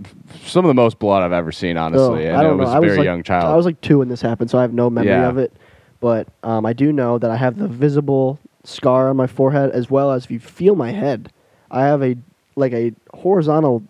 some 0.43 0.63
of 0.66 0.70
the 0.70 0.76
most 0.76 0.99
blood 0.99 1.24
I've 1.24 1.32
ever 1.32 1.51
seen, 1.51 1.78
honestly. 1.78 2.28
Oh, 2.28 2.30
and 2.30 2.38
I 2.38 2.43
don't 2.43 2.53
it 2.53 2.55
was 2.57 2.68
know. 2.70 2.74
a 2.74 2.76
I 2.76 2.80
was 2.80 2.88
very 2.89 2.97
like, 2.99 3.05
young 3.05 3.24
child. 3.24 3.45
I 3.45 3.55
was 3.55 3.66
like 3.66 3.82
two 3.82 3.97
when 3.99 4.07
this 4.07 4.22
happened, 4.22 4.51
so 4.51 4.59
I 4.59 4.61
have 4.61 4.74
no 4.74 4.89
memory 4.91 5.09
Yeah. 5.09 5.28
of 5.28 5.39
it. 5.39 5.51
But 5.99 6.28
um, 6.43 6.63
I 6.68 6.74
do 6.74 6.93
know 6.93 7.18
that 7.18 7.32
I 7.32 7.36
have 7.38 7.57
the 7.57 7.68
visible 7.68 8.38
scar 8.63 9.09
on 9.09 9.18
my 9.18 9.26
forehead, 9.26 9.72
as 9.72 9.89
well 9.89 10.11
as 10.11 10.26
if 10.26 10.32
you 10.32 10.39
feel 10.39 10.76
my 10.76 10.91
head, 10.91 11.32
I 11.72 11.82
have 11.86 12.03
a 12.03 12.16
like 12.55 12.74
a 12.74 12.91
horizontal 13.16 13.82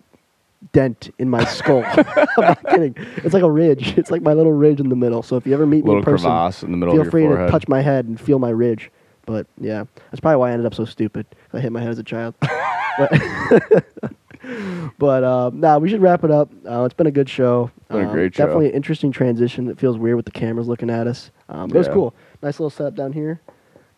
dent 0.72 1.10
in 1.18 1.28
my 1.30 1.44
skull. 1.44 1.82
I'm 1.86 2.04
not 2.38 2.64
kidding. 2.68 2.94
It's 3.18 3.34
like 3.34 3.42
a 3.42 3.50
ridge. 3.50 3.96
It's 3.98 4.10
like 4.10 4.22
my 4.22 4.32
little 4.32 4.52
ridge 4.52 4.80
in 4.80 4.88
the 4.88 4.96
middle. 4.96 5.22
So 5.22 5.36
if 5.36 5.46
you 5.46 5.54
ever 5.54 5.66
meet 5.66 5.84
me 5.84 5.88
little 5.88 5.98
in 5.98 6.04
person, 6.04 6.24
crevasse 6.30 6.62
in 6.62 6.70
the 6.70 6.76
middle 6.76 6.94
feel 6.94 7.00
of 7.02 7.06
your 7.06 7.10
free 7.10 7.24
forehead. 7.26 7.46
to 7.48 7.52
touch 7.52 7.68
my 7.68 7.80
head 7.82 8.06
and 8.06 8.20
feel 8.20 8.38
my 8.38 8.50
ridge. 8.50 8.90
But 9.26 9.46
yeah, 9.60 9.84
that's 10.10 10.20
probably 10.20 10.36
why 10.36 10.50
I 10.50 10.52
ended 10.52 10.66
up 10.66 10.74
so 10.74 10.84
stupid. 10.84 11.26
I 11.52 11.60
hit 11.60 11.72
my 11.72 11.80
head 11.80 11.90
as 11.90 11.98
a 11.98 12.04
child. 12.04 12.34
but 12.98 13.84
but 14.98 15.24
um, 15.24 15.60
nah, 15.60 15.78
we 15.78 15.88
should 15.88 16.00
wrap 16.02 16.22
it 16.24 16.30
up. 16.30 16.50
Uh, 16.68 16.84
it's 16.84 16.94
been 16.94 17.06
a 17.06 17.10
good 17.12 17.28
show. 17.28 17.70
Been 17.88 18.02
a 18.02 18.06
Um, 18.06 18.12
great 18.12 18.34
show. 18.34 18.44
Definitely 18.44 18.68
an 18.68 18.74
interesting 18.74 19.10
transition. 19.12 19.68
It 19.68 19.78
feels 19.78 19.98
weird 19.98 20.16
with 20.16 20.24
the 20.26 20.30
cameras 20.30 20.68
looking 20.68 20.90
at 20.90 21.06
us. 21.06 21.30
Um, 21.48 21.68
but 21.68 21.74
It 21.76 21.78
was 21.78 21.86
Yeah. 21.88 21.92
cool. 21.94 22.14
Nice 22.42 22.60
little 22.60 22.70
setup 22.70 22.94
down 22.94 23.12
here. 23.12 23.40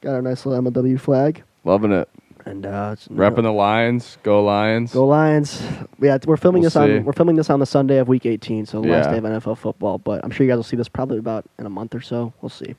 Got 0.00 0.14
our 0.14 0.22
nice 0.22 0.46
little 0.46 0.62
MLW 0.62 0.98
flag. 0.98 1.42
Loving 1.64 1.92
it. 1.92 2.08
And 2.48 2.64
uh, 2.64 2.90
it's, 2.94 3.08
Repping 3.08 3.42
the 3.42 3.52
Lions. 3.52 4.16
Go 4.22 4.42
Lions. 4.42 4.94
Go 4.94 5.06
Lions! 5.06 5.62
Yeah, 6.00 6.16
we're 6.24 6.38
filming 6.38 6.62
We'll 6.62 6.70
this 6.70 6.76
on 6.76 7.04
we're 7.04 7.12
filming 7.12 7.36
this 7.36 7.50
on 7.50 7.60
the 7.60 7.66
Sunday 7.66 7.98
of 7.98 8.08
Week 8.08 8.24
18, 8.24 8.64
so 8.64 8.80
the 8.80 8.88
last 8.88 9.06
Yeah. 9.06 9.12
day 9.12 9.18
of 9.18 9.24
NFL 9.24 9.58
football. 9.58 9.98
But 9.98 10.24
I'm 10.24 10.30
sure 10.30 10.46
you 10.46 10.50
guys 10.50 10.56
will 10.56 10.62
see 10.64 10.76
this 10.76 10.88
probably 10.88 11.18
about 11.18 11.44
in 11.58 11.66
a 11.66 11.70
month 11.70 11.94
or 11.94 12.00
so. 12.00 12.32
We'll 12.40 12.48
see. 12.48 12.74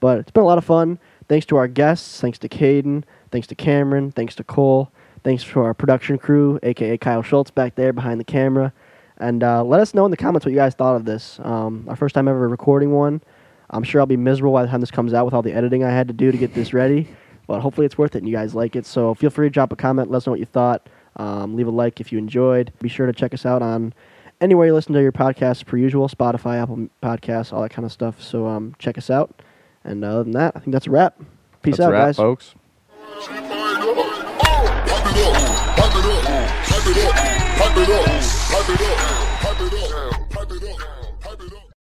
But 0.00 0.20
it's 0.20 0.30
been 0.30 0.42
a 0.42 0.46
lot 0.46 0.56
of 0.56 0.64
fun. 0.64 0.98
Thanks 1.28 1.44
to 1.46 1.58
our 1.58 1.68
guests. 1.68 2.18
Thanks 2.20 2.38
to 2.38 2.48
Caden. 2.48 3.04
Thanks 3.30 3.46
to 3.48 3.54
Cameron. 3.54 4.10
Thanks 4.10 4.34
to 4.36 4.44
Cole. 4.44 4.90
Thanks 5.22 5.44
to 5.44 5.60
our 5.60 5.74
production 5.74 6.16
crew, 6.16 6.58
aka 6.62 6.96
Kyle 6.96 7.22
Schultz, 7.22 7.50
back 7.50 7.74
there 7.74 7.92
behind 7.92 8.18
the 8.20 8.24
camera. 8.24 8.72
And 9.18 9.44
uh, 9.44 9.62
let 9.62 9.80
us 9.80 9.92
know 9.92 10.06
in 10.06 10.10
the 10.10 10.16
comments 10.16 10.46
what 10.46 10.52
you 10.52 10.56
guys 10.56 10.74
thought 10.74 10.96
of 10.96 11.04
this. 11.04 11.38
Um, 11.42 11.84
our 11.88 11.96
first 11.96 12.14
time 12.14 12.26
ever 12.26 12.48
recording 12.48 12.90
one. 12.92 13.20
I'm 13.68 13.82
sure 13.84 14.00
I'll 14.00 14.06
be 14.06 14.16
miserable 14.16 14.54
by 14.54 14.62
the 14.62 14.68
time 14.68 14.80
this 14.80 14.90
comes 14.90 15.12
out 15.12 15.26
with 15.26 15.34
all 15.34 15.42
the 15.42 15.52
editing 15.52 15.84
I 15.84 15.90
had 15.90 16.08
to 16.08 16.14
do 16.14 16.32
to 16.32 16.38
get 16.38 16.54
this 16.54 16.72
ready. 16.72 17.06
But 17.50 17.62
hopefully 17.62 17.84
it's 17.84 17.98
worth 17.98 18.14
it 18.14 18.18
and 18.18 18.28
you 18.28 18.36
guys 18.36 18.54
like 18.54 18.76
it. 18.76 18.86
So 18.86 19.12
feel 19.12 19.28
free 19.28 19.46
to 19.48 19.50
drop 19.50 19.72
a 19.72 19.76
comment. 19.76 20.08
Let 20.08 20.18
us 20.18 20.26
know 20.28 20.30
what 20.30 20.38
you 20.38 20.46
thought. 20.46 20.88
Um, 21.16 21.56
leave 21.56 21.66
a 21.66 21.70
like 21.72 22.00
if 22.00 22.12
you 22.12 22.18
enjoyed. 22.18 22.72
Be 22.80 22.88
sure 22.88 23.08
to 23.08 23.12
check 23.12 23.34
us 23.34 23.44
out 23.44 23.60
on 23.60 23.92
anywhere 24.40 24.68
you 24.68 24.72
listen 24.72 24.92
to 24.94 25.02
your 25.02 25.10
podcasts 25.10 25.66
per 25.66 25.76
usual 25.76 26.08
Spotify, 26.08 26.62
Apple 26.62 26.86
Podcasts, 27.02 27.52
all 27.52 27.62
that 27.62 27.72
kind 27.72 27.84
of 27.84 27.90
stuff. 27.90 28.22
So 28.22 28.46
um, 28.46 28.76
check 28.78 28.96
us 28.96 29.10
out. 29.10 29.42
And 29.82 30.04
other 30.04 30.22
than 30.22 30.32
that, 30.34 30.52
I 30.54 30.60
think 30.60 30.70
that's 30.72 30.86
a 30.86 30.92
wrap. 30.92 31.18
Peace 31.62 31.78
That's 31.78 31.80
a 31.80 31.84
out, 31.86 31.92
wrap, 31.92 32.06
guys. 32.06 32.16
folks. 32.18 32.54
Pipe 33.00 33.30
it 33.32 33.50
up, 33.50 34.86
pipe 34.86 35.16
it 35.16 35.26
up, 36.06 36.46
pipe 36.68 36.86
it 36.86 36.98
up, 37.02 37.14
pipe 37.16 37.76
it 37.76 37.90
up, 37.90 38.06
pipe 38.46 38.70
it 38.70 38.80
up, 38.80 39.40
pipe 39.40 39.72
it 39.72 39.92
up. 39.92 40.19